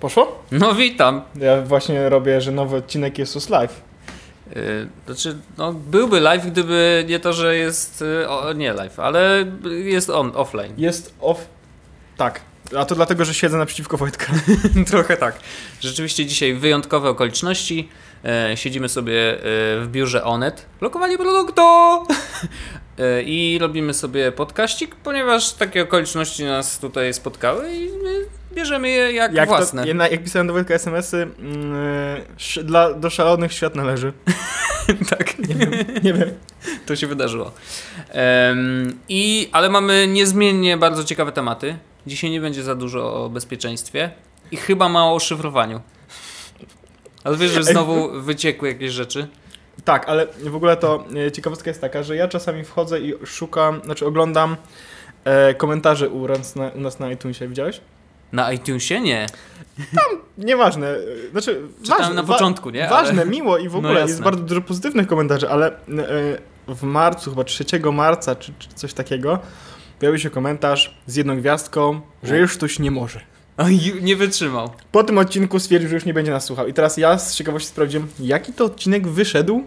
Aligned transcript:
Poszło? 0.00 0.42
No 0.52 0.74
witam. 0.74 1.22
Ja 1.34 1.62
właśnie 1.62 2.08
robię, 2.08 2.40
że 2.40 2.52
nowy 2.52 2.76
odcinek 2.76 3.18
jest 3.18 3.36
us 3.36 3.48
live. 3.48 3.82
Yy, 4.56 4.88
znaczy, 5.06 5.38
no, 5.58 5.72
byłby 5.72 6.20
live, 6.20 6.46
gdyby 6.46 7.04
nie 7.08 7.20
to, 7.20 7.32
że 7.32 7.56
jest. 7.56 8.00
Yy, 8.00 8.28
o, 8.28 8.52
nie 8.52 8.72
live, 8.72 9.00
ale 9.00 9.44
jest 9.84 10.10
on, 10.10 10.32
offline. 10.34 10.72
Jest 10.76 11.14
off. 11.20 11.48
Tak. 12.16 12.40
A 12.76 12.84
to 12.84 12.94
dlatego, 12.94 13.24
że 13.24 13.34
siedzę 13.34 13.58
naprzeciwko 13.58 13.96
Wojtka. 13.96 14.32
Trochę 14.90 15.16
tak. 15.16 15.38
Rzeczywiście 15.80 16.26
dzisiaj 16.26 16.54
wyjątkowe 16.54 17.08
okoliczności. 17.08 17.88
E, 18.24 18.56
siedzimy 18.56 18.88
sobie 18.88 19.34
e, 19.34 19.40
w 19.80 19.88
biurze 19.90 20.24
Onet. 20.24 20.66
Lokowanie 20.80 21.18
produktu! 21.18 21.62
E, 22.98 23.22
I 23.22 23.58
robimy 23.58 23.94
sobie 23.94 24.32
podkaścik, 24.32 24.96
ponieważ 24.96 25.52
takie 25.52 25.82
okoliczności 25.82 26.44
nas 26.44 26.78
tutaj 26.78 27.14
spotkały 27.14 27.72
i 27.72 27.90
bierzemy 28.58 28.88
je 28.88 29.12
jak, 29.12 29.32
Jak, 29.34 29.48
własne. 29.48 29.86
to, 29.86 30.02
jak 30.10 30.22
pisałem 30.22 30.46
do 30.46 30.52
Wojtka 30.52 30.74
SMS-y, 30.74 31.16
mm, 31.16 31.74
sz- 32.36 32.66
dla, 32.66 32.94
do 32.94 33.10
szalonych 33.10 33.52
świat 33.52 33.74
należy. 33.76 34.12
tak. 35.10 35.38
Nie 35.38 35.54
wiem. 35.54 35.70
Nie 36.02 36.14
wiem. 36.14 36.30
To 36.86 36.96
się 36.96 37.06
wydarzyło. 37.06 37.52
Em, 38.08 38.98
I, 39.08 39.48
ale 39.52 39.68
mamy 39.68 40.06
niezmiennie 40.06 40.76
bardzo 40.76 41.04
ciekawe 41.04 41.32
tematy. 41.32 41.78
Dzisiaj 42.06 42.30
nie 42.30 42.40
będzie 42.40 42.62
za 42.62 42.74
dużo 42.74 43.24
o 43.24 43.28
bezpieczeństwie 43.30 44.10
i 44.50 44.56
chyba 44.56 44.88
mało 44.88 45.14
o 45.14 45.18
szyfrowaniu. 45.18 45.80
Ale 47.24 47.36
wiesz, 47.36 47.50
że 47.50 47.62
znowu 47.62 48.20
wyciekły 48.22 48.68
jakieś 48.68 48.92
rzeczy. 48.92 49.28
Tak, 49.84 50.08
ale 50.08 50.26
w 50.26 50.56
ogóle 50.56 50.76
to 50.76 51.04
e, 51.26 51.32
ciekawostka 51.32 51.70
jest 51.70 51.80
taka, 51.80 52.02
że 52.02 52.16
ja 52.16 52.28
czasami 52.28 52.64
wchodzę 52.64 53.00
i 53.00 53.14
szukam, 53.26 53.80
znaczy 53.84 54.06
oglądam 54.06 54.56
e, 55.24 55.54
komentarze 55.54 56.08
u 56.08 56.28
nas, 56.28 56.56
na, 56.56 56.68
u 56.68 56.80
nas 56.80 56.98
na 56.98 57.12
iTunesie. 57.12 57.48
Widziałeś? 57.48 57.80
Na 58.32 58.52
iTunesie 58.52 59.00
nie. 59.00 59.26
Nieważne. 60.38 60.86
e, 60.88 61.30
Znaczy, 61.32 61.60
Czytałem 61.82 62.02
ważne, 62.04 62.22
na 62.22 62.28
początku, 62.28 62.70
nie? 62.70 62.88
Ważne, 62.88 63.22
Ale... 63.22 63.30
miło 63.30 63.58
i 63.58 63.68
w 63.68 63.72
No 63.72 63.78
ogóle 63.78 63.94
jest 64.00 64.08
jasne. 64.10 64.24
bardzo 64.24 64.42
dużo 64.42 64.60
pozytywnych 64.60 65.06
komentarzy, 65.06 65.48
ale 65.50 65.66
e, 65.72 65.74
w 66.68 66.82
marcu, 66.82 67.30
chyba 67.30 67.44
3 67.44 67.64
marca, 67.92 68.34
czy, 68.36 68.52
czy 68.58 68.68
coś 68.74 68.92
takiego, 68.94 69.38
pojawił 69.98 70.18
się 70.20 70.30
komentarz 70.30 70.98
z 71.06 71.16
jedną 71.16 71.36
gwiazdką, 71.36 72.00
że 72.22 72.34
No. 72.34 72.40
już 72.40 72.56
ktoś 72.56 72.78
nie 72.78 72.90
może. 72.90 73.20
Nie 74.02 74.16
wytrzymał. 74.16 74.70
Po 74.92 75.04
tym 75.04 75.18
odcinku 75.18 75.58
stwierdził, 75.58 75.88
że 75.88 75.94
już 75.94 76.04
nie 76.04 76.14
będzie 76.14 76.32
nas 76.32 76.44
słuchał. 76.44 76.66
I 76.68 76.72
teraz 76.74 76.96
ja 76.96 77.18
z 77.18 77.34
ciekawości 77.36 77.68
sprawdziłem, 77.68 78.08
jaki 78.20 78.52
to 78.52 78.64
odcinek 78.64 79.08
wyszedł 79.08 79.62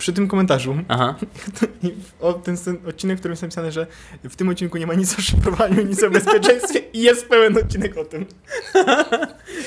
przy 0.00 0.12
tym 0.12 0.28
komentarzu. 0.28 0.76
Aha. 0.88 1.14
O, 2.20 2.32
ten, 2.32 2.56
ten 2.56 2.78
odcinek, 2.88 3.16
w 3.16 3.20
którym 3.20 3.32
jest 3.32 3.42
napisane, 3.42 3.72
że 3.72 3.86
w 4.24 4.36
tym 4.36 4.48
odcinku 4.48 4.78
nie 4.78 4.86
ma 4.86 4.94
nic 4.94 5.18
o 5.18 5.22
szyfrowaniu, 5.22 5.82
nic 5.86 6.02
o 6.02 6.10
bezpieczeństwie 6.10 6.78
i 6.92 7.02
jest 7.02 7.28
pełen 7.28 7.58
odcinek 7.58 7.96
o 7.96 8.04
tym. 8.04 8.26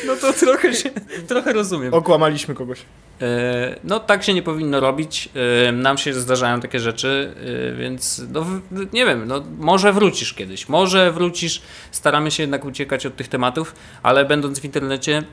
No 0.07 0.15
to 0.15 0.33
trochę 0.33 0.73
się, 0.73 0.89
trochę 1.27 1.53
rozumiem. 1.53 1.93
Okłamaliśmy 1.93 2.55
kogoś. 2.55 2.81
E, 3.21 3.75
No 3.83 3.99
tak 3.99 4.23
się 4.23 4.33
nie 4.33 4.43
powinno 4.43 4.79
robić. 4.79 5.29
E, 5.67 5.71
Nam 5.71 5.97
się 5.97 6.13
zdarzają 6.13 6.61
takie 6.61 6.79
rzeczy, 6.79 7.33
e, 7.71 7.75
więc 7.75 8.21
no, 8.31 8.45
nie 8.93 9.05
wiem, 9.05 9.27
no, 9.27 9.43
może 9.59 9.93
wrócisz 9.93 10.33
kiedyś. 10.33 10.69
Może 10.69 11.11
wrócisz. 11.11 11.61
Staramy 11.91 12.31
się 12.31 12.43
jednak 12.43 12.65
uciekać 12.65 13.05
od 13.05 13.15
tych 13.15 13.27
tematów, 13.27 13.75
ale 14.03 14.25
będąc 14.25 14.59
w 14.59 14.65
internecie 14.65 15.23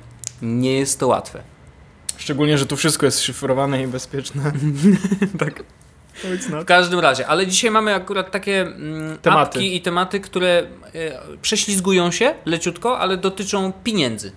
nie 0.43 0.79
jest 0.79 1.01
to 1.01 1.09
łatwe. 1.09 1.43
Szczególnie, 2.21 2.59
że 2.59 2.67
tu 2.67 2.77
wszystko 2.77 3.07
jest 3.07 3.21
szyfrowane 3.21 3.83
i 3.83 3.87
bezpieczne. 3.87 4.53
Tak. 5.39 5.63
W 6.63 6.65
każdym 6.65 7.01
razie, 7.01 7.27
ale 7.27 7.47
dzisiaj 7.47 7.71
mamy 7.71 7.95
akurat 7.95 8.31
takie 8.31 8.61
mm, 8.61 9.19
Tematy. 9.19 9.65
i 9.65 9.81
tematy, 9.81 10.21
które 10.21 10.67
e, 10.95 11.19
prześlizgują 11.43 12.11
się 12.11 12.35
leciutko, 12.45 12.99
ale 12.99 13.17
dotyczą 13.17 13.73
pieniędzy. 13.85 14.33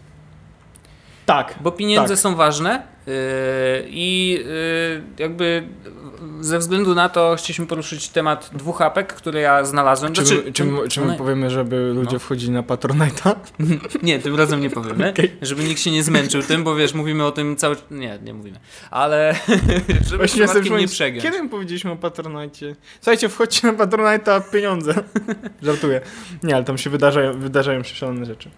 Tak. 1.26 1.56
Bo 1.62 1.72
pieniądze 1.72 2.14
Tak. 2.14 2.22
są 2.22 2.36
ważne 2.36 2.84
yy, 3.08 3.14
i 3.88 4.32
yy, 4.32 5.02
jakby 5.20 5.64
ze 6.40 6.60
względu 6.60 6.96
na 6.96 7.10
to 7.10 7.36
chcieliśmy 7.38 7.66
poruszyć 7.68 8.10
temat 8.10 8.50
dwóch 8.54 8.82
apek, 8.82 9.14
które 9.14 9.40
ja 9.42 9.66
znalazłem. 9.66 10.14
Czy, 10.14 10.26
Znaczy, 10.26 10.44
my, 10.46 10.52
czy, 10.54 10.64
my, 10.66 10.88
czy 10.88 11.00
my 11.02 11.06
one- 11.08 11.18
powiemy, 11.18 11.50
żeby 11.50 11.92
ludzie 11.96 12.14
No. 12.14 12.20
wchodzili 12.20 12.52
na 12.52 12.62
Patronite'a? 12.64 13.36
Nie, 14.04 14.20
tym 14.20 14.36
razem 14.36 14.62
nie 14.62 14.70
powiemy, 14.70 15.10
Okej. 15.10 15.32
żeby 15.42 15.64
nikt 15.64 15.82
się 15.82 15.92
nie 15.92 16.04
zmęczył 16.04 16.42
tym, 16.42 16.64
bo 16.64 16.76
wiesz, 16.76 16.94
mówimy 16.94 17.26
o 17.26 17.32
tym 17.32 17.56
cały 17.56 17.76
Nie, 17.92 18.20
nie 18.24 18.34
mówimy. 18.34 18.60
Ale 18.92 19.36
żeby 20.08 20.18
Właśnie 20.18 20.42
ja 20.42 20.48
sobie 20.48 20.62
przypadkiem 20.62 20.78
nie 20.78 20.88
przegiąć. 20.88 21.24
Kiedy 21.24 21.44
my 21.44 21.50
powiedzieliśmy 21.50 21.92
o 21.92 21.96
Patronite? 21.96 22.66
Słuchajcie, 23.02 23.30
wchodźcie 23.30 23.68
na 23.68 23.74
Patronite'a 23.74 24.42
pieniądze. 24.52 24.94
Żartuję. 25.62 26.02
Nie, 26.44 26.56
ale 26.56 26.64
tam 26.64 26.78
się 26.78 26.90
wydarzają, 26.90 27.40
wydarzają 27.40 27.84
się 27.84 27.96
szalone 27.96 28.26
rzeczy. 28.26 28.50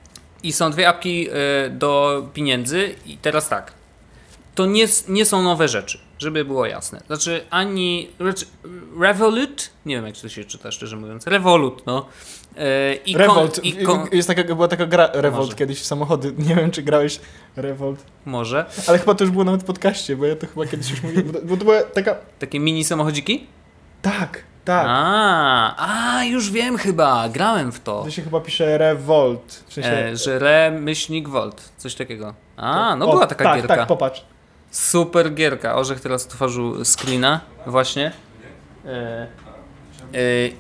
I 0.46 0.54
są 0.54 0.72
dwie 0.72 0.88
apki 0.88 1.30
y, 1.30 1.34
do 1.70 2.22
pieniędzy 2.34 2.96
i 3.06 3.18
teraz 3.18 3.50
tak. 3.50 3.74
To 4.56 4.66
nie, 4.66 4.86
nie 5.08 5.26
są 5.26 5.42
nowe 5.44 5.68
rzeczy, 5.68 6.00
żeby 6.20 6.46
było 6.46 6.66
jasne. 6.66 7.02
Znaczy 7.08 7.46
ani 7.50 8.10
znaczy, 8.20 8.46
Revolut, 9.00 9.70
nie 9.86 9.96
wiem 9.96 10.06
jak 10.06 10.18
to 10.18 10.30
się 10.30 10.44
czyta 10.46 10.72
szczerze 10.72 10.96
mówiąc, 10.96 11.28
Revolut, 11.28 11.86
no. 11.86 12.06
Y, 12.92 12.96
i 13.06 13.14
kon- 13.14 13.22
Revolt. 13.22 13.64
I 13.66 13.74
kon- 13.74 14.08
Jest 14.12 14.28
taka, 14.28 14.44
była 14.44 14.68
taka 14.68 14.86
gra 14.86 15.10
Revolt 15.14 15.46
Może. 15.46 15.56
kiedyś 15.58 15.80
w 15.82 15.86
samochody. 15.86 16.34
Nie 16.48 16.56
wiem, 16.56 16.72
czy 16.72 16.82
grałeś 16.84 17.20
Revolt. 17.56 18.04
może. 18.26 18.66
Ale 18.88 19.00
chyba 19.00 19.16
to 19.16 19.24
już 19.24 19.32
było 19.32 19.44
nawet 19.44 19.62
w 19.62 19.66
podcaście, 19.66 20.16
bo 20.16 20.26
ja 20.26 20.36
to 20.36 20.48
chyba 20.48 20.66
kiedyś 20.66 20.90
już 20.92 21.04
mówiłem. 21.04 21.28
Bo 21.28 21.34
to, 21.40 21.46
bo 21.46 21.58
to 21.58 21.64
była 21.66 21.84
taka... 21.84 22.16
Takie 22.40 22.60
mini 22.60 22.84
samochodziki? 22.84 23.48
Tak, 24.02 24.44
tak. 24.66 24.86
A, 24.90 26.18
a, 26.18 26.24
już 26.24 26.52
wiem 26.52 26.78
chyba, 26.78 27.30
grałem 27.30 27.72
w 27.72 27.80
to. 27.80 28.04
To 28.04 28.12
się 28.12 28.22
chyba 28.22 28.40
pisze 28.40 28.78
Revolt. 28.78 29.64
W 29.68 29.74
sensie... 29.74 29.90
E, 29.92 30.18
że 30.18 30.36
re 30.36 30.72
myślnik 30.72 31.28
volt, 31.28 31.70
coś 31.78 31.96
takiego. 31.96 32.34
A, 32.58 32.96
no 32.96 33.08
O, 33.08 33.12
była 33.12 33.28
taka 33.28 33.44
tak, 33.44 33.58
gierka. 33.58 33.76
Tak, 33.76 33.88
popatrz. 33.88 34.26
Super 34.72 35.34
gierka. 35.34 35.76
Orzech 35.76 36.02
teraz 36.02 36.28
tworzył 36.28 36.86
screena, 36.86 37.42
właśnie. 37.68 38.12
E, 38.86 38.92
e, 38.92 39.28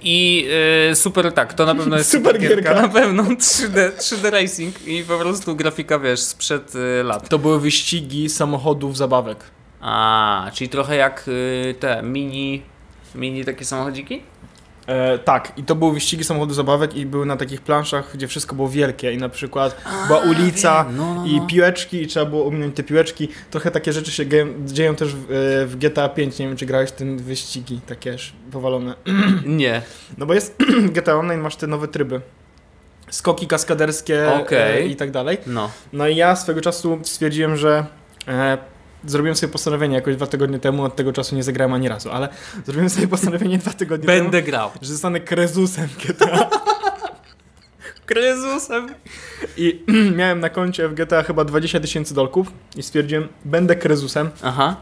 I 0.02 0.48
e, 0.92 0.96
super, 0.96 1.34
tak, 1.34 1.54
to 1.54 1.66
na 1.66 1.76
pewno 1.80 1.98
jest 1.98 2.12
Super 2.12 2.40
gierka. 2.40 2.74
Na 2.82 2.90
pewno 2.90 3.24
3D, 3.24 3.92
3D 3.92 4.30
Racing 4.30 4.88
i 4.88 5.04
po 5.04 5.18
prostu 5.18 5.56
grafika, 5.56 6.00
wiesz, 6.00 6.20
sprzed 6.20 6.74
e, 6.76 7.04
lat. 7.04 7.30
To 7.30 7.40
były 7.40 7.60
wyścigi 7.60 8.30
samochodów 8.30 8.98
zabawek. 8.98 9.38
A, 9.82 10.52
czyli 10.54 10.70
trochę 10.70 10.96
jak 10.96 11.26
e, 11.70 11.74
te 11.74 12.04
mini, 12.04 12.62
mini 13.16 13.46
takie 13.46 13.66
samochodziki? 13.66 14.22
E, 14.88 15.20
tak, 15.20 15.52
i 15.58 15.64
to 15.64 15.76
były 15.76 15.94
wyścigi 15.94 16.24
samochodów 16.24 16.56
zabawek 16.56 16.96
i 16.96 17.06
były 17.06 17.26
na 17.26 17.38
takich 17.38 17.62
planszach, 17.62 18.12
gdzie 18.14 18.28
wszystko 18.28 18.56
było 18.56 18.70
wielkie 18.70 19.14
i 19.14 19.18
na 19.18 19.30
przykład 19.30 19.82
była 20.08 20.20
ulica 20.20 20.86
no, 20.98 21.16
no, 21.16 21.26
i 21.26 21.38
no. 21.38 21.48
piłeczki 21.48 22.02
i 22.02 22.08
trzeba 22.08 22.26
było 22.26 22.48
ominąć 22.48 22.76
te 22.76 22.84
piłeczki. 22.84 23.28
Trochę 23.52 23.72
takie 23.72 23.94
rzeczy 23.94 24.12
się 24.12 24.26
dzieją, 24.66 24.96
też 24.96 25.16
w, 25.16 25.32
e, 25.32 25.66
w 25.66 25.76
GTA 25.76 26.10
5, 26.10 26.40
nie 26.40 26.48
wiem 26.48 26.58
czy 26.58 26.66
grałeś 26.66 26.90
w 26.90 26.94
te 26.94 27.06
wyścigi 27.16 27.82
takie 27.88 28.16
powalone. 28.52 28.94
Nie. 29.46 29.82
No 30.18 30.26
bo 30.26 30.34
jest 30.34 30.56
w 30.88 30.92
GTA 30.92 31.16
Online 31.16 31.42
masz 31.42 31.56
te 31.56 31.68
nowe 31.68 31.88
tryby. 31.88 32.22
Skoki 33.10 33.48
kaskaderskie 33.48 34.34
Okej. 34.34 34.84
e, 34.84 34.88
i 34.88 34.96
tak 34.96 35.12
dalej. 35.12 35.38
No. 35.48 35.72
No 35.94 36.08
i 36.08 36.16
ja 36.16 36.36
swego 36.36 36.62
czasu 36.62 37.00
stwierdziłem, 37.04 37.58
że 37.58 37.86
e, 38.28 38.58
zrobiłem 39.08 39.36
sobie 39.36 39.54
postanowienie 39.54 39.96
jakoś 39.96 40.16
dwa 40.16 40.28
tygodnie 40.28 40.60
temu, 40.60 40.84
od 40.84 40.96
tego 40.96 41.14
czasu 41.14 41.36
nie 41.36 41.44
zagrałem 41.44 41.74
ani 41.74 41.90
razu, 41.90 42.12
ale 42.12 42.30
zrobiłem 42.66 42.90
sobie 42.90 43.08
postanowienie 43.08 43.58
dwa 43.58 43.74
tygodnie 43.74 44.08
temu, 44.08 44.22
Będę 44.24 44.42
grał. 44.44 44.70
że 44.82 44.92
zostanę 44.92 45.20
krezusem 45.20 45.88
GTA. 46.06 46.50
Krezusem. 48.06 48.88
I 49.58 49.84
miałem 50.18 50.40
na 50.40 50.50
koncie 50.50 50.88
w 50.88 50.94
GTA 50.94 51.24
chyba 51.24 51.44
20 51.46 51.80
tysięcy 51.80 52.14
dolków 52.14 52.52
i 52.76 52.84
stwierdziłem, 52.84 53.28
będę 53.46 53.76
krezusem, 53.76 54.30
Aha. 54.44 54.76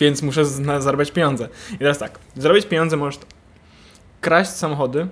więc 0.00 0.22
muszę 0.22 0.44
zarabiać 0.80 1.10
pieniądze. 1.10 1.48
I 1.74 1.78
teraz 1.78 1.98
tak, 1.98 2.18
zarobić 2.36 2.66
pieniądze 2.66 2.96
możesz 2.96 3.20
kraść 4.20 4.50
samochody, 4.50 5.06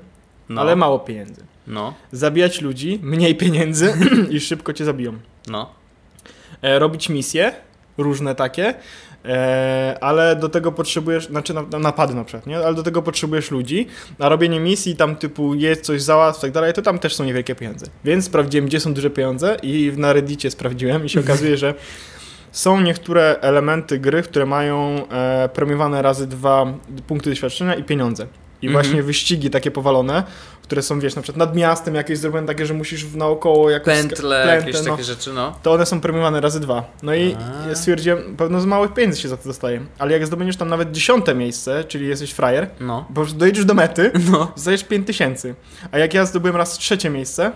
No. 0.49 0.61
ale 0.61 0.76
mało 0.76 0.99
pieniędzy. 0.99 1.44
No. 1.67 1.94
Zabijać 2.12 2.61
ludzi, 2.61 2.99
mniej 3.02 3.37
pieniędzy 3.37 3.94
i 4.31 4.41
szybko 4.41 4.73
cię 4.73 4.85
zabiją. 4.85 5.19
No. 5.49 5.70
E, 6.62 6.79
robić 6.79 7.09
misje, 7.09 7.52
różne 7.99 8.35
takie, 8.35 8.75
e, 9.25 9.99
ale 10.01 10.37
do 10.37 10.49
tego 10.49 10.73
potrzebujesz, 10.73 11.27
znaczy 11.27 11.55
na, 11.55 11.63
na 11.63 11.79
napady 11.79 12.15
na 12.15 12.25
przykład, 12.25 12.47
nie? 12.47 12.57
Ale 12.59 12.75
do 12.75 12.83
tego 12.83 13.03
potrzebujesz 13.03 13.51
ludzi, 13.51 13.87
a 14.19 14.29
robienie 14.29 14.61
misji 14.61 14.97
tam 14.97 15.17
typu 15.17 15.55
jest 15.55 15.85
coś 15.85 16.03
załatw 16.03 16.39
i 16.39 16.43
tak 16.43 16.53
dalej, 16.53 16.73
to 16.73 16.83
tam 16.83 16.99
też 16.99 17.15
są 17.15 17.25
niewielkie 17.25 17.55
pieniądze. 17.55 17.87
Więc 18.05 18.25
sprawdziłem, 18.25 18.67
gdzie 18.67 18.81
są 18.81 18.95
duże 18.95 19.11
pieniądze 19.11 19.57
i 19.63 19.93
na 19.97 20.13
Reddicie 20.13 20.51
sprawdziłem 20.51 21.05
i 21.05 21.09
się 21.09 21.21
okazuje, 21.21 21.57
że 21.57 21.75
są 22.53 22.81
niektóre 22.81 23.37
elementy 23.41 23.99
gry, 23.99 24.23
które 24.23 24.47
mają 24.47 25.09
e, 25.09 25.49
premiowane 25.49 26.03
razy 26.03 26.27
dwa 26.27 26.67
punkty 27.07 27.31
doświadczenia 27.31 27.75
i 27.75 27.85
pieniądze. 27.85 28.27
I 28.62 28.67
Mhm. 28.67 28.85
właśnie 28.85 29.03
wyścigi 29.03 29.50
takie 29.50 29.70
powalone, 29.70 30.23
które 30.62 30.82
są, 30.82 31.00
wiesz, 31.00 31.17
na 31.17 31.23
przykład 31.23 31.49
nad 31.49 31.56
miastem 31.56 31.94
jakieś 31.94 32.19
zrobione 32.19 32.47
takie, 32.47 32.67
że 32.67 32.75
musisz 32.75 33.14
naokoło 33.14 33.70
jakoś... 33.70 33.94
Pętle, 33.94 34.17
plętę, 34.17 34.56
jakieś 34.69 34.85
no 34.87 34.91
takie 34.91 35.05
rzeczy, 35.05 35.32
no. 35.32 35.58
to 35.62 35.73
one 35.73 35.87
są 35.87 36.00
premiowane 36.00 36.41
razy 36.41 36.61
dwa. 36.61 36.85
No 37.03 37.14
i 37.14 37.37
A. 37.70 37.75
stwierdziłem, 37.75 38.37
pewno 38.37 38.61
z 38.61 38.67
małych 38.67 38.94
pieniędzy 38.94 39.20
się 39.20 39.29
za 39.29 39.37
to 39.37 39.44
dostaje. 39.44 39.81
Ale 39.99 40.12
jak 40.12 40.26
zdobędziesz 40.26 40.56
tam 40.56 40.69
nawet 40.69 40.93
dziesiąte 40.93 41.35
miejsce, 41.35 41.85
czyli 41.85 42.06
jesteś 42.08 42.31
frajer, 42.32 42.70
No. 42.81 43.06
bo 43.11 43.25
dojedziesz 43.26 43.64
do 43.64 43.75
mety, 43.75 44.11
No. 44.32 44.53
dostajesz 44.56 44.85
5 44.85 45.06
tysięcy. 45.06 45.55
A 45.93 45.99
jak 45.99 46.14
ja 46.14 46.25
zdobyłem 46.26 46.56
raz 46.56 46.79
trzecie 46.79 47.11
miejsce, 47.11 47.52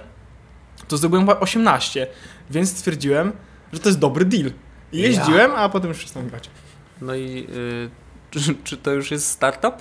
to 0.88 0.96
zdobyłem 0.96 1.26
chyba 1.26 1.41
18, 1.41 2.06
więc 2.50 2.70
stwierdziłem, 2.70 3.32
że 3.73 3.79
to 3.81 3.88
jest 3.88 3.99
dobry 3.99 4.25
deal. 4.25 4.50
I 4.93 4.99
jeździłem, 4.99 5.50
a 5.56 5.69
potem 5.69 5.88
już 5.88 5.99
przestałem 5.99 6.29
grać. 6.29 6.50
No 7.00 7.14
i 7.14 7.46
y, 7.87 7.91
czy, 8.31 8.41
czy 8.65 8.77
to 8.77 8.91
już 8.91 9.11
jest 9.11 9.29
startup? 9.29 9.75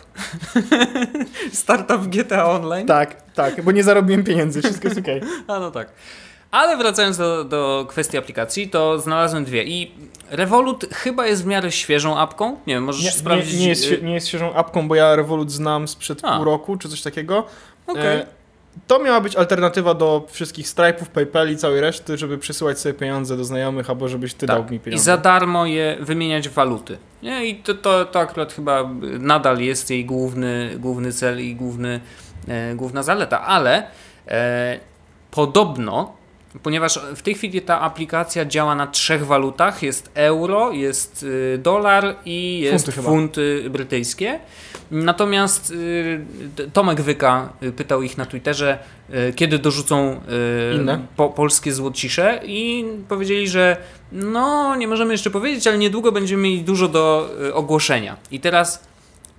startup 1.53 2.07
GTA 2.07 2.45
Online? 2.45 2.87
Tak, 2.87 3.33
tak, 3.33 3.63
bo 3.63 3.71
nie 3.71 3.83
zarobiłem 3.83 4.23
pieniędzy, 4.23 4.61
wszystko 4.61 4.87
jest 4.87 4.99
okej. 4.99 5.21
A 5.47 5.59
no 5.59 5.71
tak. 5.71 5.91
Ale 6.51 6.77
wracając 6.77 7.17
do, 7.17 7.43
do 7.43 7.85
kwestii 7.89 8.17
aplikacji, 8.17 8.69
to 8.69 8.99
znalazłem 8.99 9.45
dwie. 9.45 9.63
I 9.63 9.91
Revolut 10.29 10.85
chyba 10.93 11.27
jest 11.27 11.43
w 11.43 11.45
miarę 11.45 11.71
świeżą 11.71 12.17
apką. 12.17 12.57
Nie 12.67 12.73
wiem, 12.73 12.83
możesz 12.83 13.05
Nie, 13.05 13.11
sprawdzić. 13.11 13.53
nie, 13.53 13.59
nie, 13.59 13.69
jest, 13.69 13.91
y, 13.91 14.01
nie 14.01 14.13
jest 14.13 14.27
świeżą 14.27 14.53
apką, 14.53 14.87
bo 14.87 14.95
ja 14.95 15.15
Revolut 15.15 15.51
znam 15.51 15.87
sprzed 15.87 16.19
A. 16.23 16.35
pół 16.35 16.45
roku, 16.45 16.77
czy 16.77 16.89
coś 16.89 17.01
takiego. 17.01 17.45
Okej. 17.87 18.17
E, 18.17 18.25
to 18.87 18.99
miała 18.99 19.21
być 19.21 19.35
alternatywa 19.35 19.93
do 19.93 20.25
wszystkich 20.31 20.65
Stripe'ów, 20.65 21.05
PayPal 21.13 21.51
i 21.51 21.57
całej 21.57 21.81
reszty, 21.81 22.17
żeby 22.17 22.37
przesyłać 22.37 22.79
sobie 22.79 22.93
pieniądze 22.93 23.37
do 23.37 23.43
znajomych, 23.43 23.89
albo 23.89 24.07
żebyś 24.07 24.33
ty 24.33 24.45
dał 24.45 24.57
mi 24.57 24.63
Tak. 24.63 24.71
I 24.71 24.79
pieniądze. 24.79 25.05
za 25.05 25.17
darmo 25.17 25.65
je 25.65 25.97
wymieniać 25.99 26.49
w 26.49 26.53
waluty. 26.53 26.97
Nie? 27.23 27.45
I 27.45 27.55
to, 27.55 27.73
to, 27.73 28.05
to 28.05 28.19
akurat 28.19 28.53
chyba 28.53 28.89
nadal 29.19 29.59
jest 29.59 29.89
jej 29.89 30.05
główny, 30.05 30.75
główny 30.79 31.11
cel 31.13 31.41
i 31.41 31.55
główny, 31.55 31.99
e, 32.47 32.75
główna 32.75 33.03
zaleta. 33.03 33.41
Ale 33.41 33.87
e, 34.27 34.79
podobno, 35.31 36.19
ponieważ 36.63 36.99
w 37.15 37.21
tej 37.21 37.35
chwili 37.35 37.61
ta 37.61 37.81
aplikacja 37.81 38.45
działa 38.45 38.75
na 38.75 38.87
trzech 38.87 39.25
walutach: 39.25 39.83
jest 39.83 40.11
euro, 40.13 40.71
jest 40.71 41.23
y, 41.23 41.59
dolar 41.63 42.15
i 42.25 42.59
jest 42.59 42.85
Funty 42.85 43.01
funty 43.01 43.69
brytyjskie. 43.69 44.39
Natomiast 44.91 45.71
y, 45.71 46.25
Tomek 46.73 47.01
Wyka 47.01 47.49
y, 47.63 47.71
pytał 47.71 48.01
ich 48.01 48.17
na 48.17 48.25
Twitterze, 48.25 48.77
y, 49.09 49.33
kiedy 49.35 49.59
dorzucą 49.59 50.21
po, 51.15 51.29
polskie 51.29 51.73
złocisze 51.73 52.39
i 52.45 52.85
powiedzieli, 53.07 53.47
że 53.47 53.77
no 54.11 54.75
nie 54.75 54.87
możemy 54.87 55.11
jeszcze 55.11 55.29
powiedzieć, 55.29 55.67
ale 55.67 55.77
niedługo 55.77 56.11
będziemy 56.11 56.43
mieli 56.43 56.61
dużo 56.61 56.87
do 56.87 57.29
ogłoszenia. 57.53 58.17
I 58.31 58.39
teraz 58.39 58.83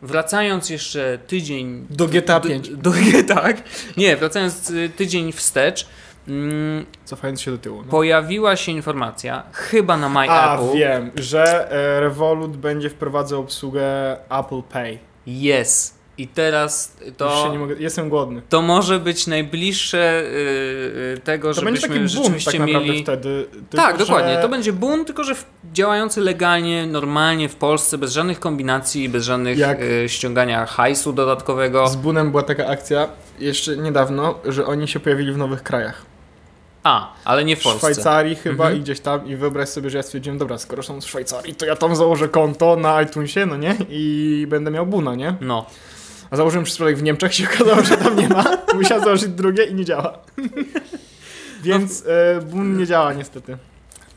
wracając 0.03 0.71
jeszcze 0.71 1.19
tydzień 1.27 1.87
Do 1.91 2.07
GTA 2.07 2.41
do, 2.41 2.49
5. 2.49 2.71
do, 2.71 2.93
tak, 3.35 3.63
nie, 3.97 4.17
wracając 4.17 4.73
tydzień 4.97 5.33
wstecz, 5.33 5.87
mm, 6.29 6.87
Cofając 7.05 7.41
się 7.41 7.51
do 7.51 7.59
tyłu. 7.59 7.83
No. 7.83 7.91
pojawiła 7.91 8.57
się 8.57 8.73
informacja, 8.73 9.43
chyba 9.53 9.97
na 9.97 10.09
My 10.09 10.31
A, 10.31 10.55
Apple, 10.55 10.79
wiem, 10.79 11.11
że 11.15 11.73
e, 11.73 12.01
Revolut 12.01 12.57
będzie 12.57 12.91
wprowadzał 12.91 13.41
obsługę 13.41 14.17
Apple 14.31 14.63
Pay. 14.73 15.10
Jest. 15.27 16.01
I 16.19 16.29
teraz 16.29 16.97
to, 17.17 17.49
nie 17.53 17.59
mogę, 17.59 17.75
jestem 17.79 18.09
głodny. 18.09 18.43
to 18.49 18.63
może 18.63 18.99
być 18.99 19.27
najbliższe 19.27 20.23
y, 20.23 21.17
y, 21.17 21.21
tego, 21.25 21.55
To 21.55 21.63
będzie 21.63 21.81
żebyśmy 21.81 22.01
taki 22.05 22.15
boom 22.17 22.25
rzeczywiście 22.25 22.59
tak 22.59 22.67
mieli... 22.67 23.03
wtedy. 23.03 23.47
Tak, 23.71 23.99
dokładnie. 23.99 24.35
że 24.35 24.43
To 24.43 24.49
będzie 24.49 24.73
boom, 24.73 25.05
tylko 25.05 25.25
że 25.25 25.35
działający 25.73 26.21
legalnie, 26.21 26.87
normalnie 26.87 27.49
w 27.49 27.55
Polsce, 27.57 27.99
bez 27.99 28.13
żadnych 28.13 28.41
kombinacji, 28.41 29.09
bez 29.09 29.25
żadnych 29.25 29.59
Jak- 29.59 29.83
y, 29.83 30.09
ściągania 30.09 30.67
hajsu 30.67 31.13
dodatkowego. 31.13 31.89
Z 31.89 31.97
Bunem 31.97 32.31
była 32.31 32.43
taka 32.43 32.67
akcja 32.67 33.09
jeszcze 33.39 33.77
niedawno, 33.77 34.39
że 34.45 34.67
oni 34.67 34.89
się 34.89 35.01
pojawili 35.01 35.33
w 35.33 35.37
nowych 35.39 35.63
krajach. 35.63 36.10
A, 36.83 37.13
ale 37.25 37.45
nie 37.45 37.57
w 37.57 37.61
W 37.61 37.63
Polsce. 37.63 37.79
Szwajcarii 37.79 38.37
chyba 38.37 38.65
Mhm. 38.65 38.77
i 38.81 38.83
gdzieś 38.83 39.01
tam 39.01 39.27
i 39.27 39.37
wyobraź 39.37 39.69
sobie, 39.69 39.91
że 39.91 39.97
ja 39.97 40.03
stwierdziłem, 40.03 40.39
dobra, 40.39 40.59
skoro 40.59 40.83
są 40.83 41.01
z 41.01 41.05
Szwajcarii, 41.05 41.55
to 41.55 41.67
ja 41.67 41.77
tam 41.77 41.97
założę 41.97 42.29
konto 42.29 42.77
na 42.77 43.03
iTunesie, 43.03 43.47
no 43.47 43.57
nie? 43.57 43.77
I 43.89 44.47
będę 44.49 44.71
miał 44.71 44.87
Buna, 44.87 45.15
nie? 45.15 45.35
No. 45.41 45.67
A 46.31 46.37
założyłem 46.37 46.65
przypadek 46.65 46.97
w 46.97 47.03
Niemczech, 47.03 47.35
się 47.35 47.45
okazało, 47.55 47.83
że 47.85 47.97
tam 47.97 48.17
nie 48.17 48.29
ma. 48.29 48.45
Musiałem 48.75 49.05
założyć 49.05 49.29
drugie 49.29 49.65
i 49.65 49.75
nie 49.75 49.85
działa. 49.85 50.19
Więc 51.63 52.05
e, 52.07 52.41
Bun 52.41 52.79
nie 52.79 52.87
działa 52.87 53.13
niestety. 53.13 53.57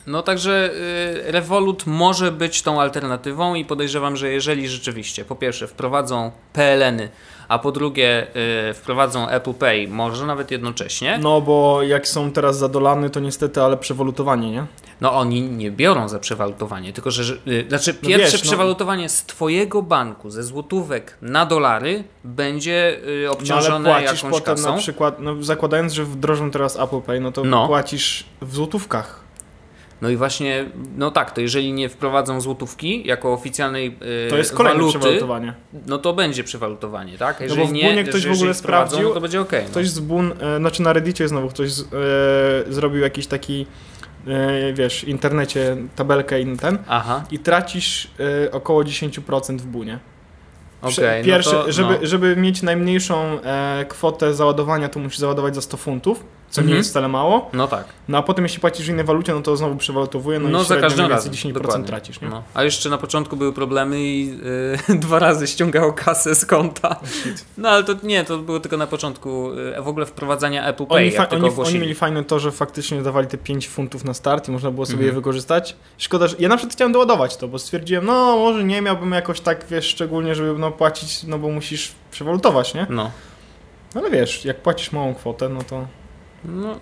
No 0.07 0.23
także 0.23 0.71
y, 1.27 1.31
Revolut 1.31 1.85
może 1.87 2.31
być 2.31 2.61
tą 2.61 2.81
alternatywą 2.81 3.55
i 3.55 3.65
podejrzewam, 3.65 4.17
że 4.17 4.29
jeżeli 4.31 4.67
rzeczywiście 4.69 5.25
po 5.25 5.35
pierwsze 5.35 5.67
wprowadzą 5.67 6.31
PLN-y, 6.53 7.09
a 7.53 7.59
po 7.59 7.71
drugie 7.71 8.27
y, 8.69 8.73
wprowadzą 8.73 9.29
Apple 9.29 9.53
Pay, 9.53 9.87
może 9.87 10.25
nawet 10.25 10.51
jednocześnie, 10.51 11.19
No 11.21 11.41
bo 11.41 11.83
jak 11.83 12.07
są 12.07 12.31
teraz 12.31 12.57
zadolany, 12.57 13.09
to 13.09 13.19
niestety, 13.19 13.61
ale 13.61 13.77
przewolutowanie, 13.77 14.51
nie? 14.51 14.65
no 15.01 15.13
oni 15.13 15.41
nie 15.41 15.71
biorą 15.71 16.09
za 16.09 16.19
przewalutowanie, 16.19 16.93
tylko 16.93 17.11
że, 17.11 17.23
że 17.23 17.33
y, 17.47 17.65
znaczy 17.69 17.95
No 18.03 18.07
pierwsze 18.09 18.31
wiesz, 18.31 18.43
no- 18.43 18.49
przewalutowanie 18.49 19.09
z 19.09 19.23
twojego 19.25 19.81
banku 19.81 20.29
ze 20.29 20.43
złotówek 20.43 21.17
na 21.21 21.45
dolary 21.45 22.03
będzie 22.23 22.97
y, 22.97 23.01
No 23.05 23.11
ale 23.21 23.31
obciążone 23.31 23.89
płacisz 23.89 24.23
jakąś 24.23 24.39
potem 24.41 24.55
kasą. 24.55 24.71
na 24.71 24.77
przykład, 24.77 25.19
no 25.19 25.43
zakładając, 25.43 25.93
że 25.93 26.03
wdrożą 26.03 26.51
teraz 26.51 26.79
Apple 26.79 27.01
Pay, 27.01 27.19
no 27.19 27.31
to 27.31 27.43
No. 27.43 27.67
płacisz 27.67 28.25
w 28.41 28.55
złotówkach. 28.55 29.23
No 30.03 30.09
i 30.09 30.15
właśnie, 30.15 30.65
no 30.97 31.11
tak, 31.11 31.31
to 31.31 31.41
jeżeli 31.41 31.73
nie 31.73 31.89
wprowadzą 31.89 32.41
złotówki 32.41 33.07
jako 33.07 33.33
oficjalnej 33.33 33.97
y, 34.27 34.29
To 34.29 34.37
jest 34.37 34.53
kolejne 34.53 34.79
waluty, 34.79 34.99
przewalutowanie. 34.99 35.53
no 35.87 35.97
to 35.97 36.13
będzie 36.13 36.43
przewalutowanie, 36.43 37.17
tak? 37.17 37.37
bo 37.37 37.43
Jeżeli 37.43 37.67
w 37.67 37.71
nie, 37.71 37.89
Bunie 37.89 38.03
ktoś 38.03 38.21
że 38.21 38.29
w 38.29 38.33
ogóle 38.33 38.53
wprowadzą, 38.53 38.89
sprawdził, 38.89 39.09
no 39.09 39.15
to 39.15 39.21
będzie 39.21 39.41
okej. 39.41 39.65
Ktoś 39.65 39.89
z 39.89 39.99
Bun, 39.99 40.33
e, 40.39 40.57
znaczy 40.57 40.81
na 40.81 40.93
Reddicie 40.93 41.27
znowu 41.27 41.49
ktoś 41.49 41.71
z, 41.71 41.81
e, 41.81 42.73
zrobił 42.73 43.01
jakiś 43.01 43.27
taki, 43.27 43.65
wiesz, 44.73 45.03
internecie 45.03 45.77
tabelkę 45.95 46.41
i 46.41 46.57
ten 46.57 46.77
Aha, 46.87 47.23
i 47.31 47.39
tracisz 47.39 48.11
około 48.51 48.83
10% 48.83 49.61
w 49.61 49.65
Bunie. 49.65 49.99
Okej. 50.81 51.23
Pierwsze, 51.23 51.53
no 51.53 51.63
to, 51.63 51.71
żeby, 51.71 51.97
no. 52.01 52.07
żeby 52.07 52.35
mieć 52.35 52.61
najmniejszą 52.61 53.39
kwotę 53.87 54.33
załadowania, 54.33 54.89
to 54.89 54.99
musisz 54.99 55.19
załadować 55.19 55.55
za 55.55 55.61
100 55.61 55.77
funtów, 55.77 56.23
co 56.53 56.61
nie 56.61 56.65
Mhm. 56.65 56.77
jest 56.77 56.89
wcale 56.89 57.07
mało. 57.07 57.49
no 57.53 57.67
tak. 57.67 57.85
No 58.07 58.17
a 58.17 58.21
potem 58.23 58.45
jeśli 58.45 58.59
płacisz 58.59 58.85
w 58.85 58.89
innej 58.89 59.05
walucie, 59.05 59.33
no 59.33 59.41
to 59.41 59.57
znowu 59.57 59.75
przewalutowuje, 59.75 60.39
no, 60.39 60.49
No, 60.49 60.57
i 60.61 60.61
za 60.61 60.67
średnio 60.67 60.81
każdym 60.89 61.05
razem. 61.07 61.33
10% 61.33 61.53
dokładnie. 61.53 61.87
tracisz, 61.87 62.21
nie? 62.21 62.29
No. 62.29 62.43
A 62.53 62.63
jeszcze 62.63 62.89
na 62.89 62.97
początku 62.97 63.37
były 63.37 63.53
problemy 63.53 64.01
i 64.03 64.39
y, 64.89 64.95
dwa 65.05 65.19
razy 65.19 65.47
ściągało 65.47 65.93
kasę 65.93 66.35
z 66.35 66.45
konta. 66.45 66.99
No 67.57 67.69
ale 67.69 67.83
to 67.83 67.93
nie, 68.03 68.23
to 68.23 68.37
było 68.37 68.59
tylko 68.59 68.77
na 68.77 68.87
początku 68.87 69.51
y, 69.51 69.81
w 69.81 69.87
ogóle 69.87 70.05
wprowadzania 70.05 70.65
Apple 70.67 70.85
Pay, 70.85 70.97
Oni, 70.97 71.11
fa- 71.11 71.29
oni, 71.29 71.49
oni 71.67 71.79
mieli 71.79 71.95
fajne 71.95 72.23
to, 72.23 72.39
że 72.39 72.51
faktycznie 72.51 73.01
dawali 73.01 73.27
te 73.27 73.37
5 73.37 73.67
funtów 73.67 74.03
na 74.05 74.13
start 74.13 74.47
i 74.47 74.51
można 74.51 74.71
było 74.71 74.85
sobie 74.85 74.93
Mhm. 74.97 75.07
je 75.09 75.13
wykorzystać. 75.15 75.75
Szkoda, 75.97 76.27
że 76.27 76.35
ja 76.39 76.49
na 76.49 76.57
przykład 76.57 76.73
chciałem 76.75 76.91
doładować 76.91 77.37
to, 77.37 77.47
bo 77.47 77.59
stwierdziłem, 77.59 78.05
no 78.05 78.37
może 78.37 78.63
nie 78.63 78.81
miałbym 78.81 79.11
jakoś 79.11 79.39
tak, 79.41 79.65
wiesz, 79.69 79.85
szczególnie, 79.85 80.35
żeby 80.35 80.59
no, 80.59 80.71
płacić, 80.71 81.23
no 81.23 81.39
bo 81.39 81.49
musisz 81.49 81.91
przewalutować, 82.11 82.73
nie? 82.73 82.87
No. 82.89 83.11
No 83.95 84.01
ale 84.01 84.09
wiesz, 84.11 84.45
jak 84.45 84.61
płacisz 84.61 84.91
małą 84.91 85.13
kwotę, 85.15 85.49
no 85.49 85.63
to 85.63 85.85
No, 86.45 86.79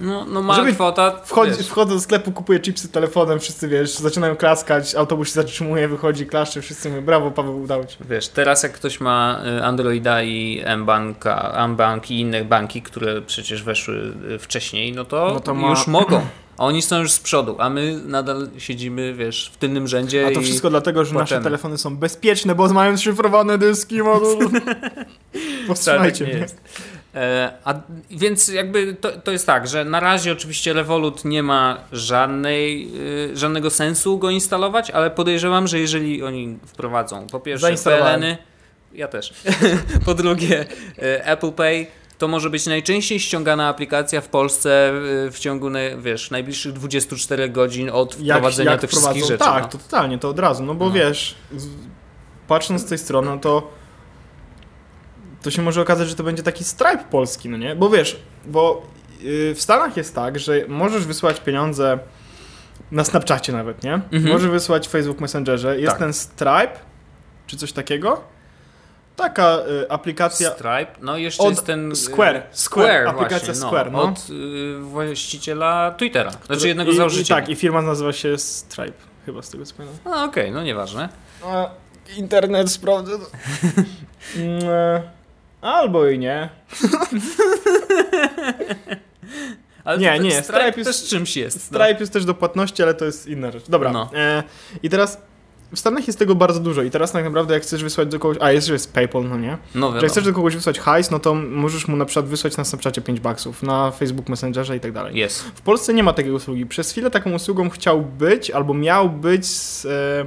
no, 0.00 0.24
no 0.24 0.42
mała 0.42 0.54
Żeby 0.60 0.72
kwota, 0.72 1.20
wchodzi, 1.24 1.62
wchodzę 1.64 1.94
do 1.94 2.00
sklepu, 2.00 2.32
kupuję 2.32 2.60
chipsy 2.60 2.88
telefonem, 2.88 3.40
wszyscy, 3.40 3.68
wiesz, 3.68 3.94
zaczynają 3.94 4.36
klaskać, 4.36 4.94
autobus 4.94 5.28
się 5.28 5.34
zatrzymuje, 5.34 5.88
wychodzi, 5.88 6.26
klaszcze, 6.26 6.62
wszyscy 6.62 6.88
mówią, 6.90 7.02
brawo 7.02 7.30
Paweł, 7.30 7.62
udało 7.62 7.84
ci. 7.84 7.96
Wiesz, 8.10 8.28
teraz 8.28 8.62
jak 8.62 8.72
ktoś 8.72 9.00
ma 9.00 9.40
y, 9.58 9.64
Androida 9.64 10.22
i 10.22 10.60
M-Banka, 10.64 11.52
M-Bank 11.64 12.10
i 12.10 12.20
inne 12.20 12.44
banki, 12.44 12.82
które 12.82 13.22
przecież 13.22 13.62
weszły 13.62 14.12
y, 14.34 14.38
wcześniej, 14.38 14.92
no 14.92 15.04
to, 15.04 15.30
No 15.34 15.40
to 15.40 15.54
ma- 15.54 15.70
już 15.70 15.86
mogą. 15.86 16.20
Oni 16.58 16.82
są 16.82 16.98
już 16.98 17.12
z 17.12 17.20
przodu, 17.20 17.56
a 17.58 17.70
my 17.70 18.00
nadal 18.04 18.48
siedzimy, 18.58 19.14
wiesz, 19.14 19.50
w 19.54 19.56
tylnym 19.56 19.88
rzędzie 19.88 20.26
A 20.26 20.30
to 20.34 20.40
i... 20.40 20.44
wszystko 20.44 20.70
dlatego, 20.70 21.04
że 21.04 21.14
nasze 21.14 21.24
płaczemy. 21.24 21.44
telefony 21.44 21.78
są 21.78 21.96
bezpieczne, 21.96 22.54
bo 22.54 22.68
mają 22.68 22.96
szyfrowane 22.96 23.58
dyski, 23.58 24.02
mogą... 24.02 24.26
Powstrzymajcie 25.66 26.18
Tak, 26.18 26.28
nie 26.28 26.34
mnie. 26.34 26.42
jest. 26.42 26.60
E, 27.14 27.52
a, 27.64 27.74
więc 28.10 28.48
jakby 28.48 28.94
to, 28.94 29.12
to 29.12 29.32
jest 29.32 29.46
tak, 29.46 29.68
że 29.68 29.84
na 29.84 30.00
razie 30.00 30.32
oczywiście 30.32 30.72
Revolut 30.72 31.24
nie 31.24 31.42
ma 31.42 31.78
żadnej, 31.92 32.90
y, 33.32 33.36
żadnego 33.36 33.70
sensu 33.70 34.18
go 34.18 34.30
instalować, 34.30 34.90
ale 34.90 35.10
podejrzewam, 35.10 35.68
że 35.68 35.78
jeżeli 35.78 36.22
oni 36.22 36.58
wprowadzą 36.66 37.26
po 37.26 37.40
pierwsze. 37.40 37.74
PLN-y, 37.84 38.36
ja 38.94 39.08
też, 39.08 39.34
po 40.06 40.14
drugie 40.14 40.60
y, 40.62 41.24
Apple 41.24 41.52
Pay, 41.52 41.86
to 42.18 42.28
może 42.28 42.50
być 42.50 42.66
najczęściej 42.66 43.20
ściągana 43.20 43.68
aplikacja 43.68 44.20
w 44.20 44.28
Polsce 44.28 44.92
y, 45.26 45.30
w 45.30 45.38
ciągu, 45.38 45.68
wiesz, 45.98 46.30
najbliższych 46.30 46.72
24 46.72 47.48
godzin 47.48 47.90
od 47.90 48.14
wprowadzenia 48.14 48.78
tych 48.78 48.90
wszystkich 48.90 49.24
rzeczy. 49.24 49.38
Tak, 49.38 49.62
no. 49.62 49.68
to 49.68 49.78
totalnie, 49.78 50.18
to 50.18 50.28
od 50.28 50.38
razu, 50.38 50.64
no 50.64 50.74
bo 50.74 50.84
No. 50.84 50.90
wiesz, 50.90 51.34
patrząc 52.48 52.82
z 52.82 52.84
tej 52.84 52.98
strony, 52.98 53.30
no 53.30 53.38
to 53.38 53.79
to 55.42 55.50
się 55.50 55.62
może 55.62 55.80
okazać, 55.80 56.08
że 56.08 56.14
to 56.14 56.22
będzie 56.24 56.42
taki 56.42 56.64
Stripe 56.64 57.04
polski, 57.10 57.48
no 57.48 57.56
nie? 57.56 57.76
Bo 57.76 57.90
wiesz, 57.90 58.20
bo 58.46 58.82
yy, 59.22 59.54
w 59.54 59.62
Stanach 59.62 59.96
jest 59.96 60.14
tak, 60.14 60.38
że 60.38 60.60
możesz 60.68 61.04
wysłać 61.06 61.40
pieniądze 61.40 61.98
na 62.90 63.04
Snapchacie 63.04 63.52
nawet, 63.52 63.82
nie? 63.82 63.94
Mhm. 63.94 64.28
Możesz 64.28 64.50
wysłać 64.50 64.88
w 64.88 64.90
Facebook 64.90 65.20
Messengerze, 65.20 65.78
jest 65.80 65.90
Tak. 65.90 65.98
ten 65.98 66.12
Stripe, 66.12 66.72
czy 67.46 67.56
coś 67.56 67.72
takiego. 67.72 68.24
Taka 69.16 69.58
y, 69.82 69.90
aplikacja 69.90 70.50
Stripe, 70.50 70.86
no 71.00 71.16
i 71.16 71.22
jeszcze 71.22 71.42
od 71.42 71.50
jest 71.50 71.66
ten... 71.66 71.92
y, 71.92 71.96
Square, 71.96 72.42
Square, 72.50 73.08
aplikacja 73.08 73.38
właśnie, 73.38 73.54
Square, 73.54 73.92
no. 73.92 74.02
Od 74.02 74.30
y, 74.30 74.78
właściciela 74.80 75.94
Twittera, 75.98 76.30
znaczy 76.30 76.44
który- 76.46 76.68
jednego 76.68 76.90
i, 76.90 77.10
z 77.10 77.18
i. 77.18 77.24
Tak, 77.24 77.48
i 77.48 77.56
firma 77.56 77.82
nazywa 77.82 78.12
się 78.12 78.38
Stripe, 78.38 78.92
chyba 79.26 79.42
z 79.42 79.50
tego 79.50 79.64
co 79.64 79.74
pamiętam. 79.74 80.12
A, 80.12 80.24
okej, 80.24 80.52
no 80.52 80.62
nieważne. 80.62 81.08
A, 81.44 81.70
internet 82.16 82.70
sprawdzę. 82.70 83.12
Albo 85.60 86.08
i 86.08 86.18
nie. 86.18 86.48
Ale 89.84 89.98
Nie, 89.98 90.16
to- 90.16 90.22
nie, 90.22 90.30
Stripe, 90.30 90.42
Stripe 90.60 90.78
jest- 90.80 91.00
też 91.00 91.08
czymś 91.10 91.36
jest. 91.36 91.56
no. 91.56 91.62
Stripe 91.78 92.00
jest 92.00 92.12
też 92.12 92.24
do 92.24 92.34
płatności, 92.34 92.82
ale 92.82 92.94
to 92.94 93.04
jest 93.04 93.26
inna 93.26 93.50
rzecz. 93.50 93.64
Dobra. 93.68 93.92
No. 93.92 94.10
E, 94.14 94.42
I 94.82 94.90
teraz 94.90 95.18
w 95.74 95.78
Stanach 95.78 96.06
jest 96.06 96.18
tego 96.18 96.34
bardzo 96.34 96.60
dużo 96.60 96.82
i 96.82 96.90
teraz 96.90 97.12
tak 97.12 97.24
naprawdę 97.24 97.54
jak 97.54 97.62
chcesz 97.62 97.82
wysłać 97.82 98.08
do 98.08 98.18
kogoś, 98.18 98.36
a 98.40 98.52
jest, 98.52 98.66
że 98.66 98.72
jest 98.72 98.92
PayPal, 98.92 99.28
no 99.28 99.38
nie? 99.38 99.58
No 99.74 99.86
Że 99.86 99.86
jak 99.86 99.94
wiadomo. 99.94 100.08
chcesz 100.12 100.24
do 100.24 100.32
kogoś 100.32 100.54
wysłać 100.56 100.78
hajs, 100.80 101.10
no 101.10 101.18
to 101.18 101.34
możesz 101.34 101.88
mu 101.88 101.96
na 101.96 102.04
przykład 102.04 102.26
wysłać 102.26 102.56
na 102.56 102.64
Snapchacie 102.64 103.00
5 103.00 103.20
baksów, 103.20 103.62
na 103.62 103.90
Facebook 103.90 104.28
Messengerze 104.28 104.76
i 104.76 104.80
tak 104.80 104.92
dalej. 104.92 105.16
Jest. 105.16 105.42
W 105.42 105.60
Polsce 105.60 105.94
nie 105.94 106.02
ma 106.02 106.12
takiej 106.12 106.32
usługi. 106.32 106.66
Przez 106.66 106.90
chwilę 106.90 107.10
taką 107.10 107.32
usługą 107.32 107.70
chciał 107.70 108.00
być, 108.02 108.50
albo 108.50 108.74
miał 108.74 109.10
być 109.10 109.46
z, 109.46 109.84
e, 109.86 110.26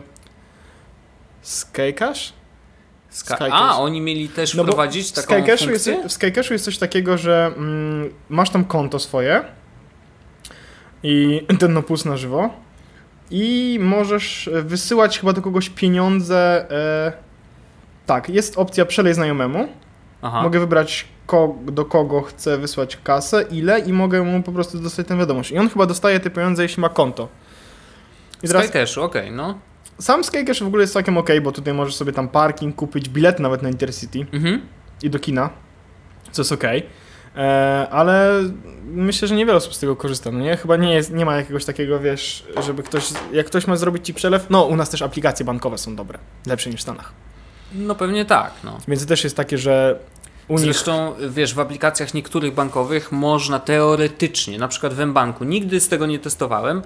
Skycash? 1.41 2.33
Ska- 3.13 3.35
Skycash. 3.35 3.51
A, 3.53 3.77
oni 3.79 4.01
mieli 4.01 4.29
też 4.29 4.53
No 4.55 4.63
wprowadzić 4.63 5.11
taką 5.11 5.33
Skycashu 5.35 5.69
jest, 5.71 5.85
funkcję? 5.85 6.09
w 6.09 6.13
Skycashu 6.13 6.53
jest 6.53 6.65
coś 6.65 6.77
takiego, 6.77 7.17
że 7.17 7.51
mm, 7.57 8.09
masz 8.29 8.49
tam 8.49 8.65
konto 8.65 8.99
swoje 8.99 9.43
i 11.03 11.41
ten 11.59 11.83
puls 11.83 12.05
na 12.05 12.17
żywo 12.17 12.49
i 13.31 13.77
możesz 13.81 14.49
wysyłać 14.63 15.19
chyba 15.19 15.33
do 15.33 15.41
kogoś 15.41 15.69
pieniądze. 15.69 16.65
E, 16.71 17.13
tak, 18.05 18.29
jest 18.29 18.57
opcja 18.57 18.85
przelej 18.85 19.13
znajomemu. 19.13 19.67
Aha. 20.21 20.43
Mogę 20.43 20.59
wybrać 20.59 21.05
ko- 21.27 21.55
do 21.65 21.85
kogo 21.85 22.21
chcę 22.21 22.57
wysłać 22.57 22.97
kasę, 23.03 23.45
ile 23.51 23.79
i 23.79 23.93
mogę 23.93 24.21
mu 24.23 24.43
po 24.43 24.51
prostu 24.51 24.79
dostać 24.79 25.07
tę 25.07 25.17
wiadomość. 25.17 25.51
I 25.51 25.57
on 25.57 25.69
chyba 25.69 25.85
dostaje 25.85 26.19
te 26.19 26.29
pieniądze, 26.29 26.63
jeśli 26.63 26.81
ma 26.81 26.89
konto. 26.89 27.27
I 28.43 28.47
teraz 28.47 28.63
Skycashu, 28.65 29.03
okej, 29.03 29.31
no. 29.31 29.59
Sam 29.99 30.23
Skycash 30.23 30.63
w 30.63 30.67
ogóle 30.67 30.83
jest 30.83 30.93
całkiem 30.93 31.17
ok, 31.17 31.29
bo 31.43 31.51
tutaj 31.51 31.73
możesz 31.73 31.95
sobie 31.95 32.11
tam 32.13 32.27
parking 32.27 32.75
kupić, 32.75 33.09
bilet 33.09 33.39
nawet 33.39 33.61
na 33.61 33.69
Intercity 33.69 34.25
Mhm. 34.33 34.61
i 35.03 35.09
do 35.09 35.19
kina, 35.19 35.49
co 36.31 36.41
jest 36.41 36.51
ok. 36.51 36.63
E, 37.35 37.87
ale 37.91 38.29
myślę, 38.85 39.27
że 39.27 39.35
niewiele 39.35 39.57
osób 39.57 39.73
z 39.75 39.79
tego 39.79 39.95
korzysta, 39.95 40.31
no 40.31 40.39
nie? 40.39 40.57
Chyba 40.57 40.77
nie, 40.77 40.93
jest, 40.93 41.13
nie 41.13 41.25
ma 41.25 41.35
jakiegoś 41.35 41.65
takiego, 41.65 41.99
wiesz, 41.99 42.45
żeby 42.63 42.83
ktoś, 42.83 43.09
jak 43.31 43.45
ktoś 43.45 43.67
ma 43.67 43.75
zrobić 43.75 44.05
ci 44.05 44.13
przelew, 44.13 44.49
no 44.49 44.63
u 44.63 44.75
nas 44.75 44.89
też 44.89 45.01
aplikacje 45.01 45.45
bankowe 45.45 45.77
są 45.77 45.95
dobre, 45.95 46.19
lepsze 46.45 46.69
niż 46.69 46.79
w 46.79 46.83
Stanach. 46.83 47.11
No 47.75 47.95
pewnie 47.95 48.25
tak, 48.25 48.51
no. 48.63 48.77
Więc 48.87 49.01
to 49.01 49.07
też 49.07 49.23
jest 49.23 49.35
takie, 49.37 49.57
że 49.57 49.99
u. 50.47 50.57
Zresztą, 50.57 51.15
wiesz, 51.29 51.53
w 51.53 51.59
aplikacjach 51.59 52.13
niektórych 52.13 52.53
bankowych 52.53 53.11
można 53.11 53.59
teoretycznie, 53.59 54.57
na 54.57 54.67
przykład 54.67 54.93
w 54.93 55.05
mBanku, 55.05 55.43
nigdy 55.43 55.79
z 55.79 55.87
tego 55.89 56.05
nie 56.05 56.19
testowałem, 56.19 56.81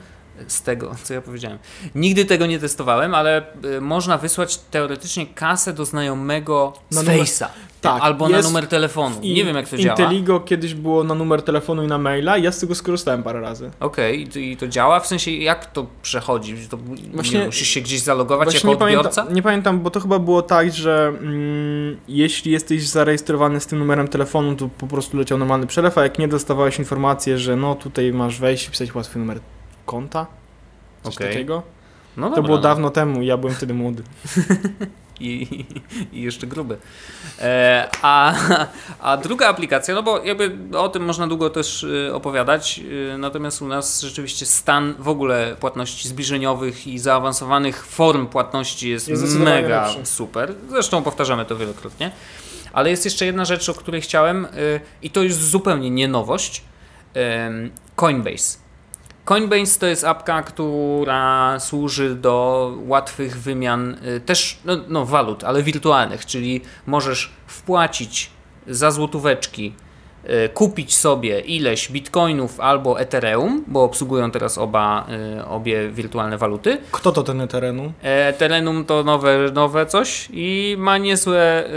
z 0.48 0.62
tego, 0.62 0.96
co 1.04 1.14
ja 1.14 1.22
powiedziałem, 1.22 1.58
nigdy 1.96 2.26
tego 2.26 2.46
nie 2.46 2.60
testowałem, 2.60 3.16
ale 3.16 3.42
y, 3.78 3.82
można 3.82 4.18
wysłać 4.18 4.58
teoretycznie 4.58 5.28
kasę 5.28 5.74
do 5.74 5.86
znajomego 5.86 6.74
z 6.90 6.96
Na 6.96 7.02
numer- 7.02 7.22
Face'a. 7.24 7.46
Tak, 7.82 8.02
albo 8.04 8.30
na 8.30 8.42
numer 8.42 8.68
telefonu. 8.68 9.16
I 9.22 9.34
nie 9.34 9.46
wiem, 9.46 9.56
jak 9.56 9.70
to 9.70 9.78
działa. 9.78 9.98
Inteligo 10.00 10.40
kiedyś 10.40 10.74
było 10.74 11.04
na 11.04 11.16
numer 11.16 11.42
telefonu 11.42 11.84
i 11.84 11.88
na 11.88 11.98
maila, 11.98 12.38
ja 12.38 12.52
z 12.52 12.60
tego 12.60 12.76
skorzystałem 12.76 13.24
parę 13.24 13.42
razy. 13.42 13.72
Okej, 13.80 14.22
i 14.22 14.28
to- 14.28 14.40
i 14.40 14.58
to 14.58 14.68
działa? 14.68 15.00
W 15.00 15.08
sensie, 15.08 15.32
jak 15.32 15.66
to 15.66 15.86
przechodzi? 16.02 16.68
To, 16.70 16.78
Właśnie- 16.78 17.08
Właśnie, 17.14 17.46
musisz 17.46 17.68
się 17.68 17.82
gdzieś 17.82 18.00
zalogować 18.02 18.54
jako 18.54 18.68
nie 18.68 18.74
odbiorca? 18.74 19.10
pamiętam, 19.10 19.36
nie 19.36 19.42
pamiętam, 19.44 19.80
bo 19.80 19.90
to 19.92 20.00
chyba 20.00 20.20
było 20.20 20.42
tak, 20.42 20.74
że 20.74 21.08
mm, 21.22 21.98
jeśli 22.08 22.52
jesteś 22.52 22.88
zarejestrowany 22.88 23.60
z 23.60 23.68
tym 23.68 23.80
numerem 23.80 24.08
telefonu, 24.08 24.56
to 24.56 24.70
po 24.78 24.88
prostu 24.88 25.18
leciał 25.18 25.38
normalny 25.38 25.68
przelew, 25.68 25.98
a 25.98 26.04
jak 26.04 26.20
nie 26.20 26.28
dostawałeś 26.28 26.80
informację, 26.80 27.38
że 27.38 27.56
no 27.56 27.76
tutaj 27.76 28.14
masz 28.14 28.40
wejść 28.40 28.68
i 28.68 28.72
pisać 28.72 28.96
łatwy 28.96 29.20
numer 29.20 29.40
konta, 29.88 30.26
coś 31.04 31.16
Okej. 31.16 31.28
takiego. 31.28 31.64
No 32.18 32.30
to 32.30 32.36
dobra, 32.36 32.44
było 32.48 32.58
no. 32.58 32.64
dawno 32.64 32.90
temu, 32.90 33.22
ja 33.22 33.38
byłem 33.38 33.56
wtedy 33.56 33.74
młody. 33.74 34.04
i, 35.20 35.66
i 36.12 36.22
jeszcze 36.22 36.48
gruby. 36.48 36.78
E, 37.40 37.88
a, 38.02 38.36
a 39.00 39.18
druga 39.18 39.48
aplikacja, 39.48 39.96
no 39.96 40.04
bo 40.04 40.24
jakby 40.24 40.58
o 40.78 40.90
tym 40.90 41.06
można 41.06 41.28
długo 41.28 41.50
też 41.50 41.84
y, 41.84 42.12
opowiadać, 42.14 42.80
y, 43.14 43.18
natomiast 43.18 43.62
u 43.62 43.68
nas 43.68 44.02
rzeczywiście 44.02 44.46
stan 44.46 44.96
w 45.00 45.08
ogóle 45.08 45.56
płatności 45.60 46.08
zbliżeniowych 46.08 46.88
i 46.88 47.00
zaawansowanych 47.00 47.86
form 47.86 48.28
płatności 48.28 48.90
jest, 48.90 49.08
Jest 49.08 49.40
mega 49.40 49.88
lepszy. 49.88 50.06
super. 50.06 50.54
Zresztą 50.70 51.04
powtarzamy 51.04 51.46
to 51.46 51.56
wielokrotnie. 51.56 52.12
Ale 52.74 52.90
jest 52.90 53.06
jeszcze 53.06 53.26
jedna 53.26 53.46
rzecz, 53.46 53.70
o 53.70 53.74
której 53.74 54.02
chciałem 54.02 54.46
y, 54.46 54.80
i 55.02 55.10
to 55.10 55.24
jest 55.24 55.50
zupełnie 55.50 55.90
nie 55.90 56.08
nowość. 56.08 56.64
Coinbase. 57.96 58.58
Coinbase 59.28 59.80
to 59.80 59.86
jest 59.86 60.04
apka, 60.04 60.42
która 60.42 61.60
służy 61.60 62.16
do 62.16 62.74
łatwych 62.86 63.42
wymian 63.42 63.98
y, 64.16 64.20
też 64.20 64.60
no, 64.66 64.78
no, 64.88 65.06
walut, 65.06 65.44
ale 65.44 65.64
wirtualnych, 65.64 66.26
czyli 66.26 66.62
możesz 66.86 67.32
wpłacić 67.48 68.30
za 68.68 68.92
złotóweczki, 68.92 69.74
y, 70.46 70.50
kupić 70.50 70.96
sobie 70.96 71.40
ileś 71.40 71.92
bitcoinów 71.92 72.60
albo 72.60 73.00
Ethereum, 73.00 73.64
bo 73.68 73.84
obsługują 73.84 74.32
teraz 74.32 74.58
oba, 74.58 75.08
y, 75.40 75.46
obie 75.46 75.90
wirtualne 75.90 76.38
waluty. 76.38 76.78
Kto 76.92 77.12
to 77.12 77.24
ten 77.24 77.48
terenu? 77.48 77.94
E, 78.02 78.34
Telenum 78.34 78.86
to 78.86 79.04
nowe, 79.04 79.52
nowe 79.54 79.86
coś 79.86 80.28
i 80.34 80.76
ma 80.80 80.98
niezłe, 80.98 81.70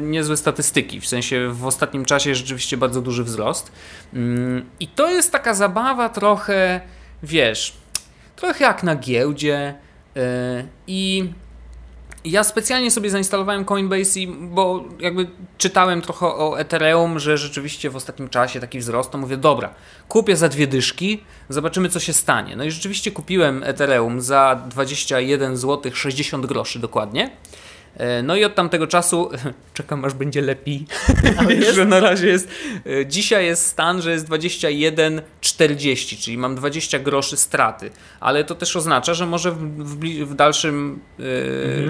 niezłe 0.00 0.36
statystyki. 0.36 1.00
W 1.00 1.06
sensie 1.06 1.48
w 1.48 1.66
ostatnim 1.66 2.04
czasie 2.04 2.34
rzeczywiście 2.34 2.76
bardzo 2.76 3.00
duży 3.00 3.24
wzrost. 3.24 3.72
Mm, 4.14 4.64
I 4.80 4.88
to 4.88 5.10
jest 5.10 5.32
taka 5.32 5.54
zabawa 5.54 6.08
trochę, 6.08 6.80
wiesz, 7.22 7.72
trochę 8.36 8.64
jak 8.64 8.82
na 8.82 8.96
giełdzie. 8.96 9.74
y, 10.16 10.20
I 10.86 11.30
ja 12.24 12.44
specjalnie 12.44 12.90
sobie 12.90 13.10
zainstalowałem 13.10 13.64
Coinbase, 13.64 14.20
bo 14.40 14.84
jakby 15.00 15.26
czytałem 15.58 16.02
trochę 16.02 16.26
o 16.26 16.60
Ethereum, 16.60 17.18
że 17.18 17.38
rzeczywiście 17.38 17.90
w 17.90 17.96
ostatnim 17.96 18.28
czasie 18.28 18.60
taki 18.60 18.78
wzrost, 18.78 19.10
to 19.10 19.18
mówię, 19.18 19.36
dobra, 19.36 19.74
kupię 20.08 20.36
za 20.36 20.48
dwie 20.48 20.66
dyszki, 20.66 21.22
zobaczymy 21.48 21.88
co 21.88 22.00
się 22.00 22.12
stanie. 22.12 22.56
No 22.56 22.64
i 22.64 22.70
rzeczywiście 22.70 23.10
kupiłem 23.10 23.62
Ethereum 23.62 24.20
za 24.20 24.62
21 24.68 25.56
zł 25.56 25.92
60 25.94 26.46
groszy 26.46 26.78
dokładnie. 26.78 27.30
E, 27.98 28.22
No 28.22 28.36
i 28.36 28.44
od 28.44 28.54
tamtego 28.54 28.86
czasu 28.86 29.30
czekam 29.74 30.04
aż 30.04 30.14
będzie 30.14 30.42
lepiej. 30.42 30.86
Ale 31.38 31.72
że 31.74 31.84
na 31.84 32.00
razie 32.00 32.26
jest. 32.26 32.48
e, 32.86 33.06
Dzisiaj 33.06 33.46
jest 33.46 33.66
stan, 33.66 34.02
że 34.02 34.10
jest 34.10 34.28
21,40, 34.28 36.16
czyli 36.24 36.38
mam 36.38 36.54
20 36.54 36.98
groszy 36.98 37.36
straty. 37.36 37.90
Ale 38.20 38.44
to 38.44 38.54
też 38.54 38.76
oznacza, 38.76 39.14
że 39.14 39.26
może 39.26 39.52
w, 39.52 39.58
w, 39.84 39.96
w 40.24 40.34
dalszym 40.34 41.00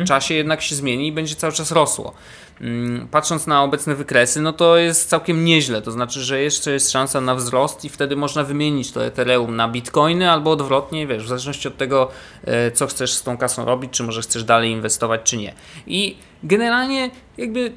e, 0.00 0.04
czasie 0.04 0.34
jednak 0.34 0.62
się 0.62 0.74
zmieni 0.74 1.08
i 1.08 1.12
będzie 1.12 1.34
cały 1.34 1.52
czas 1.52 1.72
rosło. 1.72 2.14
Mm, 2.60 3.08
Patrząc 3.10 3.46
na 3.46 3.62
obecne 3.62 3.94
wykresy, 3.94 4.40
no 4.40 4.52
to 4.52 4.76
jest 4.76 5.08
całkiem 5.08 5.44
nieźle. 5.44 5.82
To 5.82 5.90
znaczy, 5.90 6.20
że 6.20 6.42
jeszcze 6.42 6.72
jest 6.72 6.90
szansa 6.90 7.20
na 7.20 7.34
wzrost 7.34 7.84
i 7.84 7.88
wtedy 7.88 8.16
można 8.16 8.44
wymienić 8.44 8.92
to 8.92 9.04
Ethereum 9.04 9.56
na 9.56 9.68
bitcoiny 9.68 10.30
albo 10.30 10.50
odwrotnie, 10.50 11.06
wiesz, 11.06 11.24
w 11.24 11.28
zależności 11.28 11.68
od 11.68 11.76
tego, 11.76 12.08
e, 12.44 12.70
co 12.70 12.86
chcesz 12.86 13.12
z 13.12 13.22
tą 13.22 13.36
kasą 13.36 13.64
robić, 13.64 13.90
czy 13.90 14.02
może 14.02 14.22
chcesz 14.22 14.44
dalej 14.44 14.70
inwestować, 14.70 15.20
czy 15.24 15.36
nie. 15.36 15.54
I 15.86 16.16
generalnie 16.42 17.10
jakby 17.38 17.72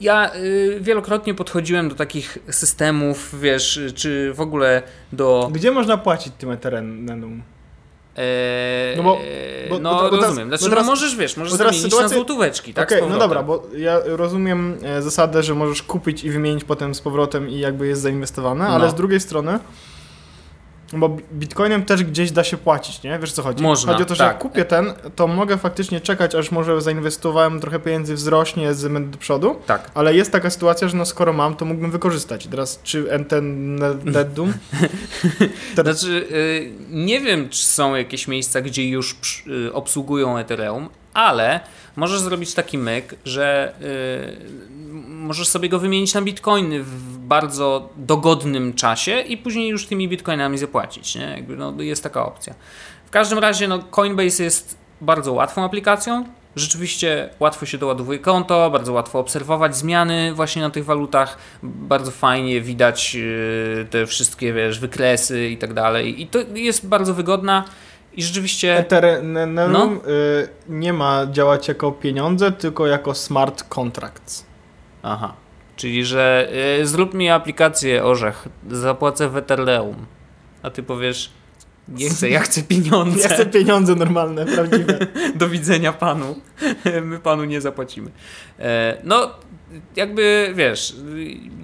ja 0.00 0.34
y, 0.34 0.78
wielokrotnie 0.80 1.34
podchodziłem 1.34 1.88
do 1.88 1.94
takich 1.94 2.38
systemów, 2.50 3.40
wiesz, 3.40 3.80
czy 3.94 4.32
w 4.34 4.40
ogóle 4.40 4.82
do. 5.12 5.50
Gdzie 5.52 5.70
można 5.70 5.96
płacić 5.96 6.32
tym 6.38 6.50
Ethereum? 6.50 7.42
E, 8.16 8.94
No 8.96 9.02
bo- 9.02 9.18
bo- 9.70 9.78
no 9.78 9.94
bo- 9.94 10.02
bo 10.02 10.10
teraz- 10.10 10.24
rozumiem. 10.26 10.48
Znaczy, 10.48 10.64
bo 10.64 10.70
teraz- 10.70 10.84
no 10.86 10.92
możesz, 10.92 11.16
wiesz, 11.16 11.36
możesz 11.36 11.52
teraz 11.58 11.72
zamienić 11.72 11.92
sytuacja- 11.92 12.08
na 12.08 12.14
złotóweczki, 12.14 12.74
tak? 12.74 12.88
Okej, 12.88 12.98
no 12.98 13.02
powrotem. 13.08 13.28
dobra, 13.28 13.42
bo 13.42 13.62
ja 13.76 13.98
rozumiem 14.04 14.78
e, 14.82 15.02
zasadę, 15.02 15.42
że 15.42 15.54
możesz 15.54 15.82
kupić 15.82 16.24
i 16.24 16.30
wymienić 16.30 16.64
potem 16.64 16.94
z 16.94 17.00
powrotem 17.00 17.48
i 17.50 17.58
jakby 17.58 17.86
jest 17.86 18.02
zainwestowane, 18.02 18.66
ale 18.66 18.84
No. 18.84 18.90
z 18.90 18.94
drugiej 18.94 19.20
strony, 19.20 19.58
bo 20.92 21.08
bi- 21.08 21.22
bitcoinem 21.32 21.84
też 21.84 22.04
gdzieś 22.04 22.30
da 22.30 22.44
się 22.44 22.56
płacić, 22.56 23.02
nie? 23.02 23.18
Wiesz 23.18 23.32
co 23.32 23.42
chodzi? 23.42 23.62
Można, 23.62 23.92
Chodzi 23.92 24.02
o 24.02 24.06
to, 24.06 24.14
że 24.14 24.18
tak. 24.24 24.32
jak 24.32 24.38
kupię 24.42 24.64
ten, 24.64 24.92
to 25.16 25.26
mogę 25.26 25.58
faktycznie 25.58 26.00
czekać, 26.00 26.34
aż 26.34 26.50
może 26.50 26.80
zainwestowałem 26.82 27.60
trochę 27.60 27.78
pieniędzy, 27.80 28.14
wzrośnie 28.14 28.74
z 28.74 29.10
do 29.10 29.18
przodu, 29.18 29.56
Tak. 29.66 29.90
ale 29.94 30.14
jest 30.14 30.32
taka 30.32 30.50
sytuacja, 30.50 30.88
że 30.88 30.96
no 30.96 31.04
skoro 31.04 31.32
mam, 31.32 31.56
to 31.56 31.64
mógłbym 31.64 31.90
wykorzystać. 31.90 32.46
I 32.46 32.48
Teraz 32.48 32.80
czy 32.82 33.10
en- 33.12 33.24
ten 33.24 33.74
Neddum? 34.04 34.52
Teraz- 35.76 36.00
Znaczy, 36.00 36.26
y, 36.30 36.72
nie 36.90 37.20
wiem, 37.20 37.48
czy 37.48 37.64
są 37.66 37.94
jakieś 37.94 38.28
miejsca, 38.28 38.60
gdzie 38.60 38.88
już 38.88 39.16
y, 39.66 39.72
obsługują 39.72 40.38
Ethereum, 40.38 40.88
ale 41.14 41.60
możesz 41.96 42.20
zrobić 42.20 42.54
taki 42.54 42.78
myk, 42.78 43.14
że 43.24 43.74
y, 43.82 44.94
możesz 45.08 45.48
sobie 45.48 45.68
go 45.68 45.78
wymienić 45.78 46.14
na 46.14 46.22
bitcoiny 46.22 46.82
w 46.82 47.18
bardzo 47.18 47.88
dogodnym 47.96 48.74
czasie 48.74 49.20
i 49.20 49.36
później 49.36 49.68
już 49.68 49.86
tymi 49.86 50.08
bitcoinami 50.08 50.58
zapłacić. 50.58 51.14
Nie? 51.14 51.22
Jakby, 51.22 51.56
no, 51.56 51.74
jest 51.78 52.02
taka 52.02 52.26
opcja. 52.26 52.54
W 53.06 53.10
każdym 53.10 53.38
razie 53.38 53.68
no, 53.68 53.78
Coinbase 53.78 54.42
jest 54.42 54.78
bardzo 55.00 55.32
łatwą 55.32 55.64
aplikacją. 55.64 56.24
Rzeczywiście 56.56 57.30
łatwo 57.40 57.66
się 57.66 57.78
doładowuje 57.78 58.18
konto, 58.18 58.70
bardzo 58.70 58.92
łatwo 58.92 59.18
obserwować 59.18 59.76
zmiany 59.76 60.34
właśnie 60.34 60.62
na 60.62 60.70
tych 60.70 60.84
walutach. 60.84 61.38
Bardzo 61.62 62.10
fajnie 62.10 62.60
widać 62.60 63.14
yy, 63.14 63.86
te 63.90 64.06
wszystkie 64.06 64.52
wiesz, 64.52 64.78
wykresy 64.78 65.48
i 65.48 65.58
tak 65.58 65.74
dalej. 65.74 66.22
I 66.22 66.26
to 66.26 66.38
jest 66.54 66.88
bardzo 66.88 67.14
wygodna 67.14 67.64
i 68.16 68.22
rzeczywiście. 68.22 68.78
Ethereum 68.78 69.32
No. 69.72 69.86
y, 69.92 70.48
nie 70.68 70.92
ma 70.92 71.26
działać 71.30 71.68
jako 71.68 71.92
pieniądze, 71.92 72.52
tylko 72.52 72.86
jako 72.86 73.14
smart 73.14 73.64
contracts. 73.68 74.44
Aha. 75.02 75.34
Czyli, 75.76 76.04
że 76.04 76.48
yy, 76.78 76.86
zrób 76.86 77.14
mi 77.14 77.30
aplikację 77.30 78.04
Orzech, 78.04 78.48
zapłacę 78.70 79.28
w 79.28 79.36
Ethereum. 79.36 80.06
a 80.62 80.70
ty 80.70 80.82
powiesz 80.82 81.30
nie 81.88 82.10
chcę, 82.10 82.28
ja 82.30 82.40
chcę 82.40 82.62
pieniądze. 82.62 83.20
Ja 83.20 83.28
chcę 83.28 83.46
pieniądze 83.46 83.94
normalne, 83.94 84.46
prawdziwe. 84.46 84.98
Do 85.34 85.48
widzenia 85.48 85.92
panu. 85.92 86.36
My 87.02 87.18
panu 87.18 87.44
nie 87.44 87.60
zapłacimy. 87.60 88.10
E, 88.58 88.96
no, 89.04 89.30
jakby 89.96 90.52
wiesz, 90.54 90.96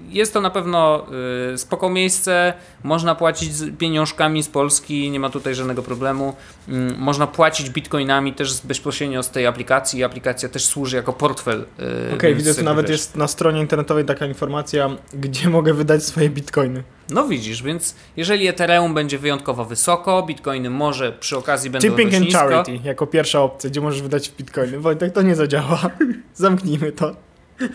jest 0.09 0.33
to 0.33 0.41
na 0.41 0.51
pewno 0.51 1.07
y, 1.55 1.59
spoko 1.59 1.91
miejsce, 1.91 2.53
można 2.85 3.15
płacić 3.15 3.53
pieniążkami 3.79 4.43
z 4.43 4.49
Polski, 4.49 5.11
nie 5.11 5.21
ma 5.21 5.31
tutaj 5.31 5.55
żadnego 5.55 5.83
problemu. 5.83 6.35
Mm, 6.69 6.99
można 6.99 7.27
płacić 7.27 7.71
bitcoinami 7.71 8.33
też 8.33 8.61
bezpośrednio 8.65 9.23
z 9.23 9.31
tej 9.31 9.47
aplikacji. 9.47 10.05
Aplikacja 10.05 10.49
też 10.49 10.65
służy 10.65 10.97
jako 10.97 11.13
portfel. 11.13 11.61
Y, 11.61 11.65
Okej, 11.65 12.15
okay, 12.15 12.35
widzę, 12.35 12.55
że 12.55 12.63
nawet 12.63 12.87
wiesz. 12.87 12.93
jest 12.93 13.17
na 13.17 13.29
stronie 13.29 13.61
internetowej 13.61 14.05
taka 14.05 14.27
informacja, 14.27 14.91
gdzie 15.13 15.49
mogę 15.49 15.75
wydać 15.75 16.05
swoje 16.05 16.31
bitcoiny. 16.31 16.83
No 17.11 17.29
widzisz, 17.29 17.63
więc 17.63 17.95
jeżeli 18.17 18.49
Ethereum 18.49 18.95
będzie 18.95 19.19
wyjątkowo 19.19 19.65
wysoko, 19.65 20.23
bitcoiny 20.23 20.71
może 20.71 21.13
przy 21.13 21.37
okazji 21.37 21.71
będą 21.71 21.89
Tipping 21.89 22.15
and 22.15 22.33
charity 22.33 22.81
jako 22.85 23.07
pierwsza 23.07 23.43
opcja, 23.43 23.71
gdzie 23.71 23.81
możesz 23.81 24.03
wydać 24.03 24.33
bitcoiny. 24.39 24.81
Wojtek, 24.81 25.13
to 25.13 25.23
nie 25.23 25.35
zadziała. 25.35 25.81
Zamknijmy 26.35 26.93
to. 26.93 27.30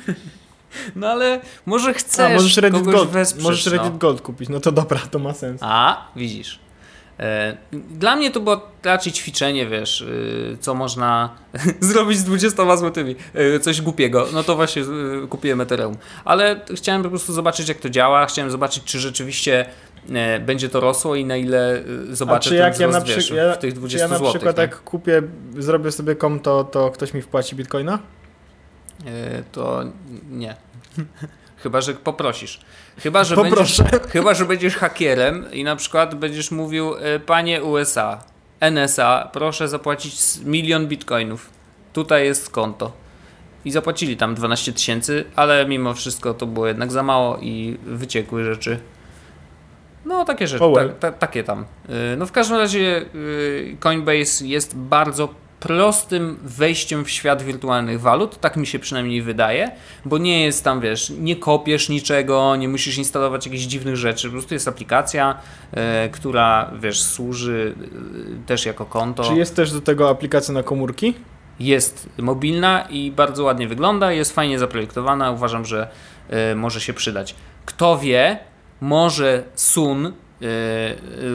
No 0.95 1.07
ale 1.07 1.41
może 1.65 1.93
chcesz 1.93 2.31
A, 2.31 2.33
możesz 2.33 2.57
Reddit 2.57 2.83
Gold, 2.83 3.09
wesprzeć, 3.09 3.43
Możesz 3.43 3.65
Reddit 3.65 3.93
no. 3.93 3.97
Gold 3.97 4.21
kupić, 4.21 4.49
no 4.49 4.59
to 4.59 4.71
dobra, 4.71 4.99
to 5.11 5.19
ma 5.19 5.33
sens. 5.33 5.61
A, 5.63 6.07
widzisz. 6.15 6.59
E, 7.19 7.57
dla 7.73 8.15
mnie 8.15 8.31
to 8.31 8.39
było 8.39 8.61
raczej 8.83 9.13
ćwiczenie, 9.13 9.67
wiesz, 9.67 10.01
y, 10.01 10.57
co 10.59 10.73
można 10.73 11.29
zrobić 11.79 12.17
z 12.17 12.23
20 12.23 12.77
złotymi, 12.77 13.15
y, 13.55 13.59
coś 13.59 13.81
głupiego. 13.81 14.27
No 14.33 14.43
to 14.43 14.55
właśnie 14.55 14.81
y, 14.81 15.27
kupiłem 15.29 15.61
Ethereum. 15.61 15.97
Ale 16.25 16.61
chciałem 16.75 17.03
po 17.03 17.09
prostu 17.09 17.33
zobaczyć, 17.33 17.69
jak 17.69 17.77
to 17.77 17.89
działa. 17.89 18.25
Chciałem 18.25 18.51
zobaczyć, 18.51 18.83
czy 18.83 18.99
rzeczywiście 18.99 19.65
e, 20.09 20.39
będzie 20.39 20.69
to 20.69 20.79
rosło 20.79 21.15
i 21.15 21.25
na 21.25 21.37
ile 21.37 21.83
zobaczę 22.09 22.49
ten 22.49 22.59
jak 22.59 22.79
ja 22.79 22.87
na 22.87 23.01
wiesz, 23.01 23.29
ja, 23.29 23.53
w 23.53 23.57
tych 23.57 23.73
20 23.73 24.07
zł. 24.07 24.19
Ja 24.19 24.23
na 24.23 24.29
przykład 24.29 24.57
jak 24.57 24.83
kupię, 24.83 25.21
zrobię 25.57 25.91
sobie 25.91 26.15
konto, 26.15 26.63
to 26.63 26.91
ktoś 26.91 27.13
mi 27.13 27.21
wpłaci 27.21 27.55
bitcoina? 27.55 27.99
E, 29.05 29.43
to 29.51 29.83
nie. 30.29 30.55
Chyba, 31.63 31.81
że 31.81 31.93
poprosisz. 31.93 32.59
Chyba, 32.97 33.23
że, 33.23 33.35
będziesz, 33.35 33.81
chyba, 34.13 34.33
że 34.33 34.45
będziesz 34.45 34.75
hakierem 34.75 35.51
i 35.51 35.63
na 35.63 35.75
przykład 35.75 36.15
będziesz 36.15 36.51
mówił, 36.51 36.95
e, 36.95 37.19
panie 37.19 37.63
USA, 37.63 38.23
NSA, 38.59 39.29
proszę 39.33 39.67
zapłacić 39.67 40.15
milion 40.43 40.87
bitcoinów. 40.87 41.49
Tutaj 41.93 42.25
jest 42.25 42.49
konto. 42.49 42.91
I 43.65 43.71
zapłacili 43.71 44.17
tam 44.17 44.35
12 44.35 44.73
tysięcy, 44.73 45.25
ale 45.35 45.65
mimo 45.65 45.93
wszystko 45.93 46.33
to 46.33 46.45
było 46.45 46.67
jednak 46.67 46.91
za 46.91 47.03
mało 47.03 47.37
i 47.41 47.77
wyciekły 47.85 48.43
rzeczy. 48.43 48.79
No, 50.05 50.25
takie 50.25 50.47
rzeczy, 50.47 50.63
oh 50.63 50.75
well. 50.75 50.89
ta, 50.89 51.11
ta, 51.11 51.17
takie 51.17 51.43
tam. 51.43 51.65
E, 51.89 52.15
no, 52.17 52.25
w 52.25 52.31
każdym 52.31 52.57
razie 52.57 53.05
Coinbase 53.79 54.45
jest 54.47 54.77
bardzo 54.77 55.29
prostym 55.65 56.37
wejściem 56.43 57.05
w 57.05 57.09
świat 57.09 57.41
wirtualnych 57.41 58.01
walut, 58.01 58.39
tak 58.39 58.57
mi 58.57 58.67
się 58.67 58.79
przynajmniej 58.79 59.21
wydaje, 59.21 59.71
bo 60.05 60.17
nie 60.17 60.43
jest 60.43 60.63
tam, 60.63 60.81
wiesz, 60.81 61.13
nie 61.19 61.35
kopiesz 61.35 61.89
niczego, 61.89 62.55
nie 62.55 62.69
musisz 62.69 62.97
instalować 62.97 63.45
jakichś 63.45 63.63
dziwnych 63.63 63.95
rzeczy, 63.95 64.27
po 64.27 64.31
prostu 64.31 64.53
jest 64.53 64.67
aplikacja, 64.67 65.37
e, 65.71 66.09
która, 66.09 66.71
wiesz, 66.79 67.01
służy 67.01 67.75
e, 68.43 68.47
też 68.47 68.65
jako 68.65 68.85
konto. 68.85 69.23
Czy 69.23 69.35
jest 69.35 69.55
też 69.55 69.71
do 69.71 69.81
tego 69.81 70.09
aplikacja 70.09 70.53
na 70.53 70.63
komórki? 70.63 71.13
Jest 71.59 72.09
mobilna 72.17 72.87
i 72.89 73.11
bardzo 73.11 73.43
ładnie 73.43 73.67
wygląda, 73.67 74.11
jest 74.11 74.35
fajnie 74.35 74.59
zaprojektowana, 74.59 75.31
uważam, 75.31 75.65
że 75.65 75.87
e, 76.29 76.55
może 76.55 76.81
się 76.81 76.93
przydać. 76.93 77.35
Kto 77.65 77.97
wie, 77.97 78.39
może 78.81 79.43
Sun 79.55 80.13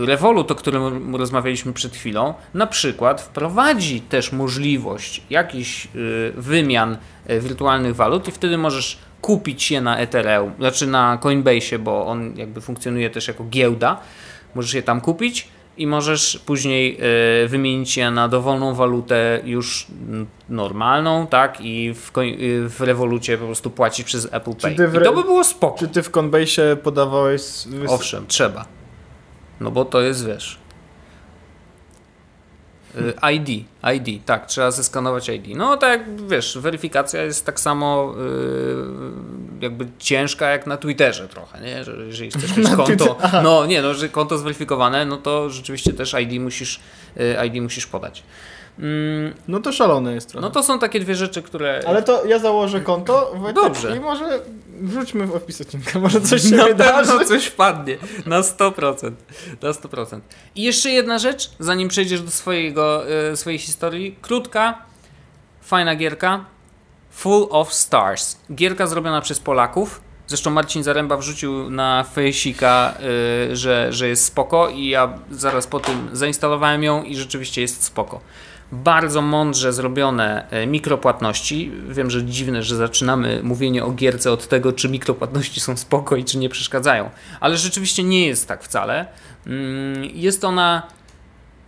Revolut, 0.04 0.50
o 0.50 0.54
którym 0.54 1.16
rozmawialiśmy 1.16 1.72
przed 1.72 1.94
chwilą, 1.94 2.34
na 2.54 2.66
przykład 2.66 3.20
wprowadzi 3.20 4.00
też 4.00 4.32
możliwość 4.32 5.22
jakichś 5.30 5.86
e, 5.86 5.88
wymian 6.36 6.96
e, 7.26 7.40
wirtualnych 7.40 7.96
walut 7.96 8.28
i 8.28 8.32
wtedy 8.32 8.58
możesz 8.58 8.98
kupić 9.20 9.70
je 9.70 9.80
na 9.80 9.98
Ethereum, 9.98 10.52
znaczy 10.58 10.86
na 10.86 11.18
Coinbase, 11.22 11.78
bo 11.78 12.06
on 12.06 12.36
jakby 12.36 12.60
funkcjonuje 12.60 13.10
też 13.10 13.28
jako 13.28 13.44
giełda. 13.44 14.00
Możesz 14.54 14.74
je 14.74 14.82
tam 14.82 15.00
kupić 15.00 15.48
i 15.76 15.86
możesz 15.86 16.40
później 16.46 16.98
wymienić 17.46 17.96
je 17.96 18.10
na 18.10 18.28
dowolną 18.28 18.74
walutę 18.74 19.40
już 19.44 19.86
normalną, 20.48 21.26
tak? 21.26 21.60
I 21.60 21.94
w, 21.94 22.10
w 22.68 22.80
Revolucie 22.80 23.38
po 23.38 23.46
prostu 23.46 23.70
płacić 23.70 24.06
przez 24.06 24.28
Apple 24.32 24.54
Pay. 24.54 24.72
I 24.72 25.04
to 25.04 25.12
by 25.12 25.24
było 25.24 25.44
spoko. 25.44 25.78
Czy 25.78 25.88
ty 25.88 26.02
w 26.02 26.10
Coinbase 26.10 26.76
podawałeś... 26.76 27.42
Owszem, 27.88 28.26
trzeba. 28.26 28.79
No 29.60 29.70
bo 29.70 29.84
to 29.84 30.00
jest, 30.00 30.26
wiesz, 30.26 30.58
y, 32.96 33.32
ID, 33.32 33.48
ID, 33.94 34.24
tak, 34.26 34.46
trzeba 34.46 34.70
zeskanować 34.70 35.28
ID. 35.28 35.56
No 35.56 35.76
tak, 35.76 36.26
wiesz, 36.28 36.58
weryfikacja 36.58 37.22
jest 37.22 37.46
tak 37.46 37.60
samo 37.60 38.14
yy, 38.16 38.84
jakby 39.60 39.86
ciężka 39.98 40.48
jak 40.48 40.66
na 40.66 40.76
Twitterze 40.76 41.28
trochę, 41.28 41.60
nie? 41.60 41.84
Że 41.84 41.92
jeżeli 41.92 42.30
chcesz 42.30 42.56
mieć 42.56 42.70
konto, 42.70 43.18
no 43.42 43.66
nie, 43.66 43.82
no, 43.82 43.94
że 43.94 44.08
konto 44.08 44.38
zweryfikowane, 44.38 45.06
no 45.06 45.16
to 45.16 45.50
rzeczywiście 45.50 45.92
też 45.92 46.14
ID 46.22 46.40
musisz, 46.40 46.80
yy, 47.16 47.46
ID 47.46 47.62
musisz 47.62 47.86
podać. 47.86 48.22
Mm, 48.80 49.34
no 49.48 49.60
to 49.60 49.72
szalone 49.72 50.14
jest 50.14 50.28
trochę. 50.28 50.46
No 50.46 50.50
to 50.50 50.62
są 50.62 50.78
takie 50.78 51.00
dwie 51.00 51.14
rzeczy, 51.14 51.42
które... 51.42 51.82
Ale 51.86 52.02
to 52.02 52.24
ja 52.24 52.38
założę 52.38 52.80
konto 52.80 53.32
Wojtek, 53.34 53.62
Dobrze. 53.64 53.96
i 53.96 54.00
może 54.00 54.40
wrzućmy 54.80 55.26
w 55.26 55.34
opis 55.34 55.60
odcinka, 55.60 55.98
może 55.98 56.20
coś 56.20 56.42
się 56.42 56.56
na 56.56 56.64
wydarzy. 56.64 57.10
pewno 57.10 57.24
coś 57.24 57.46
wpadnie, 57.46 57.98
na 58.26 58.40
100%. 58.40 59.12
Na 59.62 59.70
100%. 59.70 60.20
I 60.54 60.62
jeszcze 60.62 60.90
jedna 60.90 61.18
rzecz, 61.18 61.50
zanim 61.58 61.88
przejdziesz 61.88 62.22
do 62.22 62.30
swojego, 62.30 63.10
e, 63.10 63.36
swojej 63.36 63.58
historii. 63.58 64.16
Krótka, 64.22 64.82
fajna 65.60 65.96
gierka. 65.96 66.44
Full 67.10 67.46
of 67.50 67.74
Stars. 67.74 68.36
Gierka 68.54 68.86
zrobiona 68.86 69.20
przez 69.20 69.40
Polaków. 69.40 70.00
Zresztą 70.26 70.50
Marcin 70.50 70.82
Zaręba 70.82 71.16
wrzucił 71.16 71.70
na 71.70 72.04
fejsika, 72.04 72.94
yy, 73.48 73.56
że, 73.56 73.92
że 73.92 74.08
jest 74.08 74.24
spoko 74.24 74.68
i 74.68 74.88
ja 74.88 75.18
zaraz 75.30 75.66
po 75.66 75.80
tym 75.80 76.08
zainstalowałem 76.12 76.82
ją 76.82 77.02
i 77.02 77.16
rzeczywiście 77.16 77.60
jest 77.60 77.84
spoko 77.84 78.20
bardzo 78.72 79.22
mądrze 79.22 79.72
zrobione 79.72 80.50
e, 80.50 80.66
mikropłatności. 80.66 81.72
Wiem, 81.88 82.10
że 82.10 82.24
dziwne, 82.24 82.62
że 82.62 82.76
zaczynamy 82.76 83.40
mówienie 83.42 83.84
o 83.84 83.90
gierce 83.90 84.32
od 84.32 84.48
tego, 84.48 84.72
czy 84.72 84.88
mikropłatności 84.88 85.60
są 85.60 85.76
spoko 85.76 86.16
i 86.16 86.24
czy 86.24 86.38
nie 86.38 86.48
przeszkadzają, 86.48 87.10
ale 87.40 87.56
rzeczywiście 87.56 88.02
nie 88.02 88.26
jest 88.26 88.48
tak 88.48 88.64
wcale. 88.64 89.06
Mm, 89.46 90.04
jest 90.14 90.44
ona 90.44 90.82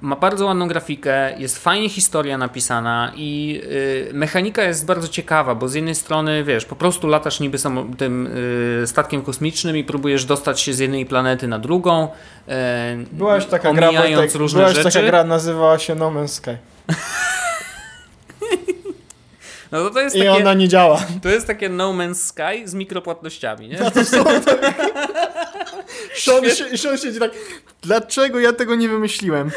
ma 0.02 0.16
bardzo 0.16 0.46
ładną 0.46 0.68
grafikę, 0.68 1.38
jest 1.38 1.58
fajnie 1.58 1.88
historia 1.88 2.38
napisana 2.38 3.12
i 3.16 3.60
y, 4.10 4.10
mechanika 4.14 4.64
jest 4.64 4.86
bardzo 4.86 5.08
ciekawa, 5.08 5.54
bo 5.54 5.68
z 5.68 5.74
jednej 5.74 5.94
strony, 5.94 6.44
wiesz, 6.44 6.64
po 6.64 6.76
prostu 6.76 7.08
latasz 7.08 7.40
niby 7.40 7.58
tym 7.98 8.26
y, 8.82 8.86
statkiem 8.86 9.22
kosmicznym 9.22 9.76
i 9.76 9.84
próbujesz 9.84 10.24
dostać 10.24 10.60
się 10.60 10.72
z 10.72 10.78
jednej 10.78 11.06
planety 11.06 11.48
na 11.48 11.58
drugą, 11.58 12.08
y, 12.48 12.52
byłaś 13.12 13.46
taka 13.46 13.72
gra, 13.72 13.92
Wojtek, 13.92 14.34
różne 14.34 14.60
byłaś 14.60 14.76
rzeczy. 14.76 14.92
taka 14.92 15.06
gra, 15.06 15.24
nazywała 15.24 15.78
się 15.78 15.94
No 15.94 16.10
Man's 16.10 16.28
Sky. 16.28 16.56
No 19.72 19.78
to, 19.84 19.90
to 19.90 20.00
jest 20.00 20.16
I 20.16 20.18
takie, 20.18 20.32
ona 20.32 20.54
nie 20.54 20.68
działa. 20.68 21.00
To 21.22 21.28
jest 21.28 21.46
takie 21.46 21.68
No 21.68 21.92
Man's 21.92 22.14
Sky 22.14 22.68
z 22.68 22.74
mikropłatnościami, 22.74 23.68
nie? 23.68 23.78
No 23.80 23.90
to 23.90 24.04
są 24.04 24.24
tak. 24.24 24.44
Sean, 26.25 26.44
Sean 26.77 26.98
siedzi 26.98 27.18
tak, 27.18 27.31
dlaczego 27.83 28.40
ja 28.40 28.53
tego 28.53 28.75
nie 28.75 28.88
wymyśliłem? 28.88 29.51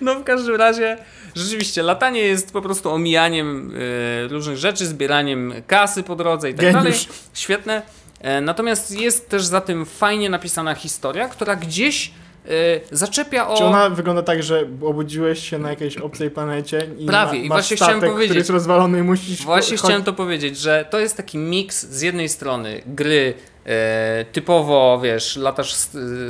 No 0.00 0.14
w 0.14 0.24
każdym 0.24 0.54
razie 0.54 0.96
rzeczywiście 1.34 1.82
latanie 1.82 2.20
jest 2.20 2.52
po 2.52 2.62
prostu 2.62 2.90
omijaniem 2.90 3.76
y, 3.76 4.28
różnych 4.28 4.56
rzeczy, 4.56 4.86
zbieraniem 4.86 5.54
kasy 5.66 6.02
po 6.02 6.16
drodze 6.16 6.50
i 6.50 6.54
tak 6.54 6.60
Geniusz. 6.60 6.82
dalej. 6.82 6.98
Świetne. 7.34 7.82
E, 8.20 8.40
natomiast 8.40 9.00
jest 9.00 9.28
też 9.28 9.44
za 9.44 9.60
tym 9.60 9.86
fajnie 9.86 10.30
napisana 10.30 10.74
historia, 10.74 11.28
która 11.28 11.56
gdzieś 11.56 12.10
Yy, 12.44 12.80
zaczepia 12.90 13.48
o... 13.48 13.56
Czy 13.56 13.64
ona 13.64 13.90
wygląda 13.90 14.22
tak, 14.22 14.42
że 14.42 14.68
obudziłeś 14.82 15.50
się 15.50 15.58
na 15.58 15.70
jakiejś 15.70 15.96
obcej 15.96 16.30
planecie 16.30 16.86
i 16.98 17.06
Prawie, 17.06 17.38
ma, 17.38 17.44
i 17.44 17.48
właśnie 17.48 17.76
statek, 17.76 17.96
chciałem 17.96 18.12
powiedzieć. 18.12 18.28
który 18.28 18.38
jest 18.38 18.50
rozwalony 18.50 18.98
i 18.98 19.02
musisz... 19.02 19.42
Właśnie 19.42 19.76
chciałem 19.76 20.02
to 20.02 20.12
powiedzieć, 20.12 20.58
że 20.58 20.86
to 20.90 20.98
jest 21.00 21.16
taki 21.16 21.38
miks 21.38 21.86
z 21.86 22.02
jednej 22.02 22.28
strony 22.28 22.82
gry 22.86 23.34
e, 23.36 23.53
typowo, 24.32 25.00
wiesz, 25.02 25.36
latasz 25.36 25.74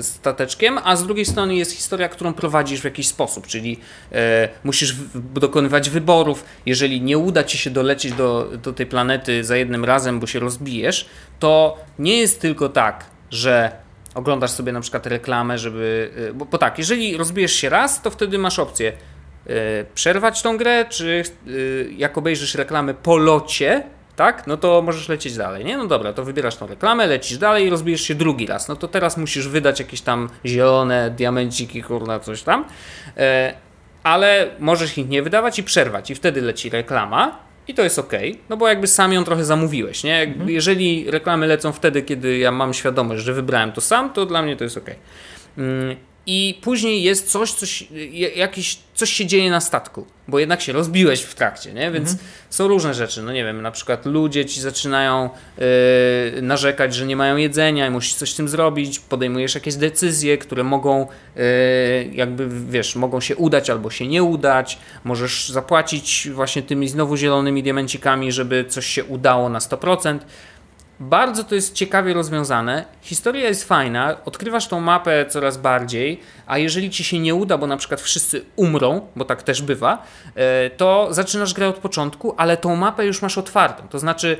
stateczkiem, 0.01 0.79
a 0.85 0.97
z 0.97 1.07
drugiej 1.07 1.25
strony 1.25 1.55
jest 1.55 1.73
historia, 1.73 2.09
którą 2.09 2.35
prowadzisz 2.35 2.81
w 2.81 2.85
jakiś 2.85 3.09
sposób, 3.09 3.47
czyli 3.47 3.81
e, 4.13 4.49
musisz 4.65 4.97
dokonywać 5.15 5.91
wyborów. 5.91 6.45
Jeżeli 6.67 7.01
nie 7.01 7.19
uda 7.19 7.45
ci 7.45 7.59
się 7.59 7.71
dolecieć 7.71 8.13
do, 8.13 8.51
do 8.63 8.73
tej 8.73 8.87
planety 8.87 9.45
za 9.45 9.57
jednym 9.57 9.85
razem, 9.85 10.21
bo 10.21 10.27
się 10.27 10.39
rozbijesz, 10.39 11.09
to 11.39 11.79
nie 11.99 12.17
jest 12.17 12.41
tylko 12.41 12.69
tak, 12.69 13.05
że 13.31 13.73
oglądasz 14.15 14.51
sobie 14.51 14.73
na 14.73 14.81
przykład 14.81 15.07
reklamę, 15.07 15.59
żeby. 15.59 16.11
Y, 16.31 16.35
bo, 16.35 16.45
bo 16.45 16.59
tak, 16.59 16.79
jeżeli 16.79 17.17
rozbijesz 17.17 17.53
się 17.53 17.69
raz, 17.69 18.03
to 18.03 18.11
wtedy 18.11 18.39
masz 18.39 18.59
opcję 18.59 18.93
przerwać 19.95 20.43
tą 20.43 20.57
grę, 20.57 20.85
czy 20.89 21.23
jak 21.97 22.19
obejrzysz 22.19 22.55
reklamę 22.55 22.95
po 22.95 23.17
locie, 23.17 23.83
tak? 24.17 24.47
No 24.47 24.57
to 24.57 24.83
możesz 24.83 25.09
lecieć 25.09 25.37
dalej, 25.37 25.65
nie? 25.65 25.77
No 25.77 25.87
dobra, 25.87 26.13
to 26.13 26.25
wybierasz 26.25 26.57
tą 26.57 26.67
reklamę, 26.67 27.07
lecisz 27.07 27.39
dalej 27.39 27.67
i 27.67 27.71
rozbijesz 27.71 28.01
się 28.01 28.15
drugi 28.15 28.47
raz. 28.47 28.69
No 28.69 28.77
to 28.77 28.89
teraz 28.89 29.17
musisz 29.17 29.49
wydać 29.49 29.79
jakieś 29.79 30.01
tam 30.01 30.29
zielone 30.47 31.11
diamenciki, 31.11 31.83
kurna, 31.83 32.21
coś 32.21 32.43
tam. 32.43 32.65
E, 33.17 33.55
ale 34.03 34.51
możesz 34.59 34.99
ich 34.99 35.09
nie 35.09 35.23
wydawać 35.23 35.59
i 35.59 35.63
przerwać 35.63 36.11
i 36.11 36.15
wtedy 36.15 36.41
leci 36.41 36.71
reklama 36.71 37.39
i 37.69 37.75
to 37.75 37.83
jest 37.83 37.99
ok, 37.99 38.13
no 38.49 38.57
bo 38.57 38.69
jakby 38.69 38.87
sam 38.87 39.13
ją 39.13 39.25
trochę 39.25 39.45
zamówiłeś, 39.45 40.05
nie? 40.05 40.23
Mhm. 40.23 40.51
Jeżeli 40.51 41.11
reklamy 41.11 41.47
lecą 41.47 41.73
wtedy, 41.73 42.03
kiedy 42.03 42.39
ja 42.39 42.51
mam 42.51 42.75
świadomość, 42.75 43.25
że 43.25 43.33
wybrałem 43.33 43.73
to 43.73 43.81
sam, 43.81 44.13
to 44.13 44.27
dla 44.27 44.43
mnie 44.43 44.57
to 44.57 44.65
jest 44.65 44.77
ok. 44.77 44.91
Mm, 45.59 45.97
I 46.27 46.59
później 46.63 47.03
jest 47.03 47.31
coś, 47.31 47.53
coś, 47.53 47.85
jakiś, 48.37 48.79
coś 48.95 49.13
się 49.13 49.27
dzieje 49.27 49.51
na 49.51 49.61
statku, 49.61 50.07
bo 50.29 50.39
jednak 50.39 50.61
się 50.61 50.73
rozbiłeś 50.73 51.23
w 51.23 51.35
trakcie, 51.35 51.73
nie? 51.73 51.91
Więc 51.91 52.11
mhm. 52.11 52.29
są 52.51 52.69
różne 52.69 52.95
rzeczy. 52.95 53.23
No 53.23 53.33
nie 53.33 53.45
wiem, 53.45 53.63
na 53.63 53.71
przykład 53.71 54.07
ludzie 54.07 54.45
ci 54.45 54.61
zaczynają 54.61 55.31
yy, 56.35 56.43
narzekać, 56.43 56.95
że 56.95 57.07
nie 57.07 57.17
mają 57.17 57.37
jedzenia 57.37 57.87
i 57.87 57.91
musisz 57.91 58.15
coś 58.15 58.33
z 58.33 58.37
tym 58.37 58.49
zrobić, 58.49 58.99
podejmujesz 58.99 59.55
jakieś 59.55 59.75
decyzje, 59.75 60.39
które 60.39 60.65
mogą 60.65 61.07
yy, 61.37 61.43
jakby, 62.13 62.49
wiesz, 62.71 62.97
mogą 62.97 63.21
się 63.21 63.37
udać 63.37 63.71
albo 63.71 63.91
się 63.91 64.07
nie 64.07 64.23
udać. 64.23 64.79
Możesz 65.05 65.49
zapłacić 65.49 66.29
właśnie 66.33 66.63
tymi 66.63 66.89
znowu 66.89 67.17
zielonymi 67.17 67.63
diamencikami, 67.63 68.33
żeby 68.33 68.65
coś 68.69 68.87
się 68.87 69.05
udało 69.05 69.49
na 69.49 69.59
100%. 69.59 70.19
Bardzo 71.01 71.45
to 71.45 71.55
jest 71.55 71.75
ciekawie 71.75 72.15
rozwiązane. 72.15 72.85
Historia 73.01 73.49
jest 73.49 73.65
fajna, 73.65 74.17
odkrywasz 74.25 74.69
tą 74.69 74.81
mapę 74.81 75.27
coraz 75.27 75.57
bardziej, 75.57 76.21
a 76.47 76.59
jeżeli 76.59 76.91
ci 76.91 77.05
się 77.05 77.19
nie 77.19 77.35
uda, 77.35 77.59
bo 77.59 77.67
na 77.67 77.77
przykład 77.77 78.01
wszyscy 78.01 78.45
umrą, 78.57 79.07
bo 79.17 79.25
tak 79.25 79.43
też 79.43 79.63
bywa, 79.63 80.03
e, 80.35 80.71
to 80.71 81.09
zaczynasz 81.11 81.55
grę 81.55 81.69
od 81.69 81.77
początku, 81.77 82.35
ale 82.37 82.57
tą 82.57 82.77
mapę 82.77 83.07
już 83.07 83.23
masz 83.23 83.39
otwartą. 83.39 83.89
To 83.89 83.99
znaczy, 83.99 84.37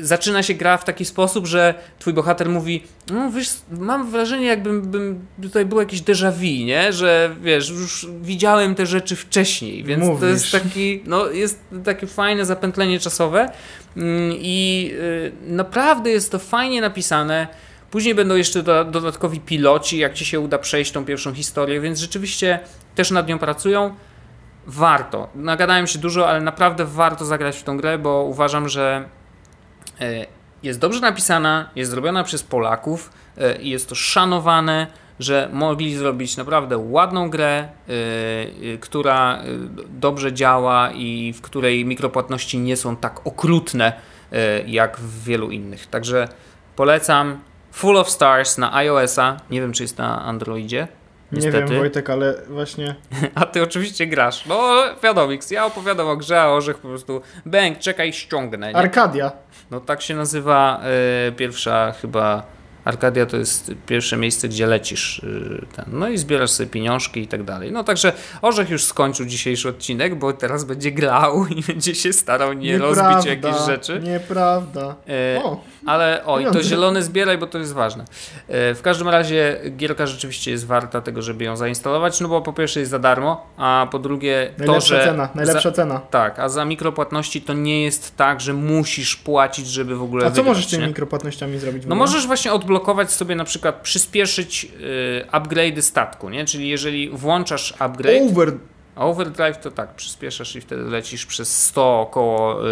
zaczyna 0.00 0.42
się 0.42 0.54
gra 0.54 0.76
w 0.76 0.84
taki 0.84 1.04
sposób, 1.04 1.46
że 1.46 1.74
twój 1.98 2.12
bohater 2.12 2.48
mówi, 2.48 2.82
no 3.10 3.30
wiesz, 3.30 3.48
mam 3.70 4.10
wrażenie 4.10 4.46
jakbym 4.46 4.82
bym, 4.82 5.26
tutaj 5.42 5.66
był 5.66 5.80
jakiś 5.80 6.02
déjà 6.02 6.32
vu, 6.32 6.66
nie? 6.66 6.92
Że 6.92 7.36
wiesz, 7.42 7.70
już 7.70 8.06
widziałem 8.22 8.74
te 8.74 8.86
rzeczy 8.86 9.16
wcześniej, 9.16 9.84
więc 9.84 10.04
Mówisz. 10.04 10.20
to 10.20 10.26
jest 10.26 10.52
taki, 10.52 11.02
no 11.06 11.26
jest 11.26 11.60
takie 11.84 12.06
fajne 12.06 12.44
zapętlenie 12.44 13.00
czasowe 13.00 13.52
mm, 13.96 14.32
i 14.38 14.90
y, 14.92 15.32
naprawdę 15.46 16.10
jest 16.10 16.32
to 16.32 16.38
fajnie 16.38 16.80
napisane. 16.80 17.48
Później 17.90 18.14
będą 18.14 18.36
jeszcze 18.36 18.62
dodatkowi 18.62 19.40
piloci, 19.40 19.98
jak 19.98 20.14
ci 20.14 20.24
się 20.24 20.40
uda 20.40 20.58
przejść 20.58 20.92
tą 20.92 21.04
pierwszą 21.04 21.34
historię, 21.34 21.80
więc 21.80 21.98
rzeczywiście 21.98 22.58
też 22.94 23.10
nad 23.10 23.28
nią 23.28 23.38
pracują. 23.38 23.94
Warto. 24.66 25.28
Nagadałem 25.34 25.86
się 25.86 25.98
dużo, 25.98 26.28
ale 26.28 26.40
naprawdę 26.40 26.84
warto 26.84 27.24
zagrać 27.24 27.56
w 27.56 27.62
tą 27.62 27.76
grę, 27.76 27.98
bo 27.98 28.24
uważam, 28.24 28.68
że 28.68 29.04
jest 30.62 30.78
dobrze 30.78 31.00
napisana, 31.00 31.70
jest 31.76 31.90
zrobiona 31.90 32.24
przez 32.24 32.42
Polaków 32.42 33.10
e, 33.38 33.56
i 33.56 33.70
jest 33.70 33.88
to 33.88 33.94
szanowane, 33.94 34.86
że 35.18 35.48
mogli 35.52 35.96
zrobić 35.96 36.36
naprawdę 36.36 36.78
ładną 36.78 37.30
grę, 37.30 37.58
e, 37.58 38.78
która 38.78 39.42
dobrze 39.88 40.32
działa 40.32 40.90
i 40.90 41.32
w 41.32 41.40
której 41.40 41.84
mikropłatności 41.84 42.58
nie 42.58 42.76
są 42.76 42.96
tak 42.96 43.26
okrutne 43.26 43.92
jak 44.66 44.98
w 44.98 45.24
wielu 45.24 45.50
innych. 45.50 45.86
Także 45.86 46.28
polecam 46.76 47.40
Full 47.72 47.96
of 47.96 48.10
Stars 48.10 48.58
na 48.58 48.74
iOS-a. 48.74 49.36
Nie 49.50 49.60
wiem, 49.60 49.72
czy 49.72 49.82
jest 49.82 49.98
na 49.98 50.24
Androidzie. 50.24 50.88
Niestety. 51.32 51.58
Nie 51.58 51.64
wiem, 51.64 51.78
Wojtek, 51.78 52.10
ale 52.10 52.34
właśnie. 52.48 52.94
A 53.34 53.46
ty 53.46 53.62
oczywiście 53.62 54.06
grasz. 54.06 54.46
No, 54.46 54.82
wiadomo, 55.02 55.32
ja 55.50 55.66
opowiadam 55.66 56.06
o 56.06 56.16
grze, 56.16 56.40
a 56.42 56.48
Orzech 56.48 56.78
po 56.78 56.88
prostu 56.88 57.22
bęk, 57.46 57.78
czekaj, 57.78 58.12
ściągnę. 58.12 58.68
Nie? 58.68 58.76
Arkadia. 58.76 59.32
No 59.70 59.80
tak 59.80 60.02
się 60.02 60.14
nazywa 60.14 60.80
y, 61.28 61.32
pierwsza 61.32 61.92
chyba 61.92 62.42
Arkadia 62.84 63.26
to 63.26 63.36
jest 63.36 63.72
pierwsze 63.86 64.16
miejsce, 64.16 64.48
gdzie 64.48 64.66
lecisz. 64.66 65.18
Y, 65.18 65.66
ten, 65.76 65.84
no 65.88 66.08
i 66.08 66.18
zbierasz 66.18 66.50
sobie 66.50 66.70
pieniążki 66.70 67.20
i 67.20 67.28
tak 67.28 67.42
dalej. 67.42 67.72
No 67.72 67.84
także 67.84 68.12
Orzech 68.42 68.70
już 68.70 68.84
skończył 68.84 69.26
dzisiejszy 69.26 69.68
odcinek, 69.68 70.14
bo 70.18 70.32
teraz 70.32 70.64
będzie 70.64 70.92
grał 70.92 71.46
i 71.46 71.62
będzie 71.72 71.94
się 71.94 72.12
starał 72.12 72.52
nie 72.52 72.72
Nieprawda, 72.72 73.12
rozbić 73.12 73.30
jakichś 73.30 73.66
rzeczy. 73.66 74.00
Nieprawda. 74.04 74.94
E, 75.08 75.42
o, 75.42 75.60
ale 75.86 76.22
oj, 76.26 76.46
to 76.52 76.62
zielony 76.62 77.02
zbieraj, 77.02 77.38
bo 77.38 77.46
to 77.46 77.58
jest 77.58 77.72
ważne. 77.72 78.04
E, 78.48 78.74
w 78.74 78.82
każdym 78.82 79.08
razie 79.08 79.60
gierka 79.76 80.06
rzeczywiście 80.06 80.50
jest 80.50 80.66
warta 80.66 81.00
tego, 81.00 81.22
żeby 81.22 81.44
ją 81.44 81.56
zainstalować, 81.56 82.20
no 82.20 82.28
bo 82.28 82.42
po 82.42 82.52
pierwsze 82.52 82.80
jest 82.80 82.90
za 82.90 82.98
darmo, 82.98 83.46
a 83.56 83.88
po 83.90 83.98
drugie 83.98 84.50
najlepsza 84.58 84.88
to, 84.88 84.96
że... 84.96 85.04
Cena, 85.04 85.28
najlepsza 85.34 85.70
za, 85.70 85.76
cena. 85.76 86.00
Tak, 86.10 86.38
a 86.38 86.48
za 86.48 86.64
mikropłatności 86.64 87.42
to 87.42 87.52
nie 87.52 87.84
jest 87.84 88.16
tak, 88.16 88.40
że 88.40 88.52
musisz 88.52 89.16
płacić, 89.16 89.66
żeby 89.66 89.96
w 89.96 90.02
ogóle 90.02 90.26
A 90.26 90.30
co 90.30 90.34
wygrać, 90.34 90.46
możesz 90.46 90.66
tymi 90.66 90.86
mikropłatnościami 90.86 91.58
zrobić? 91.58 91.82
No 91.86 91.94
możesz 91.94 92.26
właśnie 92.26 92.52
odblokować 92.70 93.12
sobie 93.12 93.34
na 93.34 93.44
przykład, 93.44 93.80
przyspieszyć 93.82 94.64
y, 94.64 95.26
upgrade'y 95.32 95.82
statku, 95.82 96.30
nie? 96.30 96.44
Czyli 96.44 96.68
jeżeli 96.68 97.10
włączasz 97.10 97.74
upgrade... 97.78 98.30
Over 98.30 98.52
Overdrive 98.96 99.58
to 99.58 99.70
tak, 99.70 99.94
przyspieszasz 99.94 100.56
i 100.56 100.60
wtedy 100.60 100.82
lecisz 100.82 101.26
przez 101.26 101.64
100 101.64 102.00
około 102.00 102.66
y, 102.66 102.68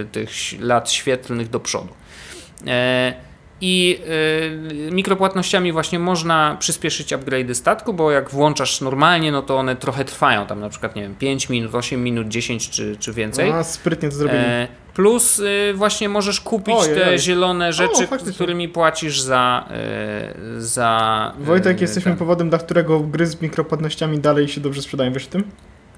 y, 0.00 0.04
tych 0.04 0.30
lat 0.60 0.90
świetlnych 0.90 1.50
do 1.50 1.60
przodu. 1.60 1.94
E, 2.66 3.14
I 3.60 4.00
y, 4.88 4.90
mikropłatnościami 4.90 5.72
właśnie 5.72 5.98
można 5.98 6.56
przyspieszyć 6.60 7.12
upgrade 7.12 7.56
statku, 7.56 7.94
bo 7.94 8.10
jak 8.10 8.30
włączasz 8.30 8.80
normalnie, 8.80 9.32
no 9.32 9.42
to 9.42 9.56
one 9.56 9.76
trochę 9.76 10.04
trwają, 10.04 10.46
tam 10.46 10.60
na 10.60 10.68
przykład, 10.68 10.96
nie 10.96 11.02
wiem, 11.02 11.14
5 11.14 11.48
minut, 11.48 11.74
8 11.74 12.04
minut, 12.04 12.28
10 12.28 12.70
czy, 12.70 12.96
czy 12.96 13.12
więcej. 13.12 13.50
A, 13.50 13.64
sprytnie 13.64 14.08
to 14.08 14.14
zrobili. 14.14 14.44
E, 14.44 14.83
plus 14.94 15.38
y, 15.38 15.72
właśnie 15.74 16.08
możesz 16.08 16.40
kupić 16.40 16.74
Ojej. 16.74 16.94
te 16.94 17.18
zielone 17.18 17.72
rzeczy, 17.72 18.08
o, 18.10 18.32
którymi 18.32 18.68
płacisz 18.68 19.20
za, 19.20 19.68
y, 20.56 20.62
za 20.62 21.32
Wojtek, 21.38 21.80
jesteśmy 21.80 22.10
ten. 22.10 22.18
powodem, 22.18 22.48
dla 22.50 22.58
którego 22.58 23.00
gry 23.00 23.26
z 23.26 23.40
mikropłatnościami 23.40 24.18
dalej 24.18 24.48
się 24.48 24.60
dobrze 24.60 24.82
sprzedają, 24.82 25.12
wiesz 25.12 25.26
tym? 25.26 25.44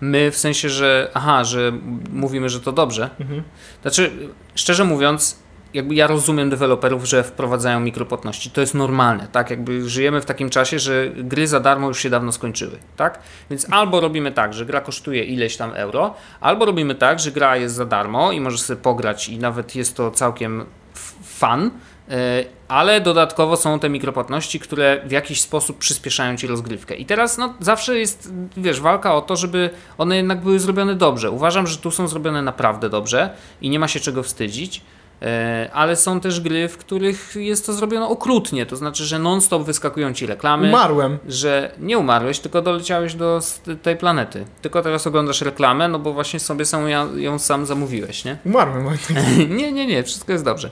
My 0.00 0.30
w 0.30 0.36
sensie, 0.36 0.68
że 0.68 1.10
aha, 1.14 1.44
że 1.44 1.72
mówimy, 2.12 2.48
że 2.48 2.60
to 2.60 2.72
dobrze. 2.72 3.10
Mhm. 3.20 3.42
Znaczy, 3.82 4.12
szczerze 4.54 4.84
mówiąc, 4.84 5.38
jakby 5.76 5.94
ja 5.94 6.06
rozumiem 6.06 6.50
deweloperów, 6.50 7.04
że 7.04 7.24
wprowadzają 7.24 7.80
mikropłatności. 7.80 8.50
To 8.50 8.60
jest 8.60 8.74
normalne, 8.74 9.28
tak? 9.32 9.50
Jakby 9.50 9.88
żyjemy 9.88 10.20
w 10.20 10.24
takim 10.24 10.50
czasie, 10.50 10.78
że 10.78 11.08
gry 11.16 11.48
za 11.48 11.60
darmo 11.60 11.88
już 11.88 11.98
się 11.98 12.10
dawno 12.10 12.32
skończyły, 12.32 12.78
tak? 12.96 13.18
Więc 13.50 13.66
albo 13.70 14.00
robimy 14.00 14.32
tak, 14.32 14.54
że 14.54 14.66
gra 14.66 14.80
kosztuje 14.80 15.24
ileś 15.24 15.56
tam 15.56 15.70
euro, 15.74 16.14
albo 16.40 16.64
robimy 16.64 16.94
tak, 16.94 17.20
że 17.20 17.32
gra 17.32 17.56
jest 17.56 17.74
za 17.74 17.84
darmo 17.84 18.32
i 18.32 18.40
możesz 18.40 18.60
sobie 18.60 18.80
pograć 18.80 19.28
i 19.28 19.38
nawet 19.38 19.76
jest 19.76 19.96
to 19.96 20.10
całkiem 20.10 20.66
fan, 21.22 21.70
e, 22.10 22.44
ale 22.68 23.00
dodatkowo 23.00 23.56
są 23.56 23.78
te 23.78 23.88
mikropłatności, 23.88 24.60
które 24.60 25.02
w 25.06 25.10
jakiś 25.10 25.40
sposób 25.40 25.78
przyspieszają 25.78 26.36
ci 26.36 26.46
rozgrywkę. 26.46 26.94
I 26.94 27.06
teraz 27.06 27.38
no, 27.38 27.54
zawsze 27.60 27.98
jest, 27.98 28.32
wiesz, 28.56 28.80
walka 28.80 29.14
o 29.14 29.20
to, 29.20 29.36
żeby 29.36 29.70
one 29.98 30.16
jednak 30.16 30.40
były 30.40 30.60
zrobione 30.60 30.94
dobrze. 30.94 31.30
Uważam, 31.30 31.66
że 31.66 31.76
tu 31.76 31.90
są 31.90 32.08
zrobione 32.08 32.42
naprawdę 32.42 32.90
dobrze 32.90 33.30
i 33.60 33.70
nie 33.70 33.78
ma 33.78 33.88
się 33.88 34.00
czego 34.00 34.22
wstydzić. 34.22 34.82
E, 35.22 35.70
ale 35.72 35.96
są 35.96 36.20
też 36.20 36.40
gry, 36.40 36.68
w 36.68 36.76
których 36.76 37.34
jest 37.36 37.66
to 37.66 37.72
zrobione 37.72 38.08
okrutnie, 38.08 38.66
to 38.66 38.76
znaczy, 38.76 39.04
że 39.04 39.18
non-stop 39.18 39.62
wyskakują 39.62 40.14
ci 40.14 40.26
reklamy. 40.26 40.68
Umarłem. 40.68 41.18
Że 41.28 41.70
nie 41.78 41.98
umarłeś, 41.98 42.38
tylko 42.38 42.62
doleciałeś 42.62 43.14
do 43.14 43.40
tej 43.82 43.96
planety. 43.96 44.44
Tylko 44.62 44.82
teraz 44.82 45.06
oglądasz 45.06 45.40
reklamę, 45.40 45.88
no 45.88 45.98
bo 45.98 46.12
właśnie 46.12 46.40
sobie 46.40 46.64
sam 46.64 46.88
ją 47.16 47.38
sam 47.38 47.66
zamówiłeś, 47.66 48.24
nie? 48.24 48.36
Umarłem. 48.44 48.86
nie, 49.56 49.72
nie, 49.72 49.86
nie, 49.86 50.02
wszystko 50.02 50.32
jest 50.32 50.44
dobrze. 50.44 50.70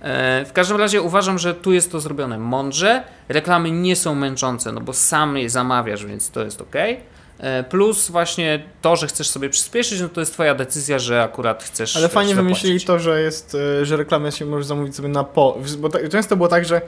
E, 0.00 0.44
w 0.44 0.52
każdym 0.52 0.76
razie 0.76 1.02
uważam, 1.02 1.38
że 1.38 1.54
tu 1.54 1.72
jest 1.72 1.92
to 1.92 2.00
zrobione 2.00 2.38
mądrze. 2.38 3.02
Reklamy 3.28 3.70
nie 3.70 3.96
są 3.96 4.14
męczące, 4.14 4.72
no 4.72 4.80
bo 4.80 4.92
sam 4.92 5.36
je 5.36 5.50
zamawiasz, 5.50 6.06
więc 6.06 6.30
to 6.30 6.44
jest 6.44 6.60
ok. 6.60 6.74
E, 7.40 7.64
plus 7.64 8.10
właśnie 8.10 8.62
to, 8.82 8.96
że 8.96 9.06
chcesz 9.06 9.30
sobie 9.30 9.48
przyspieszyć, 9.50 10.00
no 10.00 10.08
to 10.08 10.20
jest 10.20 10.32
twoja 10.32 10.54
decyzja, 10.54 10.98
że 10.98 11.22
akurat 11.22 11.64
chcesz. 11.64 11.96
Ale 11.96 12.08
fajnie 12.08 12.34
wymyślili 12.34 12.80
to, 12.80 12.98
że 12.98 13.22
jest, 13.22 13.56
e, 13.80 13.86
że 13.86 13.96
reklamy 13.96 14.32
się 14.32 14.46
możesz 14.46 14.66
zamówić 14.66 14.96
sobie 14.96 15.08
na 15.08 15.24
po. 15.24 15.58
Bo 15.78 15.88
tak, 15.88 16.08
często 16.08 16.36
było 16.36 16.48
tak, 16.48 16.64
że 16.64 16.80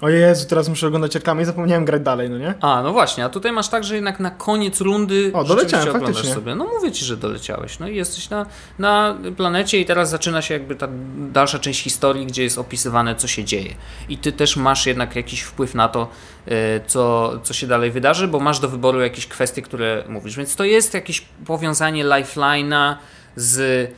o 0.00 0.08
Jezu, 0.08 0.46
teraz 0.48 0.68
muszę 0.68 0.86
oglądać 0.86 1.14
reklamy 1.14 1.42
i 1.42 1.44
zapomniałem 1.44 1.84
grać 1.84 2.02
dalej, 2.02 2.30
no 2.30 2.38
nie? 2.38 2.54
A, 2.60 2.82
no 2.82 2.92
właśnie, 2.92 3.24
a 3.24 3.28
tutaj 3.28 3.52
masz 3.52 3.68
tak, 3.68 3.84
że 3.84 3.94
jednak 3.94 4.20
na 4.20 4.30
koniec 4.30 4.80
rundy 4.80 5.30
o, 5.34 5.44
doleciałem, 5.44 5.92
faktycznie. 5.92 6.34
sobie. 6.34 6.54
No 6.54 6.64
mówię 6.64 6.92
ci, 6.92 7.04
że 7.04 7.16
doleciałeś. 7.16 7.78
No 7.78 7.88
i 7.88 7.96
jesteś 7.96 8.30
na, 8.30 8.46
na 8.78 9.16
planecie 9.36 9.80
i 9.80 9.84
teraz 9.84 10.10
zaczyna 10.10 10.42
się 10.42 10.54
jakby 10.54 10.76
ta 10.76 10.88
dalsza 11.16 11.58
część 11.58 11.82
historii, 11.82 12.26
gdzie 12.26 12.42
jest 12.42 12.58
opisywane, 12.58 13.14
co 13.14 13.28
się 13.28 13.44
dzieje. 13.44 13.74
I 14.08 14.18
ty 14.18 14.32
też 14.32 14.56
masz 14.56 14.86
jednak 14.86 15.16
jakiś 15.16 15.40
wpływ 15.40 15.74
na 15.74 15.88
to, 15.88 16.08
e, 16.46 16.80
co, 16.86 17.32
co 17.42 17.54
się 17.54 17.66
dalej 17.66 17.90
wydarzy, 17.90 18.28
bo 18.28 18.40
masz 18.40 18.60
do 18.60 18.68
wyboru 18.68 19.00
jakieś 19.00 19.26
kwestie, 19.26 19.62
które 19.62 20.04
mówisz. 20.08 20.36
Więc 20.36 20.56
to 20.56 20.64
jest 20.64 20.94
jakieś 20.94 21.20
powiązanie 21.46 22.04
lifeline'a 22.04 22.94
z 23.36 23.90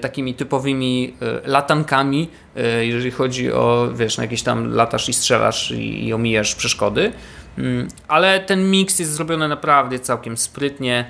takimi 0.00 0.34
typowymi 0.34 1.14
e, 1.22 1.48
latankami, 1.48 2.28
e, 2.56 2.86
jeżeli 2.86 3.10
chodzi 3.10 3.52
o, 3.52 3.88
wiesz, 3.94 4.16
na 4.16 4.24
jakieś 4.24 4.42
tam 4.42 4.74
latasz 4.74 5.08
i 5.08 5.12
strzelasz 5.12 5.70
i, 5.70 6.06
i 6.06 6.12
omijasz 6.12 6.54
przeszkody. 6.54 7.12
Mm, 7.58 7.88
ale 8.08 8.40
ten 8.40 8.70
miks 8.70 8.98
jest 8.98 9.12
zrobiony 9.12 9.48
naprawdę 9.48 9.98
całkiem 9.98 10.36
sprytnie, 10.36 11.04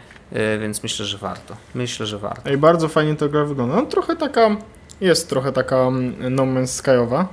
więc 0.61 0.83
myślę, 0.83 1.05
że 1.07 1.19
warto. 1.19 1.57
Myślę, 1.75 2.07
że 2.07 2.19
warto. 2.19 2.51
I 2.51 2.57
bardzo 2.57 2.89
fajnie 2.89 3.17
to 3.17 3.29
gra 3.29 3.45
wygląda. 3.45 3.77
No, 3.77 3.87
trochę 3.87 4.17
taka 4.17 4.57
jest 5.01 5.29
trochę 5.29 5.53
taka 5.53 5.77
mm, 5.77 6.35
No 6.35 6.43
Man's 6.43 6.67
Skyowa. 6.67 7.29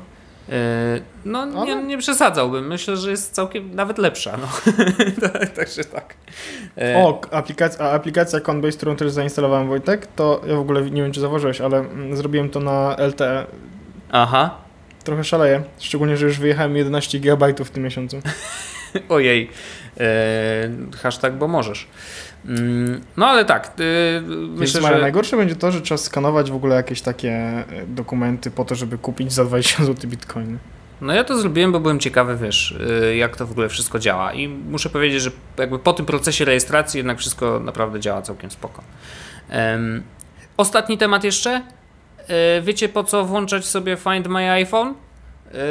E, 0.50 1.00
No, 1.26 1.66
nie, 1.66 1.76
nie 1.76 1.98
przesadzałbym. 1.98 2.68
Myślę, 2.68 2.98
że 2.98 3.12
jest 3.12 3.32
całkiem 3.32 3.76
nawet 3.76 3.98
lepsza. 3.98 4.38
No. 4.38 4.48
Tak, 5.34 5.50
Także 5.50 5.84
tak. 5.84 6.14
E, 6.78 6.98
O, 6.98 7.22
aplikacja, 7.32 7.92
aplikacja 7.92 8.40
Coinbase, 8.40 8.78
którą 8.78 8.96
też 8.96 9.12
zainstalowałem 9.12 9.68
Wojtek, 9.68 10.08
to 10.16 10.42
ja 10.48 10.56
w 10.56 10.60
ogóle 10.60 10.82
nie 10.92 11.02
wiem, 11.02 11.12
czy 11.12 11.20
zauważyłeś, 11.20 11.62
ale 11.62 11.78
mm, 11.80 12.16
zrobiłem 12.16 12.50
to 12.50 12.60
na 12.60 12.96
LTE. 13.08 13.46
Aha. 14.12 14.56
Trochę 15.04 15.24
szaleję, 15.24 15.64
szczególnie, 15.80 16.18
że 16.18 16.26
już 16.26 16.40
wyjechałem 16.40 16.76
11 16.76 17.20
GB 17.20 17.54
w 17.66 17.70
tym 17.70 17.84
miesiącu. 17.84 18.18
Ojej. 19.10 19.50
E, 20.00 20.70
hashtag, 21.02 21.34
bo 21.34 21.48
możesz. 21.48 21.88
Mm, 22.46 23.02
No 23.18 23.28
ale 23.28 23.46
tak. 23.46 23.68
E, 23.68 24.22
myślę, 24.22 24.82
Myślę, 24.82 24.82
że. 24.96 25.02
najgorsze 25.02 25.38
będzie 25.38 25.56
to, 25.56 25.72
że 25.72 25.82
trzeba 25.82 25.98
skanować 25.98 26.52
w 26.52 26.56
ogóle 26.56 26.76
jakieś 26.76 27.02
takie 27.02 27.30
e, 27.32 27.66
dokumenty 27.88 28.52
po 28.52 28.66
to, 28.66 28.76
żeby 28.76 28.98
kupić 28.98 29.34
za 29.34 29.46
20 29.46 29.84
zł 29.86 30.10
bitcoiny. 30.10 30.58
No 31.02 31.14
ja 31.14 31.24
to 31.24 31.38
zrobiłem, 31.38 31.72
bo 31.72 31.80
byłem 31.80 32.00
ciekawy, 32.00 32.38
wiesz, 32.38 32.72
y, 33.12 33.16
jak 33.16 33.38
to 33.38 33.48
w 33.48 33.52
ogóle 33.52 33.70
wszystko 33.70 34.00
działa. 34.00 34.34
I 34.34 34.48
muszę 34.48 34.90
powiedzieć, 34.90 35.22
że 35.22 35.32
jakby 35.58 35.80
po 35.80 35.94
tym 35.94 36.06
procesie 36.06 36.46
rejestracji 36.46 36.98
jednak 36.98 37.18
wszystko 37.20 37.60
naprawdę 37.60 38.00
działa 38.00 38.22
całkiem 38.22 38.52
spoko. 38.52 38.84
Em, 39.50 40.04
ostatni 40.58 40.98
temat 40.98 41.24
jeszcze. 41.24 41.62
Y, 42.58 42.62
Wiecie 42.62 42.90
po 42.90 43.04
co 43.04 43.26
włączać 43.26 43.66
sobie 43.66 43.98
Find 43.98 44.28
My 44.28 44.52
iPhone? 44.52 44.94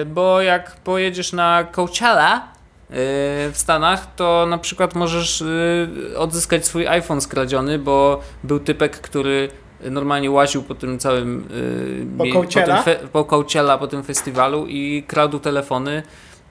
Y, 0.03 0.05
Bo 0.07 0.43
jak 0.43 0.77
pojedziesz 0.77 1.33
na 1.33 1.65
Coachella 1.65 2.37
y, 2.39 2.52
w 2.95 3.53
Stanach, 3.55 4.15
to 4.15 4.47
na 4.47 4.59
przykład 4.59 4.95
możesz 4.95 5.41
y, 5.41 6.15
odzyskać 6.17 6.67
swój 6.67 6.87
iPhone 6.87 7.21
skradziony, 7.21 7.79
bo 7.79 8.21
był 8.45 8.61
typek, 8.61 9.01
który 9.01 9.49
normalnie 9.91 10.31
łaził 10.31 10.63
po 10.63 10.75
tym 10.75 10.99
całym 10.99 11.49
y, 11.51 12.07
Po 12.19 12.25
mie- 12.25 12.33
Coachella? 12.33 12.77
po, 12.77 12.83
tym 12.85 12.99
fe, 12.99 13.09
po 13.09 13.25
Coachella, 13.25 13.79
po 13.79 13.87
tym 13.87 14.03
festiwalu 14.03 14.67
i 14.67 15.05
kradł 15.07 15.39
telefony 15.39 16.03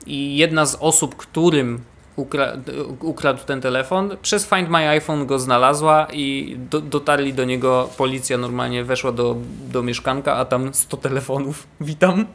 i 0.06 0.36
jedna 0.36 0.66
z 0.66 0.76
osób, 0.80 1.16
którym 1.16 1.80
ukra 2.16 2.52
ukradł 3.00 3.44
ten 3.44 3.60
telefon, 3.60 4.16
przez 4.22 4.46
Find 4.46 4.68
My 4.68 4.88
iPhone 4.88 5.26
go 5.26 5.38
znalazła 5.38 6.06
i 6.12 6.56
do, 6.70 6.80
dotarli 6.80 7.34
do 7.34 7.44
niego, 7.44 7.88
policja 7.96 8.38
normalnie 8.38 8.84
weszła 8.84 9.12
do, 9.12 9.36
do 9.72 9.82
mieszkanka, 9.82 10.36
a 10.36 10.44
tam 10.44 10.74
100 10.74 10.96
telefonów. 10.96 11.66
Witam. 11.80 12.26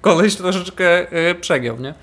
Koleś 0.00 0.36
troszeczkę 0.36 1.12
y, 1.30 1.34
przegiął, 1.34 1.76
nie? 1.78 1.94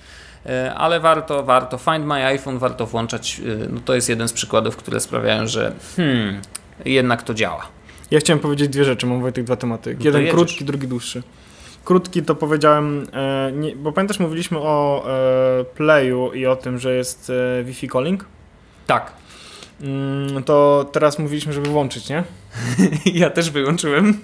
Y, 0.47 0.71
Ale 0.71 0.99
warto, 0.99 1.43
warto. 1.43 1.77
Find 1.77 2.05
My 2.05 2.25
iPhone 2.25 2.59
warto 2.59 2.85
włączać. 2.85 3.41
Y, 3.45 3.67
No 3.69 3.79
to 3.85 3.95
jest 3.95 4.09
jeden 4.09 4.27
z 4.27 4.33
przykładów, 4.33 4.77
które 4.77 4.99
sprawiają, 4.99 5.47
że 5.47 5.73
hmm, 5.95 6.41
jednak 6.85 7.23
to 7.23 7.33
działa. 7.33 7.67
Ja 8.11 8.19
chciałem 8.19 8.39
powiedzieć 8.39 8.69
dwie 8.69 8.83
rzeczy, 8.83 9.05
mam 9.05 9.21
Wojtek 9.21 9.43
dwa 9.43 9.55
tematy. 9.55 9.95
No 9.99 10.05
Jeden 10.05 10.27
krótki, 10.27 10.65
drugi 10.65 10.87
dłuższy. 10.87 11.23
Krótki 11.85 12.23
to 12.23 12.35
powiedziałem, 12.35 13.07
e, 13.13 13.51
nie, 13.51 13.75
bo 13.75 13.91
pamiętasz, 13.91 14.19
mówiliśmy 14.19 14.57
o 14.57 15.05
e, 15.09 15.63
Playu 15.63 16.31
i 16.33 16.45
o 16.45 16.55
tym, 16.55 16.79
że 16.79 16.95
jest 16.95 17.31
e, 17.59 17.63
Wi-Fi 17.63 17.89
calling. 17.89 18.25
Tak. 18.87 19.11
Mm, 19.81 20.43
to 20.43 20.85
teraz 20.91 21.19
mówiliśmy, 21.19 21.53
żeby 21.53 21.69
włączyć, 21.69 22.09
nie? 22.09 22.23
ja 23.21 23.29
też 23.29 23.51
wyłączyłem. 23.51 24.21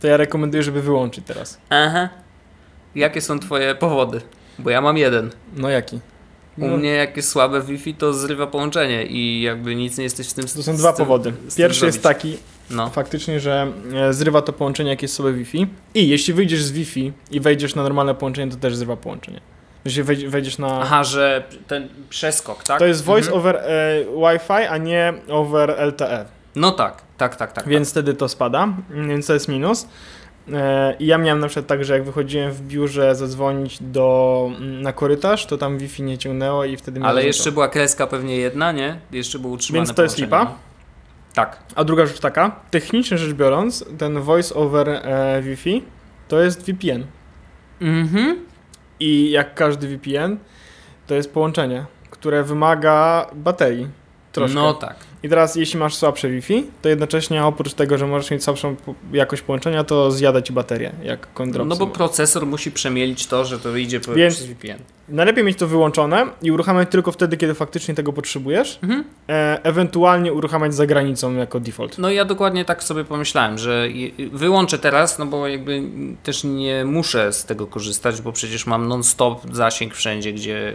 To 0.00 0.06
ja 0.06 0.16
rekomenduję, 0.16 0.62
żeby 0.62 0.82
wyłączyć 0.82 1.24
teraz. 1.26 1.60
Aha. 1.70 2.08
Jakie 2.94 3.20
są 3.20 3.38
twoje 3.38 3.74
powody? 3.74 4.20
Bo 4.58 4.70
ja 4.70 4.80
mam 4.80 4.96
jeden. 4.96 5.30
No 5.56 5.68
jaki? 5.68 5.96
U 6.58 6.66
No, 6.68 6.76
mnie 6.76 6.88
jak 6.90 7.16
jest 7.16 7.28
słabe 7.28 7.62
Wi-Fi, 7.62 7.94
to 7.94 8.12
zrywa 8.14 8.46
połączenie 8.46 9.06
i 9.06 9.42
jakby 9.42 9.74
nic 9.74 9.98
nie 9.98 10.04
jesteś 10.04 10.26
z 10.28 10.34
tym 10.34 10.44
to 10.46 10.62
są 10.62 10.76
dwa 10.76 10.92
tym- 10.92 11.06
powody. 11.06 11.32
Pierwszy 11.56 11.86
jest 11.86 12.02
taki, 12.02 12.36
No. 12.70 12.90
faktycznie, 12.90 13.40
że 13.40 13.72
e, 13.94 14.12
zrywa 14.12 14.42
to 14.42 14.52
połączenie, 14.52 14.90
jak 14.90 15.02
jest 15.02 15.14
sobie 15.14 15.32
Wi-Fi. 15.32 15.66
I 15.94 16.08
jeśli 16.08 16.34
wyjdziesz 16.34 16.62
z 16.62 16.72
Wi-Fi 16.72 17.12
i 17.30 17.40
wejdziesz 17.40 17.74
na 17.74 17.82
normalne 17.82 18.14
połączenie, 18.14 18.52
to 18.52 18.58
też 18.58 18.76
zrywa 18.76 18.96
połączenie. 18.96 19.40
Jeśli 19.84 20.02
wej- 20.02 20.28
wejdziesz 20.28 20.58
na... 20.58 20.80
Aha, 20.82 21.04
że 21.04 21.44
ten 21.66 21.88
przeskok, 22.10 22.64
tak? 22.64 22.78
To 22.78 22.86
jest 22.86 23.04
voice 23.04 23.26
Mhm. 23.32 23.38
over 23.40 23.56
e, 23.56 24.04
Wi-Fi, 24.04 24.52
a 24.68 24.76
nie 24.78 25.12
over 25.28 25.70
LTE. 25.78 26.24
No 26.56 26.70
tak, 26.72 27.02
tak, 27.16 27.36
tak, 27.36 27.52
tak. 27.52 27.68
Więc 27.68 27.90
wtedy 27.90 28.14
to 28.14 28.28
spada, 28.28 28.68
więc 29.08 29.26
to 29.26 29.34
jest 29.34 29.48
minus. 29.48 29.86
E, 30.52 30.94
I 30.98 31.06
ja 31.06 31.18
miałem 31.18 31.40
na 31.40 31.46
przykład 31.46 31.66
tak, 31.66 31.84
że 31.84 31.94
jak 31.94 32.04
wychodziłem 32.04 32.52
w 32.52 32.62
biurze 32.62 33.14
zadzwonić 33.14 33.78
do, 33.80 34.50
mm, 34.56 34.82
na 34.82 34.92
korytarz, 34.92 35.46
to 35.46 35.58
tam 35.58 35.78
Wi-Fi 35.78 36.02
nie 36.02 36.18
ciągnęło 36.18 36.64
i 36.64 36.76
wtedy 36.76 37.00
miałem 37.00 37.10
Ale 37.10 37.20
to. 37.20 37.26
jeszcze 37.26 37.52
była 37.52 37.68
kreska 37.68 38.06
pewnie 38.06 38.36
jedna, 38.36 38.72
nie? 38.72 39.00
Jeszcze 39.12 39.38
było 39.38 39.52
utrzymane 39.54 39.86
Więc 39.86 39.96
to 39.96 40.02
jest 40.02 40.18
lipa? 40.18 40.44
no. 40.44 40.54
Tak. 41.34 41.58
A 41.74 41.84
druga 41.84 42.06
rzecz 42.06 42.20
taka, 42.20 42.60
technicznie 42.70 43.18
rzecz 43.18 43.32
biorąc, 43.32 43.84
ten 43.98 44.20
voice 44.20 44.54
over 44.54 44.88
e, 44.88 45.42
Wi-Fi 45.42 45.82
to 46.28 46.40
jest 46.40 46.62
VPN. 46.62 47.04
Mhm. 47.80 48.38
I 49.00 49.30
jak 49.30 49.54
każdy 49.54 49.88
VPN, 49.88 50.36
to 51.06 51.14
jest 51.14 51.32
połączenie, 51.34 51.86
które 52.10 52.42
wymaga 52.44 53.26
baterii. 53.34 53.88
Troszkę. 54.32 54.54
No 54.54 54.74
tak. 54.74 54.96
I 55.22 55.28
teraz, 55.28 55.56
jeśli 55.56 55.78
masz 55.78 55.94
słabsze 55.94 56.30
Wi-Fi, 56.30 56.64
to 56.82 56.88
jednocześnie 56.88 57.44
oprócz 57.44 57.74
tego, 57.74 57.98
że 57.98 58.06
możesz 58.06 58.30
mieć 58.30 58.44
słabszą 58.44 58.76
jakość 59.12 59.42
połączenia, 59.42 59.84
to 59.84 60.10
zjada 60.10 60.42
ci 60.42 60.52
baterię, 60.52 60.92
jak 61.02 61.32
coindropsy. 61.34 61.68
No 61.68 61.76
bo 61.76 61.86
procesor 61.86 62.46
musi 62.46 62.70
przemielić 62.70 63.26
to, 63.26 63.44
że 63.44 63.58
to 63.58 63.76
idzie 63.76 64.00
Więc- 64.14 64.34
przez 64.34 64.46
VPN. 64.46 64.78
Najlepiej 65.08 65.44
mieć 65.44 65.58
to 65.58 65.66
wyłączone 65.66 66.26
i 66.42 66.50
uruchamiać 66.50 66.88
tylko 66.90 67.12
wtedy, 67.12 67.36
kiedy 67.36 67.54
faktycznie 67.54 67.94
tego 67.94 68.12
potrzebujesz. 68.12 68.78
Mhm. 68.82 69.04
E, 69.28 69.60
ewentualnie 69.62 70.32
uruchamiać 70.32 70.74
za 70.74 70.86
granicą 70.86 71.34
jako 71.34 71.60
default. 71.60 71.98
No 71.98 72.10
ja 72.10 72.24
dokładnie 72.24 72.64
tak 72.64 72.84
sobie 72.84 73.04
pomyślałem, 73.04 73.58
że 73.58 73.88
wyłączę 74.32 74.78
teraz, 74.78 75.18
no 75.18 75.26
bo 75.26 75.48
jakby 75.48 75.82
też 76.22 76.44
nie 76.44 76.84
muszę 76.84 77.32
z 77.32 77.44
tego 77.44 77.66
korzystać, 77.66 78.20
bo 78.20 78.32
przecież 78.32 78.66
mam 78.66 78.88
non-stop 78.88 79.40
zasięg 79.52 79.94
wszędzie, 79.94 80.32
gdzie, 80.32 80.68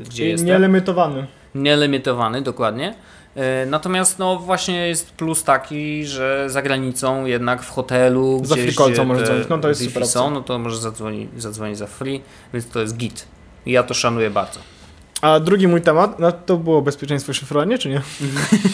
y, 0.00 0.02
gdzie 0.08 0.28
jestem. 0.28 0.48
Nielimitowany. 0.48 1.26
Nielimitowany, 1.54 2.42
dokładnie. 2.42 2.94
E, 3.36 3.66
Natomiast 3.66 4.18
no 4.18 4.38
właśnie 4.38 4.88
jest 4.88 5.10
plus 5.10 5.44
taki, 5.44 6.06
że 6.06 6.50
za 6.50 6.62
granicą 6.62 7.24
jednak 7.24 7.62
w 7.62 7.70
hotelu 7.70 8.40
Za 8.44 8.54
gdzieś, 8.54 8.76
free 8.76 8.94
call, 8.94 9.06
możesz 9.06 9.22
te 9.22 9.28
dzwonić. 9.28 9.48
No 9.48 9.58
to 9.58 9.68
jest 9.68 9.84
super 9.84 10.06
są, 10.06 10.30
no 10.30 10.40
to 10.40 10.58
może 10.58 10.78
zadzwoni, 10.78 11.28
zadzwonić 11.36 11.78
za 11.78 11.86
free, 11.86 12.22
więc 12.52 12.68
to 12.68 12.80
jest 12.80 12.96
git. 12.96 13.26
I 13.66 13.72
ja 13.72 13.82
to 13.82 13.94
szanuję 13.94 14.30
bardzo. 14.30 14.60
A 15.22 15.40
drugi 15.40 15.68
mój 15.68 15.82
temat, 15.82 16.18
no 16.18 16.32
to 16.32 16.56
było 16.56 16.82
bezpieczeństwo 16.82 17.32
szyfrowanie, 17.32 17.78
czy 17.78 17.88
nie? 17.88 18.02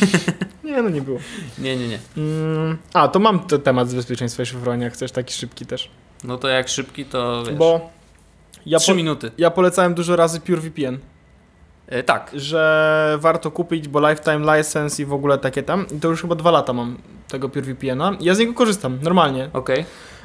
nie, 0.64 0.82
no 0.82 0.88
nie 0.88 1.02
było. 1.02 1.18
Nie, 1.58 1.76
nie, 1.76 1.88
nie. 1.88 1.98
Mm, 2.16 2.78
a, 2.92 3.08
to 3.08 3.18
mam 3.18 3.40
te 3.40 3.58
temat 3.58 3.88
z 3.88 3.94
bezpieczeństwa 3.94 4.44
szyfrowania, 4.44 4.84
jak 4.84 4.92
chcesz 4.92 5.12
taki 5.12 5.34
szybki 5.34 5.66
też. 5.66 5.90
No 6.24 6.38
to 6.38 6.48
jak 6.48 6.68
szybki, 6.68 7.04
to 7.04 7.42
wiesz, 7.46 7.54
Bo 7.54 7.90
ja, 8.66 8.78
trzy 8.78 8.90
po, 8.92 8.96
minuty. 8.96 9.30
ja 9.38 9.50
polecałem 9.50 9.94
dużo 9.94 10.16
razy 10.16 10.40
PureVPN, 10.40 10.94
E, 10.94 10.98
tak, 12.06 12.30
że 12.34 13.16
warto 13.20 13.50
kupić, 13.50 13.88
bo 13.88 14.08
lifetime 14.10 14.56
license 14.58 15.02
i 15.02 15.06
w 15.06 15.12
ogóle 15.12 15.38
takie 15.38 15.62
tam. 15.62 15.86
I 15.96 16.00
to 16.00 16.08
już 16.08 16.22
chyba 16.22 16.34
dwa 16.34 16.50
lata 16.50 16.72
mam 16.72 16.96
tego 17.28 17.48
PureVPN-a. 17.48 18.12
Ja 18.20 18.34
z 18.34 18.38
niego 18.38 18.54
korzystam, 18.54 18.98
normalnie. 19.02 19.50
okej. 19.52 19.84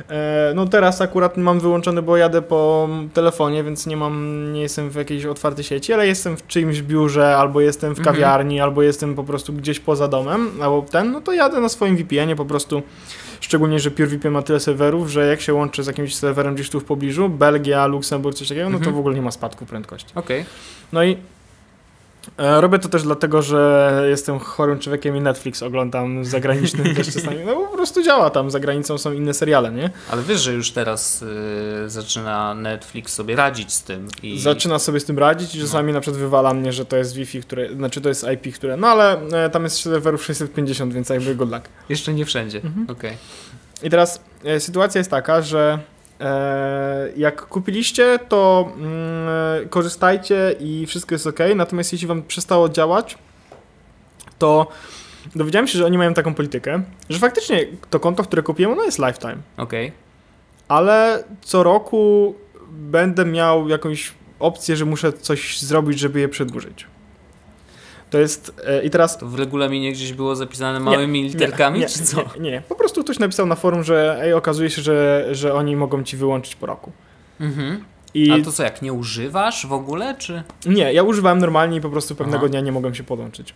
E, 0.09 0.51
no 0.55 0.65
teraz 0.65 1.01
akurat 1.01 1.37
mam 1.37 1.59
wyłączony, 1.59 2.01
bo 2.01 2.17
jadę 2.17 2.41
po 2.41 2.89
telefonie, 3.13 3.63
więc 3.63 3.85
nie 3.87 3.97
mam, 3.97 4.43
nie 4.53 4.61
jestem 4.61 4.89
w 4.89 4.95
jakiejś 4.95 5.25
otwartej 5.25 5.63
sieci, 5.63 5.93
ale 5.93 6.07
jestem 6.07 6.37
w 6.37 6.47
czyimś 6.47 6.81
biurze, 6.81 7.37
albo 7.37 7.61
jestem 7.61 7.95
w 7.95 7.99
Mhm. 7.99 8.15
kawiarni, 8.15 8.61
albo 8.61 8.81
jestem 8.83 9.15
po 9.15 9.23
prostu 9.23 9.53
gdzieś 9.53 9.79
poza 9.79 10.07
domem, 10.07 10.49
albo 10.61 10.81
ten, 10.91 11.11
no 11.11 11.21
to 11.21 11.33
jadę 11.33 11.59
na 11.61 11.69
swoim 11.69 11.97
VPN-ie 11.97 12.35
po 12.35 12.45
prostu. 12.45 12.81
Szczególnie, 13.41 13.79
że 13.79 13.91
PureVPN 13.91 14.31
ma 14.33 14.41
tyle 14.41 14.59
serwerów, 14.59 15.09
że 15.09 15.27
jak 15.27 15.41
się 15.41 15.53
łączy 15.53 15.83
z 15.83 15.87
jakimś 15.87 16.15
serwerem 16.15 16.55
gdzieś 16.55 16.69
tu 16.69 16.79
w 16.79 16.83
pobliżu, 16.85 17.29
Belgia, 17.29 17.85
Luksemburg, 17.87 18.37
coś 18.37 18.47
takiego, 18.49 18.69
no 18.69 18.75
to 18.77 18.77
Mhm. 18.77 18.95
w 18.95 18.99
ogóle 18.99 19.15
nie 19.15 19.21
ma 19.21 19.31
spadku 19.31 19.65
prędkości. 19.65 20.11
Okej. 20.15 20.45
No 20.93 21.03
i 21.03 21.11
e, 21.11 21.17
robię 22.37 22.79
to 22.79 22.89
też 22.89 23.03
dlatego, 23.03 23.41
że 23.41 24.05
jestem 24.09 24.39
chorym 24.39 24.79
człowiekiem 24.79 25.17
i 25.17 25.21
Netflix 25.21 25.63
oglądam 25.63 26.25
zagraniczny 26.25 26.95
też 26.95 27.13
czasami. 27.13 27.37
No 27.45 27.55
po 27.55 27.77
prostu 27.77 28.03
działa 28.03 28.29
tam, 28.29 28.51
za 28.51 28.59
granicą 28.59 28.97
są 28.97 29.13
inne 29.13 29.33
seriale, 29.33 29.71
nie? 29.71 29.89
Ale 30.11 30.23
wiesz, 30.23 30.41
że 30.41 30.53
już 30.53 30.71
teraz 30.71 31.21
y, 31.21 31.89
zaczyna 31.89 32.53
Netflix 32.53 33.13
sobie 33.13 33.35
radzić 33.35 33.73
z 33.73 33.83
tym 33.83 34.07
i 34.23 34.39
Zaczyna 34.39 34.79
sobie 34.79 34.99
z 34.99 35.05
tym 35.05 35.19
radzić 35.19 35.55
i 35.55 35.61
czasami 35.61 35.93
na 35.93 36.01
przykład 36.01 36.21
wywala 36.21 36.53
mnie, 36.53 36.73
że 36.73 36.85
to 36.85 36.97
jest 36.97 37.13
Wi-Fi, 37.13 37.41
które, 37.41 37.75
znaczy 37.75 38.01
to 38.01 38.09
jest 38.09 38.25
IP, 38.33 38.55
które, 38.55 38.77
no 38.77 38.87
ale 38.87 39.21
e, 39.45 39.49
tam 39.49 39.63
jest 39.63 39.81
serwerów 39.81 40.23
650, 40.25 40.93
więc 40.93 41.09
jakby 41.09 41.35
good 41.35 41.51
luck. 41.51 41.69
jeszcze 41.89 42.13
nie 42.13 42.25
wszędzie. 42.25 42.57
Mhm. 42.57 42.89
Okej. 42.89 43.17
I 43.83 43.89
teraz 43.89 44.21
e, 44.43 44.59
sytuacja 44.59 44.99
jest 44.99 45.11
taka, 45.11 45.41
że 45.41 45.79
e, 45.79 45.96
jak 47.17 47.41
kupiliście, 47.45 48.19
to 48.29 48.71
mm, 48.77 49.69
korzystajcie 49.69 50.55
i 50.59 50.85
wszystko 50.85 51.15
jest 51.15 51.27
ok, 51.27 51.39
natomiast 51.55 51.93
jeśli 51.93 52.07
wam 52.07 52.23
przestało 52.23 52.69
działać, 52.69 53.17
to 54.39 54.67
dowiedziałem 55.35 55.67
się, 55.67 55.77
że 55.77 55.85
oni 55.85 55.97
mają 55.97 56.13
taką 56.13 56.33
politykę, 56.33 56.83
że 57.09 57.19
faktycznie 57.19 57.65
to 57.89 57.99
konto, 57.99 58.23
które 58.23 58.43
kupiłem, 58.43 58.71
ono 58.71 58.83
jest 58.83 58.99
lifetime, 58.99 59.37
Okej. 59.57 59.91
ale 60.67 61.23
co 61.41 61.63
roku 61.63 62.35
będę 62.71 63.25
miał 63.25 63.69
jakąś 63.69 64.13
opcję, 64.39 64.75
że 64.75 64.85
muszę 64.85 65.13
coś 65.13 65.59
zrobić, 65.59 65.99
żeby 65.99 66.19
je 66.19 66.29
przedłużyć. 66.29 66.87
To 68.09 68.17
jest, 68.17 68.61
e, 68.65 68.83
i 68.83 68.89
teraz... 68.89 69.17
To 69.17 69.25
w 69.25 69.39
regulaminie 69.39 69.91
gdzieś 69.91 70.13
było 70.13 70.35
zapisane 70.35 70.79
małymi 70.79 71.21
Nie, 71.21 71.29
literkami, 71.29 71.79
nie, 71.79 71.85
czy 71.85 72.03
co? 72.03 72.17
Nie, 72.39 72.51
nie, 72.51 72.61
po 72.69 72.75
prostu 72.75 73.03
ktoś 73.03 73.19
napisał 73.19 73.45
na 73.45 73.55
forum, 73.55 73.83
że 73.83 74.19
ej, 74.21 74.33
okazuje 74.33 74.69
się, 74.69 74.81
że, 74.81 75.27
że 75.31 75.53
oni 75.53 75.75
mogą 75.75 76.03
ci 76.03 76.17
wyłączyć 76.17 76.55
po 76.55 76.65
roku. 76.65 76.91
Mhm. 77.39 77.83
I 78.13 78.31
A 78.31 78.45
to 78.45 78.51
co, 78.51 78.63
jak 78.63 78.81
nie 78.81 78.93
używasz 78.93 79.65
w 79.65 79.73
ogóle, 79.73 80.15
czy? 80.17 80.43
nie, 80.65 80.93
ja 80.93 81.03
używałem 81.03 81.39
normalnie 81.39 81.77
i 81.77 81.81
po 81.81 81.89
prostu 81.89 82.15
pewnego 82.15 82.37
Aha. 82.37 82.49
dnia 82.49 82.61
nie 82.61 82.71
mogłem 82.71 82.95
się 82.95 83.03
podłączyć. 83.03 83.53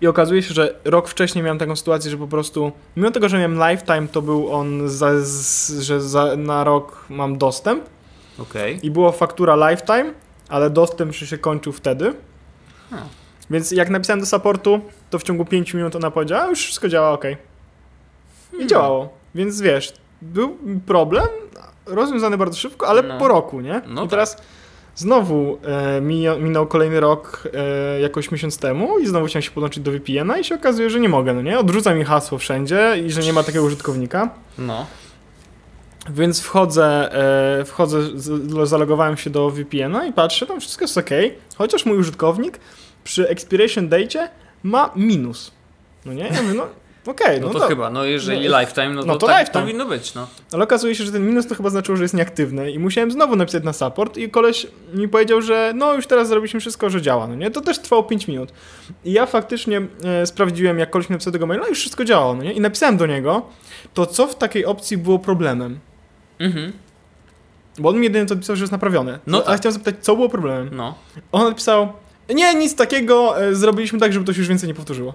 I 0.00 0.06
okazuje 0.06 0.42
się, 0.42 0.54
że 0.54 0.74
rok 0.84 1.08
wcześniej 1.08 1.44
miałem 1.44 1.58
taką 1.58 1.76
sytuację, 1.76 2.10
że 2.10 2.16
po 2.16 2.26
prostu, 2.26 2.72
mimo 2.96 3.10
tego, 3.10 3.28
że 3.28 3.38
miałem 3.38 3.70
lifetime, 3.70 4.08
to 4.08 4.22
był 4.22 4.52
on, 4.52 4.88
za, 4.88 5.20
z, 5.20 5.80
że 5.80 6.00
za, 6.00 6.36
na 6.36 6.64
rok 6.64 7.04
mam 7.08 7.38
dostęp 7.38 7.84
Okej. 8.38 8.78
i 8.82 8.90
była 8.90 9.12
faktura 9.12 9.70
lifetime, 9.70 10.14
ale 10.48 10.70
dostęp 10.70 11.14
się 11.14 11.38
kończył 11.38 11.72
wtedy. 11.72 12.14
Hmm. 12.90 13.08
Więc 13.50 13.70
jak 13.72 13.90
napisałem 13.90 14.20
do 14.20 14.26
supportu, 14.26 14.80
to 15.10 15.18
w 15.18 15.22
ciągu 15.22 15.44
5 15.44 15.74
minut 15.74 15.96
ona 15.96 16.10
powiedziała, 16.10 16.46
już 16.46 16.58
wszystko 16.64 16.88
działa 16.88 17.10
ok. 17.10 17.24
I 18.58 18.66
działało. 18.66 19.08
Więc 19.34 19.60
wiesz, 19.60 19.92
był 20.22 20.58
problem, 20.86 21.26
rozwiązany 21.86 22.38
bardzo 22.38 22.56
szybko, 22.58 22.88
ale 22.88 23.02
No. 23.02 23.18
po 23.18 23.28
roku, 23.28 23.60
nie? 23.60 23.82
No 23.86 24.04
I 24.04 24.08
teraz 24.08 24.36
znowu 24.96 25.58
e, 25.64 26.00
minął, 26.40 26.66
kolejny 26.66 27.00
rok 27.00 27.42
e, 27.54 28.00
jakoś 28.00 28.30
miesiąc 28.30 28.58
temu 28.58 28.98
i 28.98 29.06
znowu 29.06 29.26
chciałem 29.26 29.42
się 29.42 29.50
podłączyć 29.50 29.82
do 29.84 29.90
VPN-a 29.92 30.38
i 30.38 30.44
się 30.44 30.54
okazuje, 30.54 30.90
że 30.90 31.00
nie 31.00 31.08
mogę, 31.08 31.34
no 31.34 31.42
nie? 31.42 31.58
Odrzuca 31.58 31.94
mi 31.94 32.04
hasło 32.04 32.38
wszędzie 32.38 32.94
i 33.06 33.10
że 33.10 33.20
nie 33.20 33.32
ma 33.32 33.42
takiego 33.42 33.64
użytkownika. 33.64 34.30
No. 34.58 34.86
Więc 36.10 36.40
wchodzę, 36.40 37.12
e, 37.60 37.64
wchodzę, 37.64 37.98
zalogowałem 38.64 39.16
się 39.16 39.30
do 39.30 39.50
VPN-a 39.50 40.06
i 40.06 40.12
patrzę, 40.12 40.46
tam 40.46 40.60
wszystko 40.60 40.84
jest 40.84 40.98
ok, 40.98 41.10
chociaż 41.56 41.86
mój 41.86 41.98
użytkownik 41.98 42.60
przy 43.04 43.28
expiration 43.28 43.88
date 43.88 44.28
ma 44.62 44.90
minus. 44.96 45.50
No 46.06 46.12
nie? 46.12 46.24
Ja 46.34 46.42
mówię, 46.42 46.54
no 46.54 46.66
okej, 47.06 47.40
No, 47.40 47.46
no, 47.46 47.52
to, 47.52 47.58
to, 47.60 47.66
chyba, 47.66 47.90
no 47.90 48.04
jeżeli 48.04 48.48
no, 48.48 48.60
lifetime, 48.60 48.88
no 48.88 49.00
to, 49.00 49.06
no 49.06 49.16
to 49.16 49.26
tak 49.26 49.38
lifetime. 49.40 49.62
powinno 49.62 49.86
być, 49.86 50.14
no. 50.14 50.28
Ale 50.52 50.64
okazuje 50.64 50.94
się, 50.94 51.04
że 51.04 51.12
ten 51.12 51.26
minus 51.26 51.46
to 51.46 51.54
chyba 51.54 51.70
znaczyło, 51.70 51.96
że 51.96 52.04
jest 52.04 52.14
nieaktywny 52.14 52.70
i 52.70 52.78
musiałem 52.78 53.10
znowu 53.10 53.36
napisać 53.36 53.64
na 53.64 53.72
support 53.72 54.16
i 54.16 54.30
koleś 54.30 54.66
mi 54.94 55.08
powiedział, 55.08 55.42
że 55.42 55.72
no 55.76 55.94
już 55.94 56.06
teraz 56.06 56.28
zrobiliśmy 56.28 56.60
wszystko, 56.60 56.90
że 56.90 57.02
działa, 57.02 57.26
no 57.26 57.34
nie? 57.34 57.50
To 57.50 57.60
też 57.60 57.78
trwało 57.78 58.02
5 58.02 58.28
minut. 58.28 58.52
I 59.04 59.12
ja 59.12 59.26
faktycznie 59.26 59.82
e, 60.04 60.26
sprawdziłem, 60.26 60.78
jak 60.78 60.90
koleś 60.90 61.08
mi 61.08 61.14
napisał 61.14 61.32
tego 61.32 61.46
maila, 61.46 61.62
no 61.62 61.68
już 61.68 61.78
wszystko 61.78 62.04
działało, 62.04 62.34
no 62.34 62.42
nie? 62.42 62.52
I 62.52 62.60
napisałem 62.60 62.96
do 62.96 63.06
niego, 63.06 63.42
to 63.94 64.06
co 64.06 64.26
w 64.26 64.34
takiej 64.34 64.64
opcji 64.66 64.96
było 64.98 65.18
problemem? 65.18 65.78
Mhm. 66.38 66.72
Bo 67.78 67.88
on 67.88 67.96
mi 67.98 68.04
jedynie 68.04 68.26
to 68.26 68.34
napisał, 68.34 68.56
że 68.56 68.62
jest 68.62 68.72
naprawione. 68.72 69.18
No 69.26 69.36
Ale 69.36 69.46
tak. 69.46 69.56
chciałem 69.60 69.72
zapytać, 69.72 69.94
co 70.04 70.16
było 70.16 70.28
problemem? 70.28 70.68
No. 70.72 70.94
On 71.32 71.48
napisał, 71.48 71.92
nie, 72.34 72.54
nic 72.54 72.76
takiego, 72.76 73.42
e, 73.42 73.54
zrobiliśmy 73.54 73.98
tak, 73.98 74.12
żeby 74.12 74.26
to 74.26 74.32
się 74.32 74.38
już 74.38 74.48
więcej 74.48 74.68
nie 74.68 74.74
powtórzyło. 74.74 75.14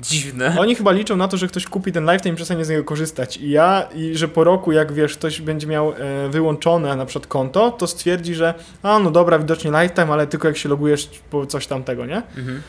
Dziwne. 0.00 0.56
Oni 0.58 0.74
chyba 0.74 0.92
liczą 0.92 1.16
na 1.16 1.28
to, 1.28 1.36
że 1.36 1.48
ktoś 1.48 1.66
kupi 1.66 1.92
ten 1.92 2.04
lifetime 2.04 2.32
i 2.32 2.36
przestanie 2.36 2.64
z 2.64 2.68
niego 2.68 2.84
korzystać. 2.84 3.36
I 3.36 3.50
ja, 3.50 3.88
i 3.94 4.16
że 4.16 4.28
po 4.28 4.44
roku, 4.44 4.72
jak 4.72 4.92
wiesz, 4.92 5.14
ktoś 5.14 5.40
będzie 5.40 5.66
miał 5.66 5.92
e, 5.92 6.28
wyłączone 6.28 6.96
na 6.96 7.06
przykład 7.06 7.26
konto, 7.26 7.70
to 7.70 7.86
stwierdzi, 7.86 8.34
że 8.34 8.54
a 8.82 8.98
no 8.98 9.10
dobra, 9.10 9.38
widocznie 9.38 9.70
lifetime, 9.70 10.12
ale 10.12 10.26
tylko 10.26 10.48
jak 10.48 10.56
się 10.56 10.68
logujesz 10.68 11.10
po 11.30 11.46
coś 11.46 11.66
tamtego, 11.66 12.06
nie? 12.06 12.16
Mhm. 12.16 12.62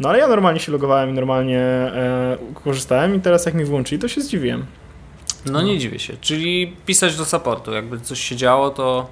No 0.00 0.08
ale 0.08 0.18
ja 0.18 0.28
normalnie 0.28 0.60
się 0.60 0.72
logowałem 0.72 1.10
i 1.10 1.12
normalnie 1.12 1.60
e, 1.60 2.36
korzystałem 2.64 3.14
i 3.14 3.20
teraz 3.20 3.46
jak 3.46 3.54
mi 3.54 3.64
włączyli, 3.64 4.00
to 4.00 4.08
się 4.08 4.20
zdziwiłem. 4.20 4.66
No 5.46 5.62
nie 5.62 5.78
dziwię 5.78 5.98
się. 5.98 6.16
Czyli 6.20 6.76
pisać 6.86 7.16
do 7.16 7.24
supportu, 7.24 7.72
jakby 7.72 8.00
coś 8.00 8.20
się 8.20 8.36
działo, 8.36 8.70
to... 8.70 9.10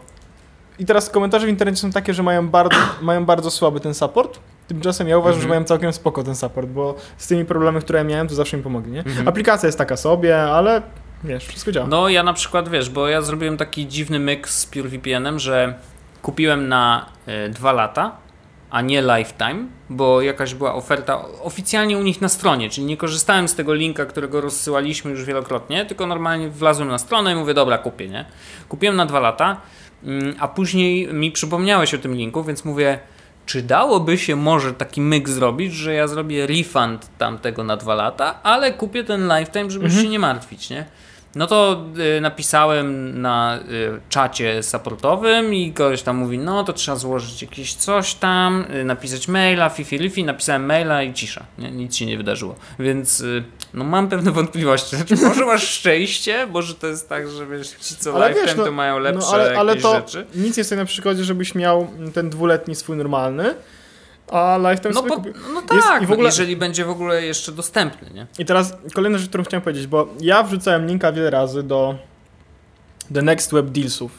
I 0.80 0.86
teraz 0.86 1.10
komentarze 1.10 1.46
w 1.46 1.48
internecie 1.50 1.78
są 1.80 1.90
takie, 1.90 2.14
że 2.14 2.22
mają 2.22 2.48
bardzo, 2.48 2.76
mają 3.02 3.24
bardzo 3.24 3.50
słaby 3.50 3.80
ten 3.80 3.94
support. 3.94 4.38
Tymczasem 4.68 5.08
ja 5.08 5.18
uważam, 5.18 5.34
Mhm. 5.34 5.42
że 5.42 5.48
mają 5.48 5.64
całkiem 5.64 5.92
spoko 5.92 6.22
ten 6.24 6.34
support, 6.36 6.68
bo 6.68 6.94
z 7.16 7.26
tymi 7.26 7.44
problemami, 7.44 7.80
które 7.80 7.98
ja 7.98 8.04
miałem, 8.04 8.28
to 8.28 8.34
zawsze 8.34 8.56
mi 8.56 8.62
pomogli, 8.62 8.92
nie? 8.92 8.98
Mhm. 9.00 9.28
Aplikacja 9.28 9.66
jest 9.66 9.78
taka 9.78 9.96
sobie, 9.96 10.42
ale 10.42 10.82
wiesz, 11.24 11.46
wszystko 11.46 11.72
działa. 11.72 11.86
No 11.86 12.08
ja 12.08 12.22
na 12.22 12.32
przykład, 12.32 12.68
wiesz, 12.68 12.90
bo 12.90 13.08
ja 13.08 13.22
zrobiłem 13.22 13.56
taki 13.56 13.86
dziwny 13.88 14.18
myk 14.18 14.48
z 14.48 14.66
PureVPN-em, 14.66 15.38
że 15.38 15.74
kupiłem 16.22 16.68
na 16.68 17.06
y, 17.46 17.48
dwa 17.48 17.72
lata, 17.72 18.16
a 18.70 18.80
nie 18.80 19.02
lifetime, 19.02 19.64
bo 19.90 20.20
jakaś 20.20 20.54
była 20.54 20.74
oferta 20.74 21.24
oficjalnie 21.42 21.98
u 21.98 22.02
nich 22.02 22.20
na 22.20 22.28
stronie, 22.28 22.70
czyli 22.70 22.86
nie 22.86 22.96
korzystałem 22.96 23.48
z 23.48 23.54
tego 23.54 23.74
linka, 23.74 24.06
którego 24.06 24.40
rozsyłaliśmy 24.40 25.10
już 25.10 25.24
wielokrotnie, 25.24 25.86
tylko 25.86 26.06
normalnie 26.06 26.48
wlazłem 26.50 26.88
na 26.88 26.98
stronę 26.98 27.32
i 27.32 27.34
mówię, 27.34 27.54
dobra, 27.54 27.78
kupię, 27.78 28.08
nie? 28.08 28.24
Kupiłem 28.68 28.96
na 28.96 29.06
dwa 29.06 29.20
lata, 29.20 29.56
a 30.38 30.48
później 30.48 31.14
mi 31.14 31.32
przypomniałeś 31.32 31.94
o 31.94 31.98
tym 31.98 32.14
linku, 32.14 32.44
więc 32.44 32.64
mówię, 32.64 32.98
czy 33.46 33.62
dałoby 33.62 34.18
się 34.18 34.36
może 34.36 34.74
taki 34.74 35.00
myk 35.00 35.28
zrobić, 35.28 35.72
że 35.74 35.94
ja 35.94 36.08
zrobię 36.08 36.46
refund 36.46 37.08
tamtego 37.18 37.64
na 37.64 37.76
dwa 37.76 37.94
lata, 37.94 38.42
ale 38.42 38.72
kupię 38.72 39.04
ten 39.04 39.28
lifetime, 39.38 39.70
żeby 39.70 39.84
Mhm. 39.84 40.02
się 40.04 40.08
nie 40.10 40.18
martwić, 40.18 40.70
nie? 40.70 40.84
No 41.34 41.46
to 41.46 41.84
y, 42.16 42.20
napisałem 42.20 43.20
na 43.22 43.58
y, 43.58 44.00
czacie 44.08 44.62
supportowym 44.62 45.54
i 45.54 45.72
ktoś 45.72 46.02
tam 46.02 46.16
mówi, 46.16 46.38
no 46.38 46.64
to 46.64 46.72
trzeba 46.72 46.96
złożyć 46.96 47.42
jakieś 47.42 47.74
coś 47.74 48.14
tam, 48.14 48.64
y, 48.74 48.84
napisać 48.84 49.28
maila, 49.28 49.68
fifi 49.68 49.98
lifi, 49.98 50.24
napisałem 50.24 50.66
maila 50.66 51.02
i 51.02 51.12
cisza, 51.14 51.44
nie? 51.58 51.70
nic 51.70 51.96
się 51.96 52.06
nie 52.06 52.16
wydarzyło. 52.16 52.54
Więc 52.78 53.20
y, 53.20 53.44
no 53.74 53.84
mam 53.84 54.08
pewne 54.08 54.30
wątpliwości. 54.30 54.96
Znaczy, 54.96 55.16
może 55.16 55.46
masz 55.46 55.68
szczęście, 55.68 56.46
może 56.46 56.74
to 56.74 56.86
jest 56.86 57.08
tak, 57.08 57.28
że 57.30 57.46
wiesz, 57.46 57.68
ci 57.70 57.96
co 57.96 58.14
Ale 58.14 58.28
lifetime 58.28 58.46
wiesz, 58.46 58.56
no- 58.56 58.64
to 58.64 58.72
mają 58.72 58.98
lepsze 58.98 59.26
no, 59.26 59.32
ale, 59.32 59.58
ale 59.58 59.76
to 59.76 59.94
rzeczy. 59.96 60.26
nic 60.34 60.56
nie 60.56 60.64
stoi 60.64 60.78
na 60.78 60.84
przykładzie, 60.84 61.24
żebyś 61.24 61.54
miał 61.54 61.86
ten 62.14 62.30
dwuletni 62.30 62.74
swój 62.74 62.96
normalny, 62.96 63.54
a 64.32 64.58
lifetime 64.70 64.94
No, 64.94 65.00
sobie 65.00 65.10
po, 65.16 65.22
no 65.54 65.74
Jest- 65.76 65.88
tak, 65.88 66.02
i 66.02 66.06
w 66.06 66.12
ogóle- 66.12 66.28
jeżeli 66.28 66.56
będzie 66.56 66.84
w 66.84 66.90
ogóle 66.90 67.22
jeszcze 67.22 67.52
dostępny, 67.52 68.10
nie? 68.10 68.26
I 68.38 68.44
teraz 68.44 68.74
kolejna 68.94 69.18
rzecz, 69.18 69.28
którą 69.28 69.44
chciałem 69.44 69.62
powiedzieć, 69.62 69.86
bo 69.86 70.08
ja 70.20 70.42
wrzucałem 70.42 70.86
linka 70.86 71.12
wiele 71.12 71.30
razy 71.30 71.62
do 71.62 71.94
The 73.14 73.22
Next 73.22 73.52
Web 73.52 73.66
Dealsów. 73.66 74.12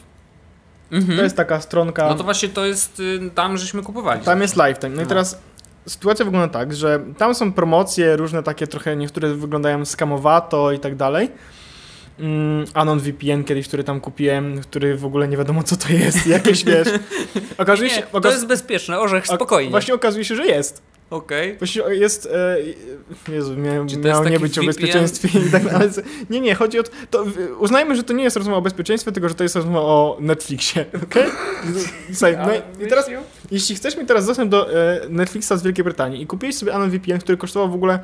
Mhm. 0.92 1.18
To 1.18 1.24
jest 1.24 1.36
taka 1.36 1.60
stronka, 1.60 2.08
No 2.08 2.14
to 2.14 2.24
właśnie 2.24 2.48
to 2.48 2.64
jest 2.64 3.00
y, 3.00 3.30
tam, 3.34 3.58
żeśmy 3.58 3.82
kupowali. 3.82 4.20
tam 4.24 4.42
jest 4.42 4.56
lifetime. 4.56 4.88
No 4.96 5.00
i 5.02 5.04
No. 5.04 5.08
teraz 5.08 5.38
sytuacja 5.86 6.24
wygląda 6.24 6.48
tak, 6.58 6.74
że 6.74 7.00
tam 7.18 7.34
są 7.34 7.52
promocje 7.52 8.16
różne 8.16 8.42
takie 8.42 8.66
trochę, 8.66 8.96
niektóre 8.96 9.34
wyglądają 9.34 9.84
skamowato 9.84 10.72
i 10.72 10.78
tak 10.78 10.96
dalej. 10.96 11.28
Mm, 12.18 12.64
Anon 12.74 13.00
VPN 13.00 13.44
kiedyś, 13.44 13.68
który 13.68 13.84
tam 13.84 14.00
kupiłem, 14.00 14.60
który 14.60 14.96
w 14.96 15.04
ogóle 15.04 15.28
nie 15.28 15.36
wiadomo 15.36 15.62
co 15.62 15.76
to 15.76 15.92
jest, 15.92 16.26
jakieś 16.26 16.64
wiesz. 16.64 16.88
Okazuje 17.58 17.90
się, 17.90 17.96
Nie, 17.96 18.02
to 18.02 18.18
okaz- 18.20 18.30
jest 18.32 18.46
bezpieczne, 18.46 19.00
orzech, 19.00 19.24
ok- 19.24 19.34
spokojnie. 19.36 19.70
Właśnie 19.70 19.94
okazuje 19.94 20.24
się, 20.24 20.36
że 20.36 20.46
jest. 20.46 20.82
Okej. 21.12 21.58
Właśnie 21.58 21.82
jest. 21.90 22.26
E, 22.26 22.56
Jezu, 23.32 23.56
miał, 23.56 23.84
miało 23.84 24.24
jest 24.24 24.30
nie 24.30 24.40
być 24.40 24.58
o 24.58 24.60
VPN? 24.62 24.66
bezpieczeństwie 24.66 25.28
i 25.48 25.50
tak 25.50 25.64
dalej. 25.70 25.88
Nie, 26.30 26.40
nie, 26.40 26.54
chodzi 26.54 26.78
o. 26.78 26.82
To, 27.10 27.24
uznajmy, 27.58 27.96
że 27.96 28.02
to 28.02 28.12
nie 28.12 28.24
jest 28.24 28.36
rozmowa 28.36 28.58
o 28.58 28.62
bezpieczeństwie, 28.62 29.12
tylko 29.12 29.28
że 29.28 29.34
to 29.34 29.42
jest 29.42 29.56
rozmowa 29.56 29.80
o 29.80 30.16
Netflixie. 30.20 30.84
Okej? 31.04 31.24
Słuchaj, 32.12 32.38
no 32.46 32.54
i- 32.54 32.84
i 32.84 32.88
teraz, 32.88 33.10
jeśli 33.50 33.74
chcesz 33.76 33.96
mi 33.96 34.06
teraz 34.06 34.26
dostęp 34.26 34.50
do 34.50 34.72
e, 34.72 35.00
Netflixa 35.08 35.52
z 35.56 35.62
Wielkiej 35.62 35.84
Brytanii 35.84 36.22
i 36.22 36.26
kupiłeś 36.26 36.54
sobie 36.56 36.74
Anon 36.74 36.90
VPN, 36.90 37.18
który 37.18 37.38
kosztował 37.38 37.70
w 37.70 37.74
ogóle 37.74 38.00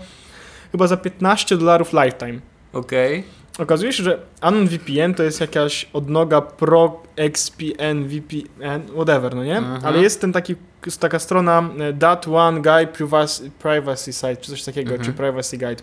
chyba 0.72 0.86
za 0.86 0.96
15 0.96 1.56
dolarów 1.56 1.92
lifetime. 1.92 2.38
Okej. 2.72 3.24
Okazuje 3.58 3.92
się, 3.92 4.02
że 4.02 4.18
Anon 4.40 4.68
VPN 4.68 5.14
to 5.14 5.22
jest 5.22 5.40
jakaś 5.40 5.86
odnoga 5.92 6.40
Pro 6.40 7.02
XPN 7.16 8.04
VPN, 8.08 8.82
whatever, 8.94 9.34
no 9.36 9.44
nie? 9.44 9.56
Mhm. 9.58 9.86
Ale 9.86 10.02
jest 10.02 10.20
ten 10.20 10.32
taki, 10.32 10.54
jest 10.86 11.00
taka 11.00 11.18
strona 11.18 11.70
e, 11.78 11.92
That 11.92 12.28
One 12.28 12.60
Guy 12.60 12.86
Privacy, 12.86 13.50
privacy 13.58 14.12
Site, 14.12 14.36
czy 14.36 14.50
coś 14.50 14.64
takiego, 14.64 14.90
Mhm. 14.90 15.06
czy 15.10 15.16
Privacy 15.16 15.58
Guide. 15.58 15.82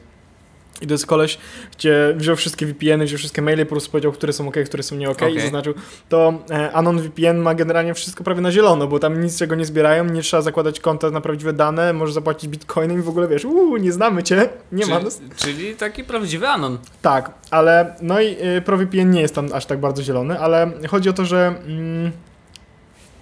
I 0.81 0.87
to 0.87 0.93
jest 0.93 1.05
koleś, 1.05 1.37
gdzie 1.77 2.13
wziął 2.17 2.35
wszystkie 2.35 2.65
VPN-y, 2.65 3.05
wziął 3.05 3.17
wszystkie 3.17 3.41
maile, 3.41 3.65
po 3.65 3.69
prostu 3.69 3.91
powiedział, 3.91 4.11
które 4.11 4.33
są 4.33 4.47
ok, 4.47 4.55
które 4.65 4.83
są 4.83 4.95
nie 4.95 5.09
ok 5.09 5.21
i 5.21 5.25
Okej. 5.25 5.41
zaznaczył. 5.41 5.73
To 6.09 6.33
e, 6.49 6.71
Anon 6.71 7.01
VPN 7.01 7.37
ma 7.37 7.55
generalnie 7.55 7.93
wszystko 7.93 8.23
prawie 8.23 8.41
na 8.41 8.51
zielono, 8.51 8.87
bo 8.87 8.99
tam 8.99 9.21
nic 9.21 9.39
czego 9.39 9.55
nie 9.55 9.65
zbierają, 9.65 10.05
nie 10.05 10.21
trzeba 10.21 10.41
zakładać 10.41 10.79
konta 10.79 11.11
na 11.11 11.21
prawdziwe 11.21 11.53
dane, 11.53 11.93
możesz 11.93 12.13
zapłacić 12.13 12.49
bitcoinem 12.49 12.99
i 12.99 13.01
w 13.01 13.09
ogóle 13.09 13.27
wiesz, 13.27 13.45
uuu, 13.45 13.77
nie 13.77 13.91
znamy 13.91 14.23
cię, 14.23 14.49
nie 14.71 14.85
ma 14.85 14.95
czyli, 14.95 15.05
nas. 15.05 15.21
czyli 15.35 15.75
taki 15.75 16.03
prawdziwy 16.03 16.47
anon. 16.47 16.77
Tak, 17.01 17.31
ale 17.51 17.95
no 18.01 18.21
i 18.21 18.35
y, 18.57 18.61
ProVPN 18.61 19.11
nie 19.11 19.21
jest 19.21 19.35
tam 19.35 19.49
aż 19.53 19.65
tak 19.65 19.79
bardzo 19.79 20.03
zielony, 20.03 20.39
ale 20.39 20.71
chodzi 20.87 21.09
o 21.09 21.13
to, 21.13 21.25
że 21.25 21.55
mm, 21.67 22.11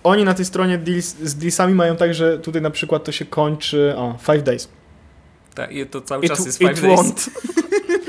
oni 0.04 0.24
na 0.24 0.34
tej 0.34 0.46
stronie 0.46 0.78
deals, 0.78 1.06
z 1.06 1.36
dealsami 1.36 1.74
mają 1.74 1.96
tak, 1.96 2.14
że 2.14 2.40
tutaj 2.40 2.62
na 2.62 2.70
przykład 2.70 3.04
to 3.04 3.12
się 3.12 3.26
kończy, 3.26 3.94
o, 3.98 4.18
5 4.28 4.44
days. 4.44 4.70
I 5.72 5.86
to 5.86 6.02
cały 6.02 6.24
It, 6.26 6.32
czas 6.32 6.46
jest 6.46 6.58
five 6.58 6.82
days. 6.82 7.00
won't. 7.00 7.30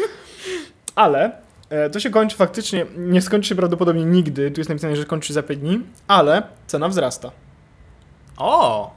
ale 0.95 1.33
e, 1.71 1.91
to 1.91 2.01
się 2.01 2.11
kończy 2.11 2.37
faktycznie, 2.37 2.87
nie 2.97 3.23
skończy 3.23 3.49
się 3.49 3.55
prawdopodobnie 3.55 4.05
nigdy, 4.05 4.51
tu 4.51 4.61
jest 4.61 4.69
napisane, 4.69 4.97
że 4.97 5.05
kończy 5.05 5.33
za 5.33 5.43
5 5.43 5.61
dni, 5.61 5.81
ale 6.09 6.43
cena 6.67 6.89
wzrasta. 6.89 7.31
O! 8.37 8.95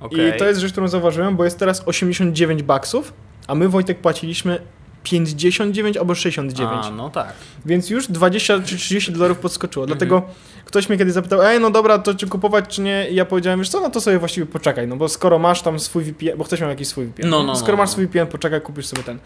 Okej. 0.00 0.36
I 0.36 0.38
to 0.38 0.44
jest 0.44 0.60
rzecz, 0.60 0.72
którą 0.72 0.88
zauważyłem, 0.88 1.36
bo 1.36 1.44
jest 1.44 1.58
teraz 1.58 1.82
89 1.86 2.62
baksów, 2.62 3.12
a 3.46 3.54
my 3.54 3.68
Wojtek 3.68 3.98
płaciliśmy 3.98 4.60
59 5.02 5.96
albo 5.96 6.14
69. 6.14 6.84
A, 6.86 6.90
no 6.90 7.10
tak. 7.10 7.32
Więc 7.66 7.90
już 7.90 8.06
20 8.08 8.60
czy 8.60 8.76
30 8.76 9.12
dolarów 9.12 9.38
podskoczyło. 9.38 9.86
Dlatego 9.86 10.22
ktoś 10.64 10.88
mnie 10.88 10.98
kiedyś 10.98 11.14
zapytał, 11.14 11.42
ej, 11.42 11.60
no 11.60 11.70
dobra, 11.70 11.98
to 11.98 12.14
czy 12.14 12.26
kupować, 12.26 12.64
czy 12.68 12.80
nie? 12.80 13.10
I 13.10 13.14
ja 13.14 13.24
powiedziałem, 13.24 13.60
wiesz 13.60 13.68
co, 13.68 13.80
no 13.80 13.90
to 13.90 14.00
sobie 14.00 14.18
właściwie 14.18 14.46
poczekaj, 14.46 14.88
no 14.88 14.96
bo 14.96 15.08
skoro 15.08 15.38
masz 15.38 15.62
tam 15.62 15.80
swój 15.80 16.04
VPN, 16.04 16.38
bo 16.38 16.44
ktoś 16.44 16.60
miał 16.60 16.70
jakiś 16.70 16.88
swój 16.88 17.06
VPN, 17.06 17.28
No, 17.30 17.40
nie? 17.40 17.46
no, 17.46 17.56
skoro 17.56 17.72
no, 17.72 17.76
masz 17.78 17.88
no. 17.88 17.92
swój 17.92 18.06
VPN, 18.06 18.26
poczekaj, 18.26 18.60
kupisz 18.60 18.86
sobie 18.86 19.02
ten. 19.02 19.18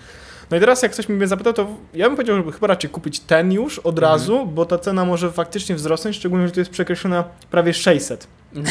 No 0.51 0.57
i 0.57 0.61
teraz 0.61 0.83
jak 0.83 0.93
ktoś 0.93 1.09
mnie 1.09 1.27
zapytał, 1.29 1.53
to 1.53 1.67
ja 1.95 2.07
bym 2.07 2.17
powiedział, 2.17 2.37
żeby 2.37 2.53
chyba 2.53 2.67
raczej 2.67 2.91
kupić 2.91 3.21
ten 3.21 3.53
już 3.53 3.79
od 3.79 3.99
Mhm. 3.99 4.13
razu, 4.13 4.47
bo 4.47 4.67
ta 4.67 4.79
cena 4.79 5.05
może 5.05 5.33
faktycznie 5.33 5.75
wzrosnąć, 5.75 6.17
szczególnie, 6.17 6.47
że 6.47 6.53
tu 6.53 6.61
jest 6.61 6.71
przekreślona 6.71 7.25
prawie 7.51 7.75
600. 7.75 8.27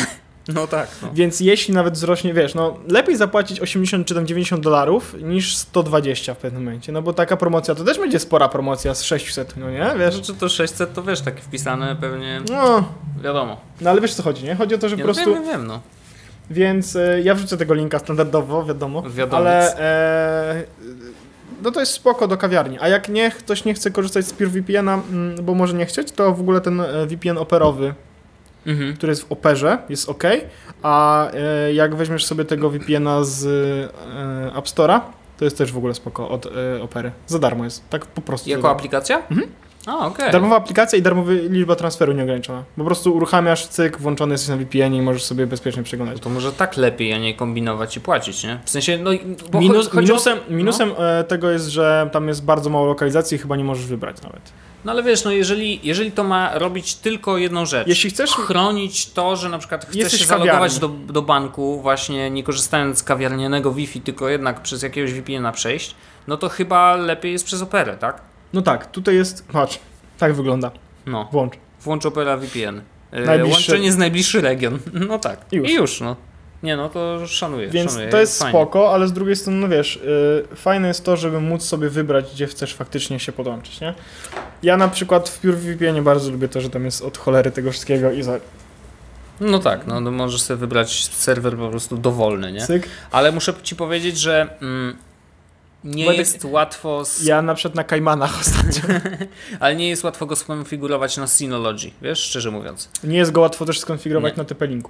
No 0.48 0.68
tak. 0.68 0.88
No. 1.02 1.10
Więc 1.14 1.40
jeśli 1.40 1.74
nawet 1.74 1.94
wzrośnie, 1.94 2.34
wiesz, 2.34 2.56
no 2.56 2.78
lepiej 2.88 3.16
zapłacić 3.18 3.60
80 3.60 4.08
czy 4.08 4.16
tam 4.16 4.28
90 4.28 4.64
dolarów 4.64 5.16
niż 5.22 5.56
120 5.56 6.34
w 6.34 6.38
pewnym 6.38 6.64
momencie, 6.64 6.92
no 6.92 7.02
bo 7.02 7.14
taka 7.14 7.38
promocja 7.38 7.76
to 7.76 7.84
też 7.84 8.00
będzie 8.00 8.20
spora 8.20 8.50
promocja 8.50 8.96
z 8.96 9.04
600, 9.04 9.58
no 9.58 9.70
nie, 9.72 9.92
wiesz? 10.00 10.22
Czy 10.22 10.34
to 10.34 10.50
600 10.50 10.94
to 10.94 11.04
wiesz, 11.04 11.22
takie 11.22 11.42
wpisane 11.42 11.96
pewnie, 11.96 12.42
No, 12.52 12.84
wiadomo. 13.24 13.58
no 13.82 13.90
ale 13.90 14.02
wiesz 14.02 14.12
o 14.12 14.16
co 14.16 14.24
chodzi, 14.24 14.44
nie? 14.46 14.56
Chodzi 14.56 14.76
o 14.76 14.78
to, 14.78 14.90
że 14.90 14.96
Nie, 14.98 15.04
po 15.04 15.08
no, 15.08 15.14
prostu... 15.14 15.34
wiem, 15.34 15.44
wiem, 15.44 15.52
wiem, 15.52 15.68
no. 15.68 15.80
Więc 16.50 16.96
e, 16.96 17.22
ja 17.22 17.36
wrzucę 17.36 17.58
tego 17.58 17.74
linka 17.74 18.00
standardowo, 18.00 18.66
wiadomo. 18.66 19.02
Wiadomiec. 19.02 19.34
Ale 19.34 19.78
e, 19.80 20.64
no 21.64 21.72
to 21.72 21.80
jest 21.80 21.92
spoko 21.92 22.28
do 22.28 22.38
kawiarni. 22.38 22.78
A 22.82 22.88
jak 22.88 23.10
nie, 23.10 23.32
ktoś 23.32 23.66
nie 23.66 23.74
chce 23.74 23.92
korzystać 23.92 24.26
z 24.26 24.34
PureVPN-a, 24.34 24.94
mm, 24.94 25.46
bo 25.46 25.54
może 25.54 25.74
nie 25.74 25.86
chcieć, 25.86 26.12
to 26.12 26.34
w 26.34 26.40
ogóle 26.40 26.62
ten 26.62 26.82
e, 26.82 27.06
VPN 27.08 27.38
operowy, 27.38 27.94
Mhm. 28.66 28.94
który 28.96 29.12
jest 29.12 29.24
w 29.24 29.32
Operze, 29.32 29.78
jest 29.90 30.10
ok. 30.10 30.24
A 30.84 31.28
e, 31.32 31.74
jak 31.74 31.96
weźmiesz 31.96 32.26
sobie 32.26 32.46
tego 32.46 32.70
VPN-a 32.70 33.24
z 33.24 33.46
e, 33.46 34.58
App 34.58 34.66
Store'a, 34.66 35.00
to 35.38 35.46
jest 35.46 35.58
też 35.58 35.72
w 35.72 35.78
ogóle 35.78 35.94
spoko 35.94 36.30
od 36.30 36.46
e, 36.46 36.82
Opery. 36.82 37.12
Za 37.28 37.40
darmo 37.40 37.64
jest. 37.64 37.90
Tak 37.90 38.06
po 38.06 38.22
prostu. 38.22 38.50
Jako 38.50 38.70
aplikacja? 38.70 39.18
Mhm. 39.18 39.48
A, 39.86 40.08
okej. 40.08 40.32
Darmowa 40.32 40.56
aplikacja 40.56 41.00
i 41.00 41.02
darmowa 41.02 41.32
liczba 41.32 41.76
transferu 41.76 42.14
nieograniczona. 42.14 42.64
Po 42.78 42.84
prostu 42.84 43.16
uruchamiasz 43.16 43.68
cyk, 43.68 44.00
włączony 44.00 44.34
jesteś 44.34 44.50
na 44.50 44.58
VPN 44.58 44.94
i 44.94 45.02
możesz 45.02 45.24
sobie 45.24 45.48
bezpiecznie 45.48 45.84
przeglądać. 45.84 46.20
To 46.20 46.30
może 46.30 46.52
tak 46.52 46.78
lepiej, 46.78 47.14
a 47.14 47.18
nie 47.18 47.34
kombinować 47.34 47.98
i 47.98 48.02
płacić, 48.02 48.44
nie? 48.44 48.60
W 48.66 48.70
sensie, 48.70 48.98
no... 48.98 49.12
Minus, 49.60 49.90
chodzi 49.90 49.98
o- 49.98 50.02
minusem 50.02 50.38
minusem 50.50 50.92
e, 50.98 51.24
tego 51.24 51.52
jest, 51.52 51.68
że 51.68 52.10
tam 52.12 52.28
jest 52.28 52.46
bardzo 52.46 52.70
mało 52.70 52.86
lokalizacji 52.86 53.36
i 53.36 53.40
chyba 53.40 53.56
nie 53.56 53.64
możesz 53.64 53.86
wybrać 53.86 54.22
nawet. 54.22 54.42
No 54.86 54.92
ale 54.92 55.04
wiesz, 55.04 55.24
no 55.24 55.32
jeżeli, 55.32 55.80
jeżeli 55.84 56.12
to 56.12 56.24
ma 56.24 56.58
robić 56.60 56.96
tylko 56.96 57.38
jedną 57.38 57.66
rzecz, 57.66 57.88
Jeśli 57.88 58.10
chcesz, 58.10 58.32
chronić 58.32 59.10
to, 59.10 59.36
że 59.36 59.50
na 59.50 59.58
przykład 59.58 59.86
chcesz 59.86 60.20
się 60.20 60.26
zalogować 60.26 60.80
do, 60.80 60.88
do 60.88 61.22
banku, 61.22 61.82
właśnie 61.82 62.30
nie 62.30 62.44
korzystając 62.44 62.98
z 62.98 63.04
kawiarnianego 63.04 63.72
Wi-Fi, 63.72 64.02
tylko 64.02 64.30
jednak 64.30 64.62
przez 64.62 64.84
jakiegoś 64.84 65.14
VPN-a 65.14 65.52
przejść, 65.52 65.96
no 66.28 66.38
to 66.38 66.50
chyba 66.50 66.96
lepiej 66.96 67.32
jest 67.32 67.46
przez 67.46 67.62
Operę, 67.62 67.98
tak? 67.98 68.22
No 68.54 68.62
tak, 68.62 68.92
tutaj 68.92 69.16
jest, 69.16 69.48
patrz, 69.48 69.80
tak 70.18 70.34
wygląda, 70.34 70.72
No, 71.06 71.30
włącz. 71.32 71.54
włącz 71.82 72.06
Opera 72.06 72.38
VPN. 72.38 72.82
Yy, 73.14 73.26
Najbliższy- 73.26 73.72
Łączenie 73.72 73.92
z 73.92 73.98
najbliższy 73.98 74.42
region. 74.42 74.80
No 75.08 75.20
tak. 75.20 75.40
I 75.52 75.56
już. 75.56 75.70
I 75.70 75.74
już, 75.74 76.02
no. 76.02 76.16
Nie 76.64 76.78
no, 76.78 76.90
to 76.90 77.28
szanuję, 77.28 77.68
Więc 77.68 77.92
szanuję. 77.92 78.10
to 78.10 78.20
jest 78.20 78.40
fajnie. 78.40 78.52
spoko, 78.52 78.94
ale 78.94 79.08
z 79.08 79.14
drugiej 79.14 79.36
strony, 79.36 79.60
no 79.60 79.68
wiesz, 79.70 79.96
y, 80.52 80.56
fajne 80.56 80.88
jest 80.88 81.06
to, 81.06 81.18
żeby 81.18 81.40
móc 81.42 81.64
sobie 81.64 81.90
wybrać, 81.90 82.32
gdzie 82.34 82.48
chcesz 82.48 82.74
faktycznie 82.76 83.20
się 83.20 83.32
podłączyć, 83.32 83.82
nie? 83.82 83.94
Ja 84.64 84.78
na 84.78 84.88
przykład 84.88 85.30
w 85.30 85.40
PureVPN 85.40 86.04
bardzo 86.04 86.32
lubię 86.32 86.48
to, 86.48 86.62
że 86.62 86.70
tam 86.70 86.86
jest 86.86 87.02
od 87.02 87.18
cholery 87.18 87.52
tego 87.52 87.72
wszystkiego 87.72 88.12
i 88.12 88.24
za 88.24 88.40
No 89.40 89.60
tak, 89.60 89.88
no, 89.88 90.02
no 90.02 90.12
możesz 90.12 90.42
sobie 90.42 90.58
wybrać 90.58 91.06
serwer 91.06 91.58
po 91.58 91.70
prostu 91.70 91.98
dowolny, 91.98 92.52
nie? 92.52 92.62
cyk. 92.68 92.88
Ale 93.12 93.32
muszę 93.32 93.54
ci 93.64 93.76
powiedzieć, 93.76 94.18
że 94.20 94.58
mm, 94.62 94.98
nie 95.84 96.16
jest 96.16 96.46
łatwo, 96.46 97.06
z, 97.06 97.24
Ja 97.24 97.42
na 97.42 97.56
przykład 97.56 97.76
na 97.76 97.84
Kajmanach 97.84 98.40
ostatnio. 98.42 98.82
ale 99.60 99.76
nie 99.76 99.90
jest 99.90 100.04
łatwo 100.04 100.26
go 100.26 100.36
skonfigurować 100.36 101.18
na 101.18 101.28
Synology, 101.28 101.92
wiesz, 102.02 102.20
szczerze 102.20 102.52
mówiąc. 102.52 102.90
Nie 103.04 103.18
jest 103.18 103.32
go 103.32 103.42
łatwo 103.42 103.66
też 103.66 103.80
skonfigurować 103.80 104.34
Nie. 104.34 104.44
na 104.44 104.50
TP-Linku. 104.50 104.90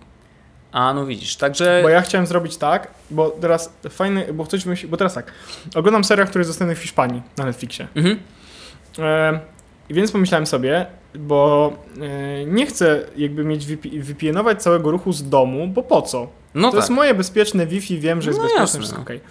A, 0.72 0.94
no 0.94 1.06
widzisz, 1.06 1.36
także... 1.36 1.80
Bo 1.84 1.90
ja 1.90 2.02
chciałem 2.02 2.28
zrobić 2.28 2.58
tak, 2.58 2.88
bo 3.12 3.30
teraz 3.30 3.74
fajny, 3.90 4.34
bo 4.34 4.44
ktoś 4.44 4.66
myśli, 4.66 4.90
bo 4.90 4.98
teraz 4.98 5.14
tak, 5.14 5.32
oglądam 5.76 6.04
serial, 6.04 6.28
który 6.28 6.40
jest 6.40 6.50
dostępny 6.50 6.76
w 6.76 6.80
Hiszpanii 6.80 7.22
na 7.38 7.46
Netflixie. 7.46 7.88
Mhm. 7.96 8.20
E, 9.00 9.40
więc 9.90 10.12
pomyślałem 10.12 10.48
sobie, 10.48 10.86
bo 11.16 11.74
e, 12.02 12.46
nie 12.46 12.66
chcę 12.66 13.06
jakby 13.18 13.46
mieć 13.46 13.66
VP, 13.66 13.90
VPN-ować 13.90 14.64
całego 14.64 14.92
ruchu 14.92 15.14
z 15.14 15.30
domu, 15.30 15.68
bo 15.68 15.84
po 15.84 16.02
co? 16.02 16.28
No 16.56 16.68
to 16.68 16.72
tak. 16.72 16.78
jest 16.78 16.90
moje 16.90 17.14
bezpieczne 17.14 17.68
Wi-Fi, 17.68 18.00
wiem, 18.00 18.22
że 18.22 18.30
jest 18.30 18.38
No 18.38 18.44
bezpieczne, 18.44 18.62
jasne, 18.62 18.80
wszystko 18.80 18.98
no. 18.98 19.04
okej. 19.04 19.22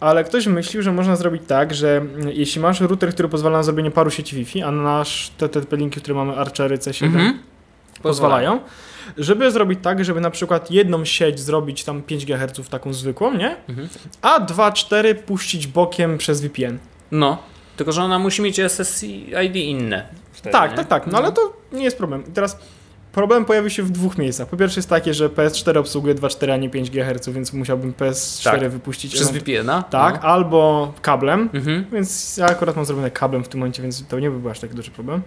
Ale 0.00 0.24
ktoś 0.24 0.46
myślił, 0.46 0.82
że 0.82 0.92
można 0.92 1.16
zrobić 1.16 1.42
tak, 1.46 1.74
że 1.74 2.02
jeśli 2.32 2.60
masz 2.60 2.80
router, 2.80 3.12
który 3.14 3.28
pozwala 3.28 3.56
na 3.58 3.62
zrobienie 3.62 3.90
paru 3.90 4.10
sieci 4.10 4.36
Wi-Fi, 4.36 4.62
a 4.62 4.70
nasz 4.70 5.30
te 5.38 5.48
TTP-linki, 5.48 6.00
które 6.00 6.14
mamy 6.14 6.36
Archery 6.36 6.78
C7, 6.78 7.04
Mhm. 7.04 7.38
pozwalają, 8.02 8.60
żeby 9.18 9.50
zrobić 9.50 9.78
tak, 9.82 10.04
żeby 10.04 10.20
na 10.20 10.30
przykład 10.30 10.70
jedną 10.70 11.04
sieć 11.04 11.40
zrobić 11.40 11.84
tam 11.84 12.02
5 12.02 12.26
GHz 12.26 12.68
taką 12.70 12.92
zwykłą, 12.92 13.34
nie? 13.34 13.56
Mhm. 13.68 13.88
A 14.22 14.40
2-4 14.40 15.14
puścić 15.14 15.66
bokiem 15.66 16.18
przez 16.18 16.40
VPN. 16.42 16.78
No, 17.10 17.38
tylko 17.76 17.92
że 17.92 18.02
ona 18.02 18.18
musi 18.18 18.42
mieć 18.42 18.60
SSID 18.68 19.56
inne. 19.56 20.08
wtedy, 20.32 20.52
tak, 20.52 20.70
nie? 20.70 20.76
tak, 20.76 20.86
tak, 20.88 21.06
no 21.06 21.18
ale 21.18 21.32
to 21.32 21.56
nie 21.72 21.84
jest 21.84 21.98
problem. 21.98 22.22
I 22.28 22.32
teraz 22.32 22.58
problem 23.16 23.44
pojawił 23.44 23.70
się 23.70 23.82
w 23.82 23.90
dwóch 23.90 24.18
miejscach. 24.18 24.48
Po 24.48 24.56
pierwsze 24.56 24.78
jest 24.78 24.88
takie, 24.88 25.14
że 25.14 25.28
PS4 25.28 25.78
obsługuje 25.78 26.14
2.4, 26.14 26.50
a 26.52 26.56
nie 26.56 26.70
5 26.70 26.90
GHz, 26.90 27.28
więc 27.28 27.52
musiałbym 27.52 27.92
PS4 27.92 28.44
Tak. 28.60 28.70
wypuścić. 28.70 29.14
Przez 29.14 29.30
VPN-a? 29.30 29.82
Tak, 29.82 30.14
No. 30.14 30.20
albo 30.28 30.92
kablem, 31.02 31.48
Mhm. 31.54 31.84
więc 31.92 32.36
ja 32.36 32.46
akurat 32.46 32.76
mam 32.76 32.84
zrobione 32.84 33.10
kablem 33.10 33.44
w 33.44 33.48
tym 33.48 33.60
momencie, 33.60 33.82
więc 33.82 34.06
to 34.08 34.20
nie 34.20 34.30
by 34.30 34.38
był 34.38 34.50
aż 34.50 34.60
tak 34.60 34.74
duży 34.74 34.90
problem. 34.90 35.22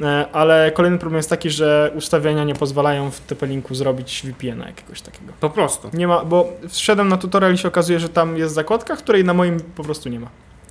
E, 0.00 0.26
Ale 0.32 0.72
kolejny 0.72 0.98
problem 0.98 1.16
jest 1.16 1.30
taki, 1.30 1.50
że 1.50 1.92
ustawienia 1.94 2.44
nie 2.44 2.54
pozwalają 2.54 3.10
w 3.10 3.20
TP-Linku 3.26 3.74
zrobić 3.74 4.22
VPN-a 4.26 4.66
jakiegoś 4.66 5.00
takiego. 5.02 5.32
Po 5.40 5.50
prostu. 5.50 5.90
Nie 5.92 6.08
ma, 6.08 6.24
bo 6.24 6.52
wszedłem 6.68 7.08
na 7.08 7.16
tutorial 7.16 7.54
i 7.54 7.58
się 7.58 7.68
okazuje, 7.68 8.00
że 8.00 8.08
tam 8.08 8.36
jest 8.36 8.54
zakładka, 8.54 8.96
której 8.96 9.24
na 9.24 9.34
moim 9.34 9.60
po 9.60 9.82
prostu 9.84 10.08
nie 10.08 10.20
ma. 10.20 10.28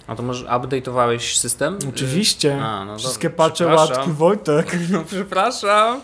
A 0.07 0.15
to 0.15 0.23
może 0.23 0.45
update'owałeś 0.45 1.19
system? 1.37 1.77
Oczywiście. 1.89 2.61
A, 2.63 2.85
no 2.85 2.97
Wszystkie 2.97 3.29
dobra, 3.29 3.45
patche 3.45 3.65
łatki, 3.67 4.11
Wojtek. 4.11 4.77
No 4.91 5.03
przepraszam. 5.07 6.01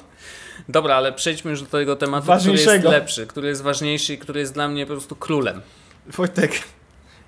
Dobra, 0.70 0.95
ale 0.95 1.14
przejdźmy 1.14 1.51
już 1.51 1.62
do 1.62 1.68
tego 1.68 1.95
tematu, 1.95 2.32
który 2.39 2.58
jest 2.58 2.84
lepszy, 2.84 3.28
który 3.28 3.47
jest 3.47 3.62
ważniejszy 3.62 4.14
i 4.14 4.18
który 4.18 4.39
jest 4.39 4.53
dla 4.53 4.68
mnie 4.68 4.86
po 4.86 4.93
prostu 4.93 5.16
królem. 5.16 5.62
Wojtek, 6.08 6.51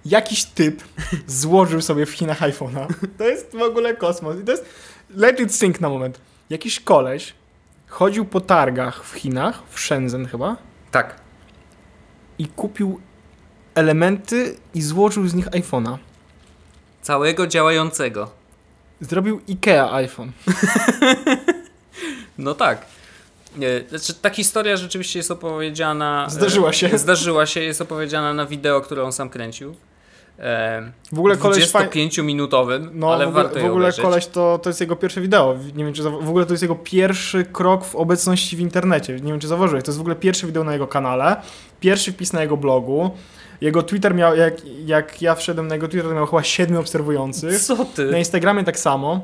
jakiś 0.06 0.46
typ 0.46 0.84
złożył 1.28 1.82
sobie 1.82 2.06
w 2.06 2.12
Chinach 2.12 2.40
iPhone'a. 2.42 2.88
To 3.18 3.24
jest 3.24 3.56
w 3.56 3.62
ogóle 3.62 3.96
kosmos. 3.96 4.38
I 4.42 4.44
to 4.44 4.52
jest... 4.52 4.66
Let 5.10 5.40
it 5.40 5.56
sink 5.56 5.82
na 5.82 5.90
moment. 5.90 6.20
Jakiś 6.50 6.80
koleś 6.80 7.34
chodził 7.88 8.26
po 8.26 8.42
targach 8.42 9.04
w 9.04 9.14
Chinach, 9.14 9.64
w 9.70 9.80
Shenzhen 9.80 10.28
chyba, 10.28 10.56
Tak. 10.92 11.16
i 12.40 12.48
kupił 12.48 13.02
elementy 13.76 14.56
i 14.74 14.82
złożył 14.82 15.28
z 15.28 15.34
nich 15.34 15.46
iPhone'a. 15.48 15.98
Całego 17.02 17.48
działającego. 17.48 18.32
Zrobił 19.02 19.42
IKEA 19.50 19.94
iPhone. 19.94 20.32
No 22.38 22.54
tak. 22.56 22.86
Nie, 23.58 23.68
Znaczy, 23.90 24.14
ta 24.22 24.30
historia 24.30 24.78
rzeczywiście 24.78 25.20
jest 25.20 25.32
opowiedziana. 25.32 26.26
e, 26.28 26.32
Zdarzyła 26.32 26.74
się. 26.74 26.98
Zdarzyła 26.98 27.46
się, 27.46 27.60
jest 27.60 27.82
opowiedziana 27.82 28.34
na 28.34 28.46
wideo, 28.46 28.82
które 28.82 29.04
on 29.04 29.12
sam 29.14 29.30
kręcił. 29.30 29.76
E, 30.40 30.92
W 31.12 31.20
ogóle 31.20 31.38
koleś 31.38 31.70
faj... 31.72 31.88
25-minutowym, 31.88 32.90
No, 32.94 33.14
ale 33.14 33.26
w 33.26 33.28
ogóle, 33.30 33.44
warto 33.44 33.60
w 33.60 33.64
ogóle 33.66 33.74
obejrzeć. 33.86 34.02
koleś 34.02 34.28
to, 34.28 34.60
to 34.64 34.70
jest 34.70 34.82
jego 34.82 34.96
pierwsze 34.96 35.22
wideo. 35.22 35.56
Nie 35.76 35.84
wiem, 35.86 35.94
czy 35.94 36.04
za- 36.04 36.10
w 36.10 36.30
ogóle 36.30 36.46
to 36.46 36.54
jest 36.54 36.62
jego 36.64 36.76
pierwszy 36.76 37.46
krok 37.46 37.86
w 37.86 37.96
obecności 37.96 38.58
w 38.58 38.60
internecie. 38.60 39.14
Nie 39.16 39.32
wiem, 39.32 39.40
czy 39.40 39.48
zauważyłeś. 39.48 39.84
To 39.84 39.92
jest 39.92 39.98
w 39.98 40.02
ogóle 40.02 40.16
pierwsze 40.16 40.48
wideo 40.48 40.64
na 40.64 40.74
jego 40.74 40.88
kanale, 40.88 41.36
pierwszy 41.80 42.12
wpis 42.12 42.34
na 42.34 42.42
jego 42.42 42.58
blogu. 42.58 43.12
Jego 43.62 43.84
Twitter 43.84 44.16
miał, 44.16 44.36
jak, 44.36 44.54
jak 44.86 45.22
ja 45.22 45.36
wszedłem 45.36 45.68
na 45.68 45.76
jego 45.76 45.88
Twitter, 45.88 46.10
to 46.10 46.16
miał 46.16 46.26
chyba 46.26 46.44
7 46.44 46.78
obserwujących. 46.78 47.60
Co 47.60 47.76
Na 47.76 47.86
ty? 47.86 48.14
Instagramie 48.18 48.64
tak 48.64 48.80
samo, 48.80 49.22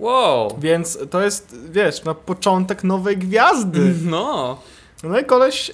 Wow. 0.00 0.58
więc 0.58 0.98
to 1.10 1.22
jest, 1.22 1.56
wiesz, 1.70 2.04
na 2.04 2.14
początek 2.14 2.84
nowej 2.84 3.16
gwiazdy. 3.16 3.94
No. 4.10 4.58
No 5.02 5.18
i 5.18 5.24
koleś 5.24 5.72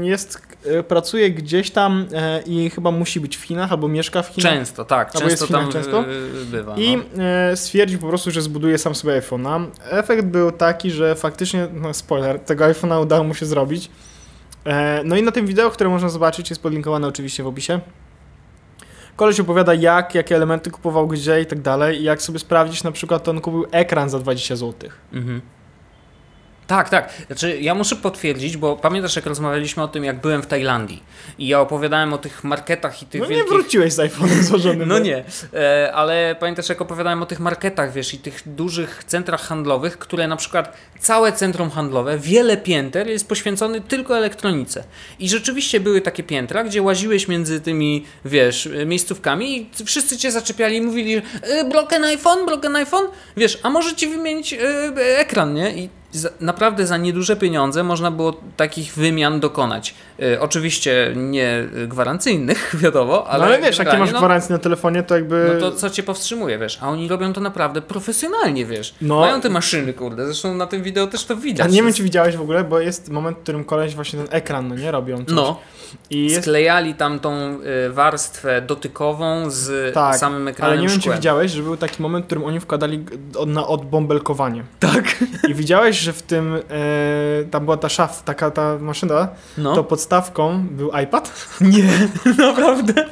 jest, 0.00 0.42
e, 0.64 0.82
pracuje 0.82 1.30
gdzieś 1.30 1.70
tam 1.70 2.06
e, 2.14 2.42
i 2.46 2.70
chyba 2.70 2.90
musi 2.90 3.20
być 3.20 3.36
w 3.36 3.42
Chinach 3.42 3.72
albo 3.72 3.88
mieszka 3.88 4.22
w 4.22 4.28
Chinach. 4.28 4.52
Często, 4.52 4.84
tak. 4.84 5.16
Albo 5.16 5.28
Często 5.28 5.44
w 5.44 5.48
Chinach 5.48 5.62
tam 5.62 5.72
często? 5.72 6.04
y, 6.10 6.44
bywa. 6.44 6.76
I 6.76 6.96
no. 6.96 7.22
e, 7.24 7.56
stwierdził 7.56 7.98
po 7.98 8.08
prostu, 8.08 8.30
że 8.30 8.42
zbuduje 8.42 8.78
sam 8.78 8.94
sobie 8.94 9.20
iPhone'a. 9.20 9.66
Efekt 9.90 10.24
był 10.24 10.52
taki, 10.52 10.90
że 10.90 11.14
faktycznie, 11.14 11.68
no 11.72 11.94
spoiler, 11.94 12.40
tego 12.40 12.64
iPhone'a 12.64 13.02
udało 13.02 13.24
mu 13.24 13.34
się 13.34 13.46
zrobić. 13.46 13.90
E, 14.64 15.02
no 15.04 15.16
i 15.16 15.22
na 15.22 15.32
tym 15.32 15.46
wideo, 15.46 15.70
które 15.70 15.90
można 15.90 16.08
zobaczyć, 16.08 16.50
jest 16.50 16.62
podlinkowane 16.62 17.08
oczywiście 17.08 17.42
w 17.42 17.46
opisie. 17.46 17.80
Koleś 19.18 19.40
opowiada 19.40 19.74
jak, 19.74 20.14
jakie 20.14 20.36
elementy 20.36 20.70
kupował 20.70 21.08
gdzie 21.08 21.40
i 21.40 21.46
tak 21.46 21.60
dalej. 21.60 22.00
I 22.00 22.02
jak 22.02 22.22
sobie 22.22 22.38
sprawdzić, 22.38 22.82
na 22.82 22.92
przykład 22.92 23.24
to 23.24 23.30
on 23.30 23.40
kupił 23.40 23.66
ekran 23.70 24.10
za 24.10 24.18
20 24.18 24.56
zł. 24.56 24.90
Mhm. 25.12 25.40
Tak, 26.68 26.88
tak. 26.88 27.12
Znaczy, 27.26 27.58
ja 27.60 27.74
muszę 27.74 27.96
potwierdzić, 27.96 28.56
bo 28.56 28.76
pamiętasz, 28.76 29.16
jak 29.16 29.26
rozmawialiśmy 29.26 29.82
o 29.82 29.88
tym, 29.88 30.04
jak 30.04 30.20
byłem 30.20 30.42
w 30.42 30.46
Tajlandii 30.46 31.02
i 31.38 31.48
ja 31.48 31.60
opowiadałem 31.60 32.12
o 32.12 32.18
tych 32.18 32.44
marketach 32.44 33.02
i 33.02 33.06
tych 33.06 33.20
No 33.20 33.26
nie 33.26 33.36
wielkich... 33.36 33.52
wróciłeś 33.52 33.92
z 33.92 33.98
iPhone'em 33.98 34.42
złożonym. 34.48 34.88
No 34.88 34.98
nie, 34.98 35.24
e, 35.54 35.92
ale 35.94 36.36
pamiętasz, 36.40 36.68
jak 36.68 36.80
opowiadałem 36.80 37.22
o 37.22 37.26
tych 37.26 37.40
marketach, 37.40 37.92
wiesz, 37.92 38.14
i 38.14 38.18
tych 38.18 38.42
dużych 38.46 39.04
centrach 39.04 39.40
handlowych, 39.40 39.98
które 39.98 40.28
na 40.28 40.36
przykład 40.36 40.76
całe 41.00 41.32
centrum 41.32 41.70
handlowe, 41.70 42.18
wiele 42.18 42.56
pięter 42.56 43.08
jest 43.08 43.28
poświęcony 43.28 43.80
tylko 43.80 44.18
elektronice. 44.18 44.84
I 45.18 45.28
rzeczywiście 45.28 45.80
były 45.80 46.00
takie 46.00 46.22
piętra, 46.22 46.64
gdzie 46.64 46.82
łaziłeś 46.82 47.28
między 47.28 47.60
tymi, 47.60 48.04
wiesz, 48.24 48.66
e, 48.66 48.86
miejscówkami 48.86 49.56
i 49.58 49.84
wszyscy 49.84 50.16
cię 50.16 50.32
zaczepiali 50.32 50.76
i 50.76 50.80
mówili, 50.80 51.22
e, 51.42 51.64
broken 51.64 52.04
iPhone, 52.04 52.46
broken 52.46 52.76
iPhone, 52.76 53.06
wiesz, 53.36 53.58
a 53.62 53.70
może 53.70 53.96
ci 53.96 54.06
wymienić 54.06 54.52
e, 54.52 54.58
ekran, 55.18 55.54
nie? 55.54 55.70
I 55.72 55.88
naprawdę 56.40 56.86
za 56.86 56.96
nieduże 56.96 57.36
pieniądze 57.36 57.82
można 57.82 58.10
było 58.10 58.34
takich 58.56 58.94
wymian 58.94 59.40
dokonać. 59.40 59.94
E, 60.22 60.40
oczywiście 60.40 61.12
nie 61.16 61.68
gwarancyjnych, 61.86 62.74
wiadomo, 62.82 63.26
ale. 63.26 63.44
Ale, 63.44 63.56
ale 63.56 63.66
wiesz, 63.66 63.78
jakie 63.78 63.98
masz 63.98 64.12
no, 64.12 64.18
gwarancję 64.18 64.52
na 64.52 64.58
telefonie, 64.58 65.02
to 65.02 65.14
jakby... 65.14 65.50
no 65.54 65.70
to 65.70 65.76
co 65.76 65.90
cię 65.90 66.02
powstrzymuje, 66.02 66.58
wiesz? 66.58 66.78
A 66.80 66.88
oni 66.88 67.08
robią 67.08 67.32
to 67.32 67.40
naprawdę 67.40 67.82
profesjonalnie, 67.82 68.66
wiesz? 68.66 68.94
No. 69.00 69.20
Mają 69.20 69.40
te 69.40 69.48
maszyny, 69.48 69.92
kurde. 69.92 70.26
Zresztą 70.26 70.54
na 70.54 70.66
tym 70.66 70.82
wideo 70.82 71.06
też 71.06 71.24
to 71.24 71.36
widać. 71.36 71.66
A 71.66 71.70
nie 71.70 71.82
wiem, 71.82 71.92
czy 71.92 72.02
widziałeś 72.02 72.36
w 72.36 72.40
ogóle, 72.40 72.64
bo 72.64 72.80
jest 72.80 73.10
moment, 73.10 73.38
w 73.38 73.42
którym 73.42 73.64
koleś 73.64 73.94
właśnie 73.94 74.18
ten 74.18 74.28
ekran, 74.30 74.68
no 74.68 74.74
nie, 74.74 74.90
robią 74.90 75.16
coś. 75.16 75.34
No, 75.36 75.60
I 76.10 76.24
jest... 76.24 76.40
sklejali 76.40 76.94
tam 76.94 77.20
tą 77.20 77.58
y, 77.86 77.92
warstwę 77.92 78.62
dotykową 78.62 79.50
z 79.50 79.94
Tak, 79.94 80.16
samym 80.16 80.48
ekranem 80.48 80.72
Ale 80.72 80.82
nie 80.82 80.88
wiem, 80.88 81.00
czy 81.00 81.10
widziałeś, 81.10 81.52
że 81.52 81.62
był 81.62 81.76
taki 81.76 82.02
moment, 82.02 82.24
w 82.24 82.26
którym 82.26 82.44
oni 82.44 82.60
wkładali 82.60 83.04
na 83.46 83.66
odbąbelkowanie. 83.66 84.64
Tak. 84.80 85.24
I 85.48 85.54
widziałeś, 85.54 85.96
że 85.98 86.12
w 86.12 86.22
tym, 86.22 86.54
e, 86.54 86.60
tam 87.50 87.64
była 87.64 87.76
ta 87.76 87.88
szaf, 87.88 88.22
taka 88.22 88.50
ta 88.50 88.78
maszyna, 88.78 89.28
No. 89.58 89.74
to 89.74 89.84
podstawką 90.08 90.66
był 90.70 90.90
iPad. 91.02 91.32
Nie, 91.60 91.84
naprawdę. 92.46 93.04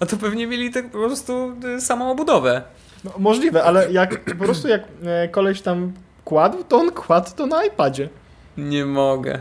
A 0.00 0.06
to 0.06 0.16
pewnie 0.16 0.46
mieli 0.46 0.70
tak 0.70 0.90
po 0.90 0.98
prostu 0.98 1.52
y, 1.76 1.80
samą 1.80 2.10
obudowę. 2.10 2.62
No, 3.04 3.10
możliwe, 3.18 3.64
ale 3.64 3.92
jak 4.00 4.24
po 4.24 4.44
prostu 4.44 4.68
jak 4.68 4.82
e, 5.04 5.28
koleś 5.28 5.60
tam 5.60 5.92
kładł, 6.24 6.64
to 6.64 6.76
on 6.76 6.90
kładł 6.90 7.30
to 7.36 7.46
na 7.46 7.64
iPadzie. 7.64 8.08
Nie 8.56 8.86
mogę. 8.86 9.38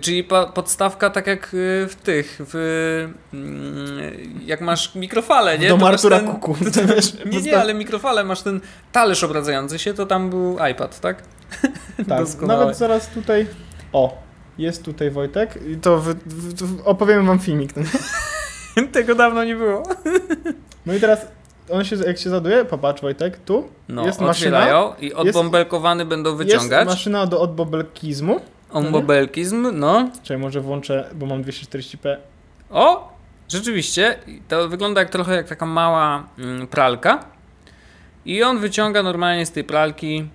Czyli 0.00 0.24
po, 0.24 0.46
podstawka 0.46 1.10
tak 1.10 1.26
jak 1.26 1.54
y, 1.54 1.86
w 1.88 1.94
tych, 1.94 2.40
w, 2.52 2.54
mm, 3.34 4.40
jak 4.44 4.60
masz 4.60 4.94
mikrofale, 4.94 5.58
nie? 5.58 5.68
Do 5.68 5.74
To 5.74 5.80
masz 5.84 5.94
Artura 5.94 6.18
ten- 6.18 6.28
Kuku. 6.28 6.56
To 6.74 6.94
wiesz, 6.94 7.24
Nie, 7.24 7.40
nie, 7.42 7.58
ale 7.60 7.74
mikrofale, 7.74 8.24
masz 8.24 8.42
ten 8.42 8.60
talerz 8.92 9.24
obracający 9.24 9.78
się, 9.78 9.94
to 9.94 10.06
tam 10.06 10.30
był 10.30 10.58
iPad, 10.70 11.00
tak? 11.00 11.22
Tak, 12.08 12.40
nawet 12.40 12.76
zaraz 12.76 13.08
tutaj, 13.08 13.46
o, 13.92 14.25
jest 14.58 14.84
tutaj 14.84 15.10
Wojtek 15.10 15.58
i 15.72 15.76
to 15.76 15.98
wy, 16.00 16.14
opowiem 16.84 17.26
wam 17.26 17.38
filmik. 17.38 17.72
ten. 17.72 17.84
Tego 18.92 19.14
dawno 19.14 19.44
nie 19.44 19.56
było. 19.56 19.82
No 20.86 20.94
i 20.94 21.00
teraz 21.00 21.26
on 21.70 21.84
się, 21.84 21.96
jak 21.96 22.18
się 22.18 22.30
zaduje, 22.30 22.64
popatrz 22.64 23.02
Wojtek, 23.02 23.36
tu 23.36 23.68
No, 23.88 24.06
jest 24.06 24.20
maszyna, 24.20 24.94
i 25.00 25.12
odbąbelkowane 25.14 26.04
będą 26.04 26.30
jest 26.30 26.42
wyciągać. 26.44 26.88
maszyna 26.88 27.26
do 27.26 27.40
odbobelkizmu. 27.40 28.40
Ombobelkizm, 28.70 29.68
no. 29.72 30.10
Czekaj, 30.22 30.38
może 30.38 30.60
włączę, 30.60 31.10
bo 31.14 31.26
mam 31.26 31.42
240p. 31.42 32.16
O! 32.70 33.12
Rzeczywiście, 33.48 34.18
to 34.48 34.68
wygląda 34.68 35.00
jak 35.00 35.10
trochę 35.10 35.36
jak 35.36 35.48
taka 35.48 35.66
mała 35.66 36.28
mm, 36.38 36.66
pralka. 36.66 37.24
I 38.24 38.42
on 38.42 38.58
wyciąga 38.58 39.02
normalnie 39.02 39.46
z 39.46 39.50
tej 39.50 39.64
pralki 39.64 40.28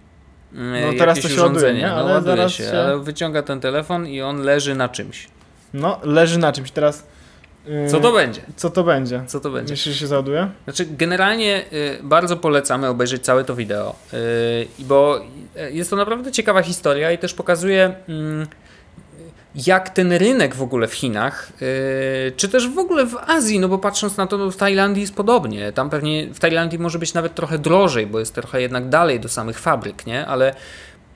No, 0.54 0.94
teraz 0.98 1.18
jakieś 1.18 1.32
to 1.32 1.38
się 1.38 1.42
ładuje, 1.44 1.58
urządzenie. 1.58 1.80
nie? 1.80 1.88
No, 1.88 1.96
Ale 1.96 2.14
ładuje 2.14 2.36
zaraz 2.38 2.52
się, 2.52 2.64
się- 2.64 2.80
ale 2.80 3.00
wyciąga 3.00 3.44
ten 3.44 3.60
telefon 3.60 4.08
i 4.08 4.22
on 4.22 4.42
leży 4.42 4.76
na 4.76 4.90
czymś. 4.90 5.28
No, 5.74 6.00
leży 6.04 6.40
na 6.40 6.52
czymś. 6.52 6.72
Teraz. 6.72 7.04
yy, 7.66 7.90
Co 7.90 8.00
to 8.00 8.12
będzie? 8.12 8.42
Co 8.56 8.70
to 8.70 8.84
będzie? 8.84 9.24
Co 9.28 9.40
to 9.40 9.50
będzie? 9.52 9.76
Że 9.76 9.94
się 9.94 10.08
załaduje? 10.08 10.50
Znaczy, 10.64 10.86
generalnie 10.98 11.64
y, 11.74 12.00
bardzo 12.04 12.38
polecamy 12.38 12.88
obejrzeć 12.88 13.24
całe 13.24 13.44
to 13.44 13.56
wideo, 13.56 13.96
y, 14.14 14.18
bo 14.80 15.22
y, 15.58 15.72
jest 15.72 15.90
to 15.90 15.96
naprawdę 15.96 16.32
ciekawa 16.32 16.62
historia 16.62 17.12
i 17.12 17.18
też 17.18 17.34
pokazuje, 17.34 17.94
mm, 18.10 18.48
jak 19.56 19.90
ten 19.90 20.14
rynek 20.14 20.56
w 20.56 20.62
ogóle 20.62 20.88
w 20.88 20.94
Chinach, 20.94 21.52
y, 21.62 22.32
czy 22.38 22.50
też 22.50 22.70
w 22.70 22.78
ogóle 22.78 23.06
w 23.06 23.16
Azji, 23.28 23.60
no 23.60 23.68
bo 23.68 23.78
patrząc 23.78 24.18
na 24.18 24.28
to, 24.28 24.38
no 24.38 24.52
w 24.52 24.58
Tajlandii 24.58 25.02
jest 25.02 25.16
podobnie. 25.16 25.72
Tam 25.72 25.90
pewnie 25.90 26.28
w 26.34 26.40
Tajlandii 26.40 26.80
może 26.80 27.00
być 27.00 27.14
nawet 27.14 27.36
trochę 27.36 27.60
drożej, 27.60 28.08
bo 28.08 28.20
jest 28.20 28.36
trochę 28.36 28.62
jednak 28.62 28.90
dalej 28.90 29.20
do 29.20 29.30
samych 29.30 29.60
fabryk, 29.60 30.06
nie? 30.06 30.26
Ale 30.26 30.56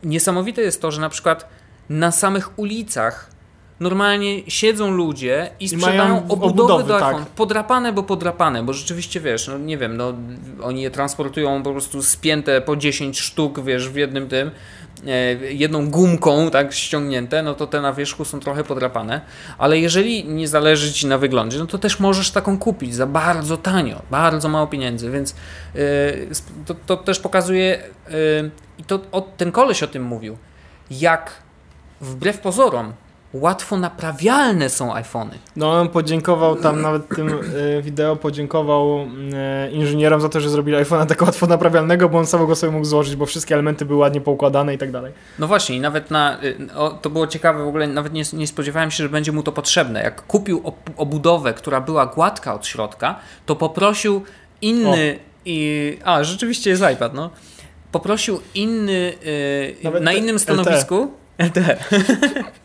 niesamowite 0.03 0.61
jest 0.61 0.81
to, 0.81 0.91
że 0.91 1.01
na 1.01 1.09
przykład 1.09 1.49
na 1.89 2.11
samych 2.11 2.59
ulicach 2.59 3.35
normalnie 3.79 4.51
siedzą 4.51 4.91
ludzie 4.91 5.49
i 5.59 5.65
I 5.65 5.69
sprzedają 5.69 6.03
mają 6.03 6.17
obudowy, 6.17 6.45
obudowy, 6.45 6.83
do 6.83 6.99
tak. 6.99 7.03
iPhone. 7.03 7.25
Podrapane, 7.35 7.93
bo 7.93 8.03
podrapane, 8.03 8.63
bo 8.63 8.73
rzeczywiście 8.73 9.19
wiesz, 9.19 9.47
no 9.47 9.57
nie 9.57 9.77
wiem, 9.77 9.97
no 9.97 10.13
oni 10.63 10.81
je 10.81 10.91
transportują 10.91 11.63
po 11.63 11.71
prostu 11.71 12.03
spięte 12.03 12.61
po 12.61 12.75
10 12.75 13.19
sztuk, 13.19 13.63
wiesz, 13.63 13.89
w 13.89 13.95
jednym 13.95 14.27
tym, 14.29 14.51
jedną 15.49 15.89
gumką, 15.89 16.51
tak, 16.51 16.73
ściągnięte, 16.73 17.43
no 17.43 17.53
to 17.53 17.67
te 17.67 17.81
na 17.81 17.93
wierzchu 17.93 18.25
są 18.25 18.39
trochę 18.39 18.63
podrapane, 18.63 19.21
ale 19.57 19.79
jeżeli 19.79 20.25
nie 20.25 20.47
zależy 20.47 20.93
Ci 20.93 21.07
na 21.07 21.17
wyglądzie, 21.17 21.59
no 21.59 21.65
to 21.65 21.77
też 21.77 21.99
możesz 21.99 22.31
taką 22.31 22.57
kupić 22.57 22.95
za 22.95 23.07
bardzo 23.07 23.57
tanio, 23.57 24.01
bardzo 24.11 24.49
mało 24.49 24.67
pieniędzy, 24.67 25.11
więc 25.11 25.31
e, 25.31 25.35
sp- 26.39 26.51
to, 26.65 26.75
to 26.85 26.97
też 26.97 27.19
pokazuje, 27.19 27.83
e, 28.07 28.11
i 28.77 28.83
to 28.83 28.99
o, 29.11 29.21
ten 29.21 29.51
koleś 29.51 29.83
o 29.83 29.87
tym 29.87 30.03
mówił, 30.03 30.37
jak 30.91 31.31
wbrew 32.01 32.39
pozorom 32.39 32.93
łatwo 33.33 33.77
naprawialne 33.77 34.69
są 34.69 34.93
iPhony. 34.93 35.31
No, 35.55 35.71
on 35.71 35.89
podziękował 35.89 36.55
tam 36.55 36.81
nawet 36.81 37.07
tym 37.15 37.29
y, 37.29 37.81
wideo, 37.81 38.15
podziękował 38.15 38.99
y, 39.67 39.71
inżynierom 39.71 40.21
za 40.21 40.29
to, 40.29 40.39
że 40.41 40.49
zrobili 40.49 40.77
iPhone'a 40.77 41.05
tak 41.05 41.21
łatwo 41.21 41.47
naprawialnego, 41.47 42.09
bo 42.09 42.17
on 42.17 42.25
sam 42.25 42.47
go 42.47 42.55
sobie 42.55 42.71
mógł 42.71 42.85
złożyć, 42.85 43.15
bo 43.15 43.25
wszystkie 43.25 43.55
elementy 43.55 43.85
były 43.85 43.99
ładnie 43.99 44.21
poukładane 44.21 44.73
i 44.73 44.77
tak 44.77 44.91
dalej. 44.91 45.13
No 45.39 45.47
właśnie, 45.47 45.75
i 45.75 45.79
nawet 45.79 46.11
na. 46.11 46.43
y, 46.43 46.57
O, 46.75 46.89
to 46.89 47.09
było 47.09 47.27
ciekawe, 47.27 47.63
w 47.63 47.67
ogóle 47.67 47.87
nawet 47.87 48.13
nie, 48.13 48.23
nie 48.33 48.47
spodziewałem 48.47 48.91
się, 48.91 49.03
że 49.03 49.09
będzie 49.09 49.31
mu 49.31 49.43
to 49.43 49.51
potrzebne. 49.51 50.03
Jak 50.03 50.21
kupił 50.21 50.61
ob- 50.63 50.89
obudowę, 50.97 51.53
która 51.53 51.81
była 51.81 52.05
gładka 52.05 52.53
od 52.53 52.67
środka, 52.67 53.19
to 53.45 53.55
poprosił 53.55 54.23
inny. 54.61 55.19
I, 55.45 55.97
a, 56.05 56.23
rzeczywiście 56.23 56.69
jest 56.69 56.83
iPad, 56.93 57.13
no. 57.13 57.29
Poprosił 57.91 58.39
inny. 58.55 59.13
na 60.01 60.13
innym 60.13 60.39
stanowisku. 60.39 61.11
LT. 61.37 61.57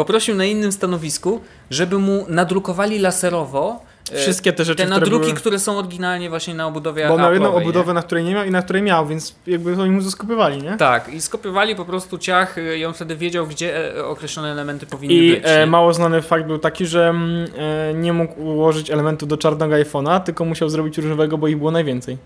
Poprosił 0.00 0.34
na 0.34 0.44
innym 0.44 0.72
stanowisku, 0.72 1.40
żeby 1.70 1.98
mu 1.98 2.26
nadrukowali 2.28 2.98
laserowo. 2.98 3.80
y, 4.12 4.16
Wszystkie 4.16 4.52
te 4.52 4.64
rzeczy, 4.64 4.76
te 4.76 4.82
które 4.84 5.00
nadruki, 5.00 5.24
były... 5.26 5.36
które 5.36 5.58
są 5.58 5.78
oryginalnie 5.78 6.28
właśnie 6.30 6.54
na 6.54 6.66
obudowie 6.66 7.08
Bo 7.08 7.18
miał 7.18 7.32
jedną 7.32 7.48
Apple'owej, 7.48 7.54
nie? 7.56 7.62
obudowę, 7.62 7.92
na 7.94 8.02
której 8.02 8.24
nie 8.24 8.34
miał 8.34 8.44
i 8.44 8.50
na 8.50 8.62
której 8.62 8.82
miał, 8.82 9.06
więc 9.06 9.34
jakby 9.46 9.82
oni 9.82 9.90
mu 9.90 10.00
zaskupywali, 10.00 10.62
nie? 10.62 10.76
Tak, 10.76 11.08
i 11.14 11.20
skopiowali 11.20 11.76
po 11.76 11.84
prostu 11.84 12.18
ciach 12.18 12.58
y, 12.58 12.78
i 12.78 12.84
on 12.84 12.94
wtedy 12.94 13.16
wiedział, 13.16 13.46
gdzie 13.46 13.96
e, 13.96 14.04
określone 14.04 14.52
elementy 14.52 14.86
powinny 14.86 15.14
I 15.14 15.30
być. 15.30 15.40
e, 15.44 15.60
nie? 15.60 15.66
mało 15.66 15.92
znany 15.94 16.22
fakt 16.22 16.46
był 16.46 16.58
taki, 16.58 16.86
że 16.86 17.08
mm, 17.08 17.46
e, 17.90 17.94
nie 17.94 18.12
mógł 18.12 18.40
ułożyć 18.42 18.90
elementu 18.90 19.26
do 19.26 19.36
czarnego 19.36 19.74
iPhone'a, 19.74 20.20
tylko 20.20 20.44
musiał 20.44 20.68
zrobić 20.68 20.98
różowego, 20.98 21.38
bo 21.38 21.48
ich 21.48 21.56
było 21.58 21.70
najwięcej. 21.70 22.18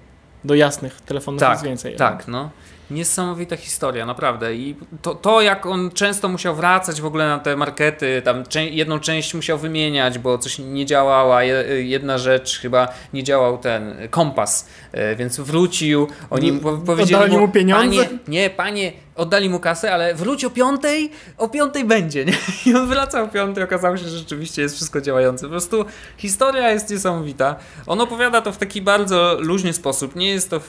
Do 0.44 0.54
jasnych 0.54 1.00
telefonów 1.00 1.40
Tak, 1.40 1.50
jest 1.52 1.64
więcej. 1.64 1.96
Tak, 1.96 2.28
no. 2.28 2.50
Niesamowita 2.94 3.56
historia, 3.56 4.06
naprawdę. 4.06 4.54
I 4.54 4.74
to, 5.02 5.14
to, 5.14 5.40
jak 5.42 5.66
on 5.66 5.90
często 5.90 6.28
musiał 6.28 6.54
wracać 6.54 7.00
w 7.00 7.06
ogóle 7.06 7.28
na 7.28 7.38
te 7.38 7.56
markety, 7.56 8.22
tam 8.24 8.42
czę- 8.44 8.70
jedną 8.70 9.00
część 9.00 9.34
musiał 9.34 9.58
wymieniać, 9.58 10.18
bo 10.18 10.38
coś 10.38 10.58
nie 10.58 10.86
działała, 10.86 11.42
je- 11.42 11.64
jedna 11.88 12.18
rzecz 12.18 12.58
chyba 12.60 12.88
nie 13.12 13.22
działał 13.22 13.58
ten 13.58 13.94
kompas, 14.10 14.68
e, 14.92 15.16
więc 15.16 15.40
wrócił. 15.40 16.08
Oni 16.30 16.52
po- 16.52 16.72
powiedzieli 16.78 17.36
mu 17.36 17.48
pieniądze? 17.48 18.04
Panie, 18.04 18.18
nie, 18.28 18.50
panie, 18.50 18.92
oddali 19.16 19.48
mu 19.48 19.60
kasę, 19.60 19.92
ale 19.92 20.14
wróć 20.14 20.44
o 20.44 20.50
piątej, 20.50 21.10
o 21.38 21.48
piątej 21.48 21.84
będzie, 21.84 22.24
nie? 22.24 22.34
I 22.66 22.74
on 22.74 22.88
wracał 22.88 23.24
o 23.24 23.28
piątej, 23.28 23.64
okazało 23.64 23.96
się, 23.96 24.08
że 24.08 24.18
rzeczywiście 24.18 24.62
jest 24.62 24.74
wszystko 24.74 25.00
działające. 25.00 25.46
Po 25.46 25.50
prostu 25.50 25.84
historia 26.16 26.70
jest 26.70 26.90
niesamowita. 26.90 27.56
On 27.86 28.00
opowiada 28.00 28.40
to 28.40 28.52
w 28.52 28.56
taki 28.56 28.82
bardzo 28.82 29.36
luźny 29.40 29.72
sposób. 29.72 30.16
Nie 30.16 30.28
jest 30.28 30.50
to. 30.50 30.60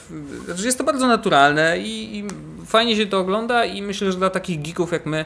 Znaczy 0.44 0.66
jest 0.66 0.78
to 0.78 0.84
bardzo 0.84 1.06
naturalne 1.06 1.78
i, 1.78 2.18
i 2.18 2.24
fajnie 2.66 2.96
się 2.96 3.06
to 3.06 3.18
ogląda, 3.18 3.64
i 3.64 3.82
myślę, 3.82 4.12
że 4.12 4.18
dla 4.18 4.30
takich 4.30 4.62
geeków 4.62 4.92
jak 4.92 5.06
my 5.06 5.24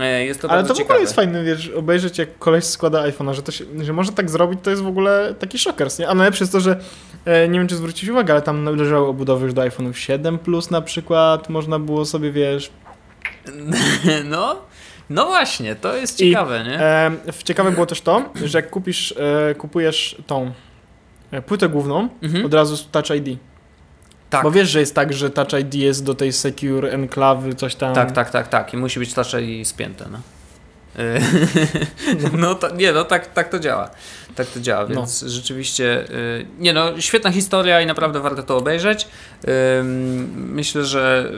jest 0.00 0.42
to 0.42 0.50
Ale 0.50 0.64
to 0.64 0.74
w 0.74 0.80
ogóle 0.80 1.00
jest 1.00 1.14
fajne, 1.14 1.44
wiesz, 1.44 1.68
obejrzeć 1.68 2.18
jak 2.18 2.38
koleś 2.38 2.64
składa 2.64 3.02
iPhone'a, 3.02 3.34
że, 3.34 3.42
to 3.42 3.52
się, 3.52 3.64
że 3.80 3.92
może 3.92 4.12
tak 4.12 4.30
zrobić, 4.30 4.60
to 4.62 4.70
jest 4.70 4.82
w 4.82 4.86
ogóle 4.86 5.34
taki 5.38 5.58
szokers, 5.58 5.98
nie? 5.98 6.08
A 6.08 6.14
najlepsze 6.14 6.44
jest 6.44 6.52
to, 6.52 6.60
że 6.60 6.80
e, 7.24 7.48
nie 7.48 7.58
wiem, 7.58 7.68
czy 7.68 7.76
zwrócić 7.76 8.08
uwagę, 8.08 8.32
ale 8.32 8.42
tam 8.42 8.64
leżały 8.76 9.06
obudowy 9.06 9.44
już 9.44 9.54
do 9.54 9.62
iPhone'ów 9.62 9.92
7 9.92 10.38
Plus 10.38 10.70
na 10.70 10.82
przykład, 10.82 11.48
można 11.48 11.78
było 11.78 12.04
sobie, 12.04 12.32
wiesz... 12.32 12.70
No, 14.30 14.56
no 15.10 15.26
właśnie, 15.26 15.74
to 15.74 15.96
jest 15.96 16.20
I, 16.20 16.30
ciekawe, 16.30 16.64
nie? 16.64 16.80
E, 16.80 17.12
ciekawe 17.44 17.70
było 17.70 17.86
też 17.86 18.00
to, 18.00 18.22
że 18.44 18.58
jak 18.58 18.70
kupisz, 18.70 19.14
e, 19.50 19.54
kupujesz 19.54 20.16
tą 20.26 20.52
e, 21.30 21.42
płytę 21.42 21.68
główną, 21.68 22.08
Mhm. 22.22 22.46
od 22.46 22.54
razu 22.54 22.76
z 22.76 22.90
Touch 22.90 23.10
ID. 23.10 23.38
Tak. 24.32 24.42
Bo 24.42 24.50
wiesz, 24.50 24.70
że 24.70 24.80
jest 24.80 24.94
tak, 24.94 25.12
że 25.12 25.30
Touch 25.30 25.52
ID 25.60 25.74
jest 25.74 26.04
do 26.04 26.14
tej 26.14 26.32
secure 26.32 26.90
enklawy, 26.90 27.54
coś 27.54 27.74
tam. 27.74 27.94
Tak, 27.94 28.12
tak, 28.12 28.30
tak, 28.30 28.48
tak. 28.48 28.74
I 28.74 28.76
musi 28.76 28.98
być 28.98 29.14
Touch 29.14 29.34
ID 29.34 29.68
spięte, 29.68 30.04
no. 30.12 30.20
No 32.38 32.54
to, 32.54 32.74
nie, 32.74 32.92
no 32.92 33.04
tak, 33.04 33.32
tak 33.32 33.48
to 33.48 33.58
działa. 33.58 33.90
Tak 34.34 34.46
to 34.46 34.60
działa, 34.60 34.86
No. 34.88 34.94
więc 34.94 35.20
rzeczywiście, 35.20 36.04
y, 36.10 36.46
nie 36.58 36.72
no, 36.72 37.00
świetna 37.00 37.30
historia 37.32 37.80
i 37.80 37.86
naprawdę 37.86 38.20
warto 38.20 38.42
to 38.42 38.56
obejrzeć. 38.56 39.06
Myślę, 40.36 40.84
że, 40.84 41.30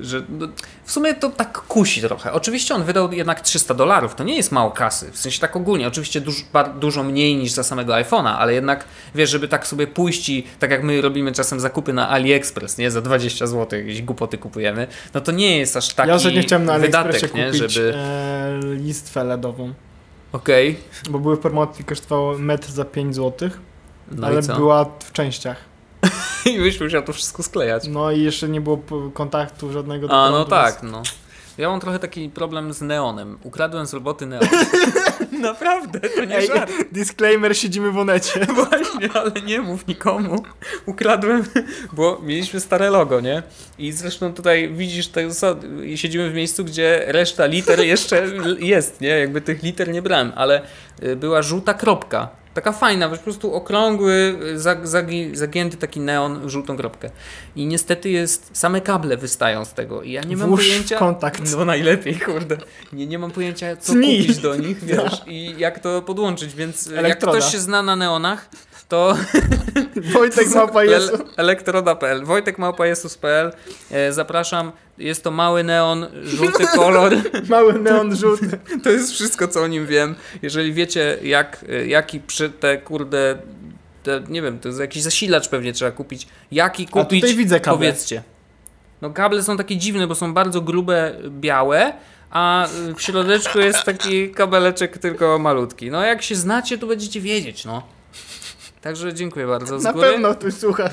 y, 0.00 0.04
że 0.04 0.22
no, 0.28 0.48
w 0.84 0.92
sumie 0.92 1.14
to 1.14 1.28
tak 1.30 1.52
kusi 1.58 2.00
trochę. 2.00 2.32
Oczywiście 2.32 2.74
on 2.74 2.84
wydał 2.84 3.12
jednak 3.12 3.40
300 3.40 3.74
dolarów, 3.74 4.14
to 4.14 4.24
nie 4.24 4.36
jest 4.36 4.52
mało 4.52 4.70
kasy, 4.70 5.10
w 5.12 5.18
sensie 5.18 5.40
tak 5.40 5.56
ogólnie, 5.56 5.88
oczywiście 5.88 6.20
duż, 6.20 6.44
bar- 6.52 6.78
dużo 6.78 7.02
mniej 7.02 7.36
niż 7.36 7.52
za 7.52 7.62
samego 7.62 7.92
iPhone'a, 7.92 8.34
ale 8.38 8.54
jednak, 8.54 8.84
wiesz, 9.14 9.30
żeby 9.30 9.48
tak 9.48 9.66
sobie 9.66 9.86
pójść 9.86 10.28
i 10.28 10.46
tak 10.58 10.70
jak 10.70 10.82
my 10.82 11.00
robimy 11.00 11.32
czasem 11.32 11.60
zakupy 11.60 11.92
na 11.92 12.08
AliExpress, 12.08 12.78
nie, 12.78 12.90
za 12.90 13.00
20 13.00 13.46
zł 13.46 13.78
jakieś 13.78 14.02
głupoty 14.02 14.38
kupujemy, 14.38 14.86
no 15.14 15.20
to 15.20 15.32
nie 15.32 15.58
jest 15.58 15.76
aż 15.76 15.94
taki 15.94 16.08
ja 16.08 16.14
ostatnio 16.14 16.42
chciałem 16.42 16.64
na 16.64 16.72
AliExpressie 16.74 17.12
wydatek, 17.26 17.34
nie, 17.34 17.46
kupić 17.46 17.72
żeby... 17.72 17.94
e, 17.96 18.60
listwę 18.74 19.24
LEDową, 19.24 19.74
Okej, 20.36 20.76
bo 21.10 21.18
były 21.18 21.36
w 21.36 21.40
promocji, 21.40 21.84
kosztowało 21.84 22.38
metr 22.38 22.70
za 22.70 22.84
5 22.84 23.14
zł, 23.14 23.50
no 24.10 24.26
ale 24.26 24.42
była 24.42 24.84
w 24.84 25.12
częściach. 25.12 25.56
I 26.54 26.58
byś 26.58 26.80
musiał 26.80 27.02
to 27.02 27.12
wszystko 27.12 27.42
sklejać. 27.42 27.88
No 27.88 28.10
i 28.10 28.22
jeszcze 28.22 28.48
nie 28.48 28.60
było 28.60 28.78
kontaktu 29.14 29.72
żadnego. 29.72 30.10
A, 30.10 30.30
no 30.30 30.44
tak, 30.44 30.82
no. 30.82 31.02
Ja 31.58 31.68
mam 31.68 31.80
trochę 31.80 31.98
taki 31.98 32.28
problem 32.28 32.72
z 32.72 32.80
neonem. 32.80 33.38
Ukradłem 33.42 33.86
z 33.86 33.94
roboty 33.94 34.26
neon. 34.26 34.48
Naprawdę, 35.40 36.00
to 36.00 36.24
nie 36.24 36.36
Ej, 36.36 36.46
żart. 36.46 36.72
disclaimer, 36.92 37.56
siedzimy 37.56 37.90
w 37.90 37.98
onecie. 37.98 38.46
Właśnie, 38.54 39.12
ale 39.14 39.30
nie 39.46 39.60
mów 39.60 39.86
nikomu. 39.86 40.42
Ukradłem, 40.86 41.44
bo 41.92 42.20
mieliśmy 42.22 42.60
stare 42.60 42.90
logo, 42.90 43.20
nie? 43.20 43.42
I 43.78 43.92
zresztą 43.92 44.34
tutaj 44.34 44.68
widzisz, 44.74 45.08
to 45.08 45.20
siedzimy 45.94 46.30
w 46.30 46.34
miejscu, 46.34 46.64
gdzie 46.64 47.04
reszta 47.06 47.46
liter 47.46 47.80
jeszcze 47.80 48.26
jest, 48.58 49.00
nie? 49.00 49.08
Jakby 49.08 49.40
tych 49.40 49.62
liter 49.62 49.88
nie 49.88 50.02
brałem, 50.02 50.32
ale 50.36 50.62
y, 51.02 51.16
była 51.16 51.42
żółta 51.42 51.74
kropka. 51.74 52.45
Taka 52.56 52.72
fajna, 52.72 53.08
po 53.08 53.16
prostu 53.16 53.54
okrągły, 53.54 54.38
zag, 54.54 54.88
zagi, 54.88 55.36
zagięty 55.36 55.76
taki 55.76 56.00
neon 56.00 56.50
żółtą 56.50 56.76
kropkę. 56.76 57.10
I 57.56 57.66
niestety 57.66 58.10
jest, 58.10 58.50
same 58.52 58.80
kable 58.80 59.16
wystają 59.16 59.64
z 59.64 59.72
tego 59.72 60.02
i 60.02 60.12
ja 60.12 60.22
nie 60.22 60.36
mam 60.36 60.48
Włóż 60.48 60.60
pojęcia... 60.60 60.98
kontakt. 60.98 61.42
No 61.56 61.64
najlepiej, 61.64 62.18
kurde. 62.20 62.56
Nie, 62.92 63.06
nie 63.06 63.18
mam 63.18 63.30
pojęcia, 63.30 63.76
co 63.76 63.92
Cnij. 63.92 64.20
kupić 64.20 64.38
do 64.38 64.56
nich, 64.56 64.84
wiesz, 64.84 65.22
i 65.26 65.54
jak 65.58 65.78
to 65.78 66.02
podłączyć, 66.02 66.54
więc 66.54 66.86
jak 66.86 66.98
Elektroda. 66.98 67.38
ktoś 67.38 67.52
się 67.52 67.58
zna 67.58 67.82
na 67.82 67.96
neonach, 67.96 68.50
to 68.88 69.16
Wojtek. 70.14 70.46
El- 70.76 71.24
elektroda.pl, 71.36 72.24
Wojtek 72.24 72.58
Małpajesus.pl 72.58 73.52
e, 73.90 74.12
Zapraszam, 74.12 74.72
jest 74.98 75.24
to 75.24 75.30
mały 75.30 75.64
neon, 75.64 76.06
żółty 76.24 76.66
kolor. 76.76 77.12
Mały 77.48 77.72
neon 77.78 78.16
żółty. 78.16 78.58
To 78.82 78.90
jest 78.90 79.12
wszystko, 79.12 79.48
co 79.48 79.62
o 79.62 79.66
nim 79.66 79.86
wiem. 79.86 80.14
Jeżeli 80.42 80.72
wiecie, 80.72 81.18
jak, 81.22 81.64
e, 81.68 81.86
jaki 81.86 82.20
przy 82.20 82.50
te 82.50 82.78
kurde, 82.78 83.38
te, 84.02 84.22
nie 84.28 84.42
wiem, 84.42 84.58
to 84.58 84.68
jest 84.68 84.80
jakiś 84.80 85.02
zasilacz 85.02 85.48
pewnie 85.48 85.72
trzeba 85.72 85.90
kupić. 85.90 86.26
Jaki 86.52 86.86
A 86.90 86.92
kupić, 86.92 87.20
tutaj 87.20 87.36
widzę 87.36 87.60
kable. 87.60 87.78
powiedzcie. 87.78 88.22
No 89.02 89.10
kable 89.10 89.42
są 89.42 89.56
takie 89.56 89.76
dziwne, 89.76 90.06
bo 90.06 90.14
są 90.14 90.34
bardzo 90.34 90.60
grube, 90.60 91.14
białe, 91.28 91.92
a 92.30 92.68
y, 92.90 92.94
w 92.94 93.02
środeczku 93.02 93.58
jest 93.58 93.82
taki 93.82 94.30
kabeleczek 94.30 94.98
tylko 94.98 95.38
malutki. 95.38 95.90
No 95.90 96.02
jak 96.04 96.22
się 96.22 96.34
znacie, 96.36 96.78
to 96.78 96.86
będziecie 96.86 97.20
wiedzieć, 97.20 97.64
no. 97.64 97.82
Także 98.86 99.14
dziękuję 99.14 99.46
bardzo 99.46 99.80
z 99.80 99.84
Na 99.84 99.92
góry. 99.92 100.10
pewno 100.10 100.34
ktoś 100.34 100.54
słucha. 100.54 100.90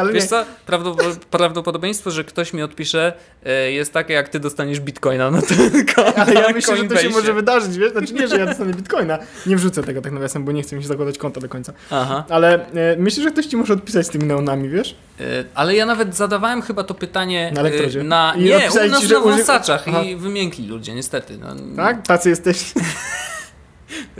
Ale 0.00 0.12
Wiesz 0.12 0.22
nie. 0.22 0.28
co, 0.28 0.44
Prawdopo- 0.66 1.16
prawdopodobieństwo, 1.30 2.10
że 2.10 2.24
ktoś 2.24 2.52
mi 2.52 2.62
odpisze 2.62 3.12
e, 3.46 3.72
jest 3.72 3.92
takie, 3.92 4.14
jak 4.14 4.28
ty 4.28 4.40
dostaniesz 4.40 4.80
bitcoina 4.80 5.30
na 5.30 5.42
ten 5.42 5.56
konto. 5.94 6.18
Ale 6.18 6.34
ja 6.34 6.48
myślę, 6.52 6.76
że 6.76 6.84
to 6.84 6.96
się 6.98 7.08
może 7.10 7.32
wydarzyć, 7.34 7.78
wiesz? 7.78 7.92
Znaczy 7.92 8.12
nie, 8.14 8.28
że 8.28 8.36
ja 8.38 8.46
dostanę 8.46 8.72
bitcoina. 8.74 9.18
Nie 9.46 9.56
wrzucę 9.56 9.82
tego 9.82 10.02
tak 10.02 10.12
nawiasem, 10.12 10.44
bo 10.44 10.52
nie 10.52 10.62
chcę 10.62 10.76
mi 10.76 10.82
się 10.82 10.88
zakładać 10.88 11.18
konta 11.18 11.40
do 11.40 11.48
końca. 11.48 11.72
Aha. 11.90 12.24
Ale 12.28 12.54
e, 12.54 12.96
myślę, 12.98 13.22
że 13.22 13.30
ktoś 13.30 13.46
ci 13.46 13.56
może 13.56 13.72
odpisać 13.74 14.06
z 14.06 14.10
tymi 14.10 14.24
neonami, 14.24 14.68
wiesz? 14.68 14.96
E, 15.20 15.24
Ale 15.54 15.74
ja 15.74 15.86
nawet 15.86 16.16
zadawałem 16.16 16.62
chyba 16.62 16.84
to 16.84 16.94
pytanie 16.94 17.50
Na 17.54 17.60
elektrodzie? 17.60 18.02
na 18.02 18.34
I 18.36 18.42
nie, 18.44 18.56
u 18.56 18.60
nas 18.60 18.72
ci, 18.74 18.90
na 18.90 18.98
uży- 18.98 19.20
wąsaczach 19.22 19.84
Aha. 19.88 20.02
i 20.02 20.16
wymiękli 20.16 20.66
ludzie, 20.66 20.94
niestety. 20.94 21.38
No, 21.38 21.46
Tak? 21.76 22.06
Tacy 22.06 22.28
jesteś. 22.30 22.72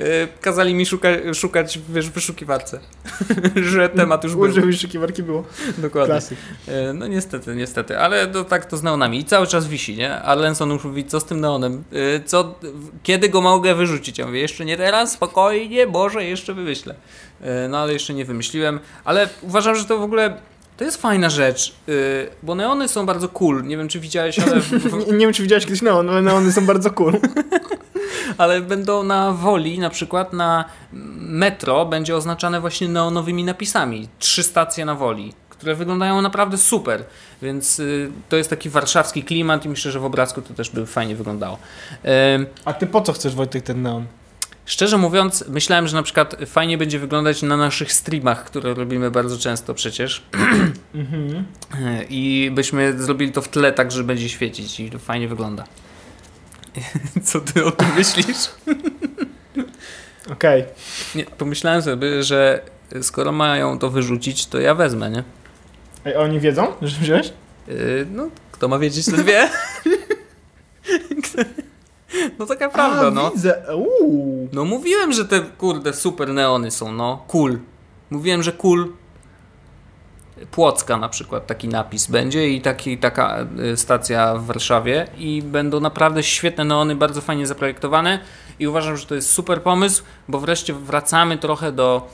E, 0.02 0.28
Kazali 0.40 0.74
mi 0.74 0.86
szuka, 0.86 1.08
szukać 1.34 1.78
wiesz, 1.88 2.08
w 2.10 2.12
wyszukiwarce, 2.12 2.80
że 3.72 3.88
temat 3.88 4.24
już 4.24 4.32
był. 4.32 4.40
Użył 4.42 4.64
wyszukiwarki 4.66 5.22
było. 5.22 5.44
Dokładnie. 5.78 6.10
Klasyk. 6.12 6.38
E, 6.68 6.92
No 6.92 7.06
niestety, 7.06 7.54
niestety, 7.54 7.98
ale 7.98 8.26
to, 8.26 8.44
tak 8.44 8.64
to 8.64 8.76
z 8.76 8.82
neonami 8.82 9.18
i 9.18 9.24
cały 9.24 9.46
czas 9.46 9.66
wisi, 9.66 9.96
nie? 9.96 10.22
A 10.22 10.34
Lenson 10.34 10.70
już 10.70 10.84
mówi, 10.84 11.04
co 11.04 11.20
z 11.20 11.24
tym 11.24 11.40
neonem? 11.40 11.84
E, 11.92 12.20
Co, 12.24 12.54
kiedy 13.02 13.28
go 13.28 13.40
mogę 13.40 13.74
wyrzucić? 13.74 14.18
Ja 14.18 14.26
mówię, 14.26 14.40
jeszcze 14.40 14.64
nie 14.64 14.76
teraz, 14.76 15.12
spokojnie, 15.12 15.86
Boże, 15.86 16.24
jeszcze 16.24 16.54
wymyślę. 16.54 16.94
No 17.68 17.78
ale 17.78 17.92
jeszcze 17.92 18.14
nie 18.14 18.24
wymyśliłem, 18.24 18.80
ale 19.04 19.28
uważam, 19.42 19.74
że 19.76 19.84
to 19.84 19.98
w 19.98 20.02
ogóle, 20.02 20.36
to 20.76 20.84
jest 20.84 21.02
fajna 21.02 21.30
rzecz, 21.30 21.74
e, 21.88 21.92
bo 22.42 22.54
neony 22.54 22.88
są 22.88 23.06
bardzo 23.06 23.28
cool, 23.28 23.62
nie 23.64 23.76
wiem 23.76 23.88
czy 23.88 24.00
widziałeś, 24.00 24.38
ale, 24.38 24.60
w, 24.60 24.92
Nie, 25.06 25.12
nie 25.12 25.26
wiem, 25.26 25.32
czy 25.32 25.42
widziałeś 25.42 25.64
kiedyś 25.64 25.82
neon, 25.82 26.10
ale 26.10 26.22
neony 26.22 26.52
są 26.52 26.66
bardzo 26.66 26.90
cool. 26.90 27.12
ale 28.38 28.60
będą 28.60 29.02
na 29.02 29.32
Woli, 29.32 29.78
na 29.78 29.90
przykład 29.90 30.32
na 30.32 30.64
metro 31.16 31.86
będzie 31.86 32.16
oznaczane 32.16 32.60
właśnie 32.60 32.88
neonowymi 32.88 33.44
napisami, 33.44 34.08
trzy 34.18 34.42
stacje 34.42 34.84
na 34.84 34.94
Woli. 34.94 35.32
Które 35.48 35.74
wyglądają 35.74 36.22
naprawdę 36.22 36.58
super, 36.58 37.04
więc 37.42 37.78
y, 37.78 38.10
to 38.28 38.36
jest 38.36 38.50
taki 38.50 38.70
warszawski 38.70 39.22
klimat 39.22 39.64
i 39.64 39.68
myślę, 39.68 39.92
że 39.92 40.00
w 40.00 40.04
obrazku 40.04 40.42
to 40.42 40.54
też 40.54 40.70
by 40.70 40.86
fajnie 40.86 41.16
wyglądało. 41.16 41.58
Ym, 42.34 42.46
A 42.64 42.72
ty 42.72 42.86
po 42.86 43.00
co 43.00 43.12
chcesz, 43.12 43.34
Wojtek, 43.34 43.64
ten 43.64 43.82
neon? 43.82 44.06
Szczerze 44.66 44.98
mówiąc, 44.98 45.44
myślałem, 45.48 45.88
że 45.88 45.96
na 45.96 46.02
przykład 46.02 46.36
fajnie 46.46 46.78
będzie 46.78 46.98
wyglądać 46.98 47.42
na 47.42 47.56
naszych 47.56 47.92
streamach, 47.92 48.44
które 48.44 48.74
robimy 48.74 49.10
bardzo 49.10 49.38
często 49.38 49.74
przecież. 49.74 50.22
Mhm. 50.94 51.44
I 52.10 52.50
byśmy 52.54 53.02
zrobili 53.02 53.32
to 53.32 53.42
w 53.42 53.48
tle 53.48 53.72
tak, 53.72 53.92
że 53.92 54.04
będzie 54.04 54.28
świecić 54.28 54.80
i 54.80 54.90
to 54.90 54.98
fajnie 54.98 55.28
wygląda. 55.28 55.64
Co 57.24 57.40
ty 57.40 57.64
o 57.64 57.70
tym 57.70 57.88
myślisz? 57.96 58.50
Okej. 60.30 60.64
Nie, 61.14 61.24
pomyślałem 61.24 61.82
sobie, 61.82 62.22
że 62.22 62.60
skoro 63.02 63.32
mają 63.32 63.78
to 63.78 63.90
wyrzucić, 63.90 64.46
to 64.46 64.60
ja 64.60 64.74
wezmę, 64.74 65.10
nie? 65.10 65.24
Ej, 66.04 66.16
oni 66.16 66.40
wiedzą, 66.40 66.66
że 66.82 67.00
wziąłeś? 67.00 67.32
Yy, 67.68 68.06
no, 68.10 68.28
kto 68.52 68.68
ma 68.68 68.78
wiedzieć, 68.78 69.06
ten 69.06 69.24
wie. 69.24 69.48
no 72.38 72.46
taka 72.46 72.68
prawda, 72.68 73.06
A, 73.06 73.10
no. 73.10 73.30
widzę. 73.30 73.62
Uuu. 73.76 74.48
No 74.52 74.64
mówiłem, 74.64 75.12
że 75.12 75.24
te 75.24 75.40
kurde 75.40 75.92
super 75.92 76.28
neony 76.28 76.70
są, 76.70 76.92
no. 76.92 77.24
Cool. 77.28 77.58
Mówiłem, 78.10 78.42
że 78.42 78.52
cool. 78.52 78.92
Płocka 80.50 80.96
na 80.96 81.08
przykład 81.08 81.46
taki 81.46 81.68
napis 81.68 82.06
będzie 82.06 82.48
i 82.48 82.60
taki, 82.60 82.98
taka 82.98 83.46
y, 83.72 83.76
stacja 83.76 84.34
w 84.34 84.44
Warszawie 84.44 85.06
i 85.18 85.42
będą 85.42 85.80
naprawdę 85.80 86.22
świetne 86.22 86.64
neony, 86.64 86.96
bardzo 86.96 87.20
fajnie 87.20 87.46
zaprojektowane 87.46 88.18
i 88.58 88.66
uważam, 88.66 88.96
że 88.96 89.06
to 89.06 89.14
jest 89.14 89.30
super 89.30 89.62
pomysł, 89.62 90.02
bo 90.28 90.40
wreszcie 90.40 90.74
wracamy 90.74 91.38
trochę 91.38 91.72
do, 91.72 92.08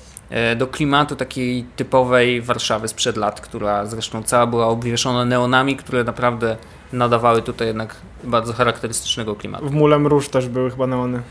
do 0.57 0.66
klimatu 0.66 1.16
takiej 1.16 1.64
typowej 1.76 2.43
Warszawy 2.43 2.89
sprzed 2.89 3.16
lat, 3.16 3.41
która 3.41 3.87
zresztą 3.87 4.22
cała 4.22 4.47
była 4.47 4.66
obwieszona 4.66 5.24
neonami, 5.24 5.76
które 5.76 6.05
naprawdę 6.05 6.57
nadawały 6.93 7.43
tutaj 7.43 7.66
jednak 7.66 7.97
bardzo 8.24 8.53
charakterystycznego 8.53 9.35
klimatu. 9.37 9.68
W 9.68 9.72
Mulem 9.72 10.07
Róż 10.07 10.29
też 10.29 10.49
były 10.49 10.70
chyba 10.70 10.87
neony. 10.87 11.22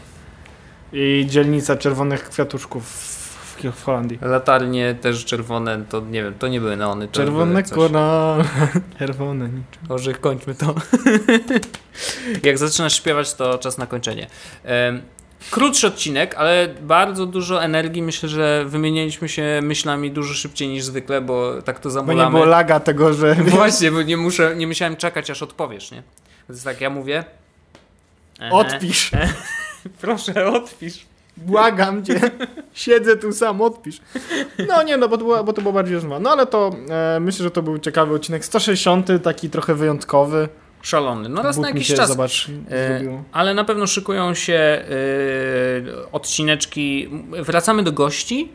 I 0.94 1.26
dzielnica 1.30 1.76
czerwonych 1.76 2.30
kwiatuszków 2.30 2.84
w, 2.86 3.64
w 3.72 3.84
Holandii. 3.84 4.20
Latarnie 4.22 4.96
też 5.02 5.26
czerwone, 5.26 5.84
to 5.90 6.00
nie 6.00 6.24
wiem, 6.24 6.34
to 6.40 6.48
nie 6.48 6.60
były 6.60 6.78
neony. 6.78 7.08
Czerwone 7.08 7.52
były 7.52 7.64
coś- 7.64 7.76
kora. 7.78 8.38
Czerwone 9.00 9.46
niczym. 9.46 9.84
Może 9.90 10.14
kończmy 10.14 10.56
to. 10.56 10.76
Jak 12.44 12.58
zaczynasz 12.58 12.96
śpiewać, 12.96 13.34
to 13.34 13.58
czas 13.58 13.78
na 13.78 13.88
kończenie. 13.88 14.28
Krótszy 15.52 15.88
odcinek, 15.88 16.36
ale 16.36 16.68
bardzo 16.82 17.26
dużo 17.26 17.64
energii. 17.64 18.02
Myślę, 18.02 18.30
że 18.30 18.66
wymieniliśmy 18.68 19.30
się 19.30 19.60
myślami 19.64 20.12
dużo 20.12 20.34
szybciej 20.34 20.68
niż 20.68 20.84
zwykle, 20.84 21.22
bo 21.22 21.62
tak 21.62 21.80
to 21.80 21.84
Bo 21.84 21.90
nie 21.90 21.94
zamulamy. 21.94 22.32
było 22.32 22.46
laga 22.46 22.80
tego, 22.80 23.14
że... 23.14 23.36
Właśnie, 23.46 23.92
bo 23.92 24.02
nie 24.02 24.18
muszę, 24.18 24.56
nie 24.56 24.68
musiałem 24.68 24.96
czekać, 24.96 25.30
aż 25.30 25.44
odpowiesz, 25.44 25.92
nie? 25.92 26.04
Więc 26.50 26.64
tak, 26.64 26.82
ja 26.82 26.90
mówię. 26.90 27.24
Odpisz. 28.52 29.12
Proszę, 30.02 30.48
odpisz. 30.48 31.06
Błagam 31.38 32.06
cię. 32.06 32.20
Siedzę 32.74 33.18
tu 33.18 33.32
sam, 33.34 33.62
odpisz. 33.62 34.02
No 34.68 34.84
nie, 34.84 34.98
no 34.98 35.10
bo 35.10 35.18
to, 35.18 35.24
była, 35.24 35.44
bo 35.44 35.54
to 35.54 35.62
było 35.62 35.74
bardziej 35.74 35.96
rozmowa. 35.96 36.20
No 36.20 36.30
ale 36.30 36.46
to 36.46 36.72
e, 36.90 37.20
myślę, 37.20 37.44
że 37.44 37.52
to 37.52 37.62
był 37.62 37.80
ciekawy 37.80 38.16
odcinek. 38.16 38.46
160, 38.46 39.08
taki 39.24 39.50
trochę 39.50 39.76
wyjątkowy. 39.76 40.50
Szalony. 40.82 41.30
No 41.30 41.42
raz 41.44 41.58
na 41.58 41.68
jakiś 41.70 41.88
się, 41.88 41.94
czas. 41.94 42.08
Zobacz, 42.10 42.48
E, 42.72 43.02
ale 43.32 43.54
na 43.54 43.64
pewno 43.64 43.88
szykują 43.88 44.34
się 44.34 44.54
e, 44.54 44.86
odcineczki. 46.12 47.10
Wracamy 47.42 47.84
do 47.84 47.92
gości, 47.92 48.50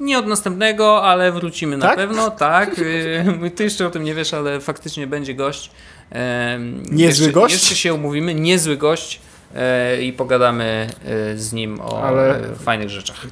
Nie 0.00 0.18
od 0.18 0.26
następnego, 0.26 1.02
ale 1.04 1.32
wrócimy 1.32 1.76
na 1.76 1.86
Tak? 1.86 1.96
pewno, 1.96 2.30
tak. 2.30 2.78
Y, 2.78 3.50
Ty 3.56 3.64
jeszcze 3.64 3.86
o 3.86 3.90
tym 3.90 4.04
nie 4.04 4.14
wiesz, 4.14 4.34
ale 4.34 4.60
faktycznie 4.60 5.06
będzie 5.06 5.34
gość. 5.34 5.70
Em, 6.10 6.82
Niezły 6.82 7.04
jeszcze, 7.26 7.32
gość? 7.32 7.54
Jeszcze 7.54 7.74
się 7.74 7.94
umówimy, 7.94 8.34
niezły 8.34 8.76
gość 8.76 9.20
e, 9.54 10.02
i 10.02 10.12
pogadamy 10.12 10.90
e, 11.04 11.36
z 11.36 11.52
nim 11.52 11.80
o 11.80 12.02
Ale- 12.02 12.36
e, 12.50 12.54
fajnych 12.54 12.90
rzeczach. 12.90 13.26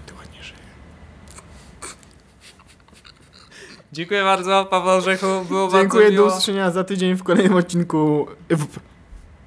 Dziękuję 3.96 4.22
bardzo, 4.22 4.64
Paweł 4.70 4.96
Orzechu, 4.96 5.26
było 5.48 5.68
Dziękuję, 5.72 6.04
bardzo 6.04 6.22
do 6.22 6.28
usłyszenia 6.28 6.70
za 6.70 6.84
tydzień 6.84 7.14
w 7.14 7.22
kolejnym 7.22 7.54
odcinku. 7.56 8.26
W- 8.50 8.78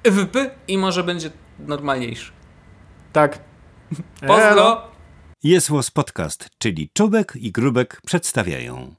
EWP 0.04 0.50
i 0.68 0.78
może 0.78 1.04
będzie 1.04 1.30
normalniejszy. 1.58 2.32
Tak. 3.12 3.38
Pozdro! 4.26 4.82
Jest 5.42 5.70
Podcast, 5.94 6.48
czyli 6.58 6.90
Czubek 6.94 7.32
i 7.36 7.52
Grubek 7.52 8.00
przedstawiają. 8.06 8.94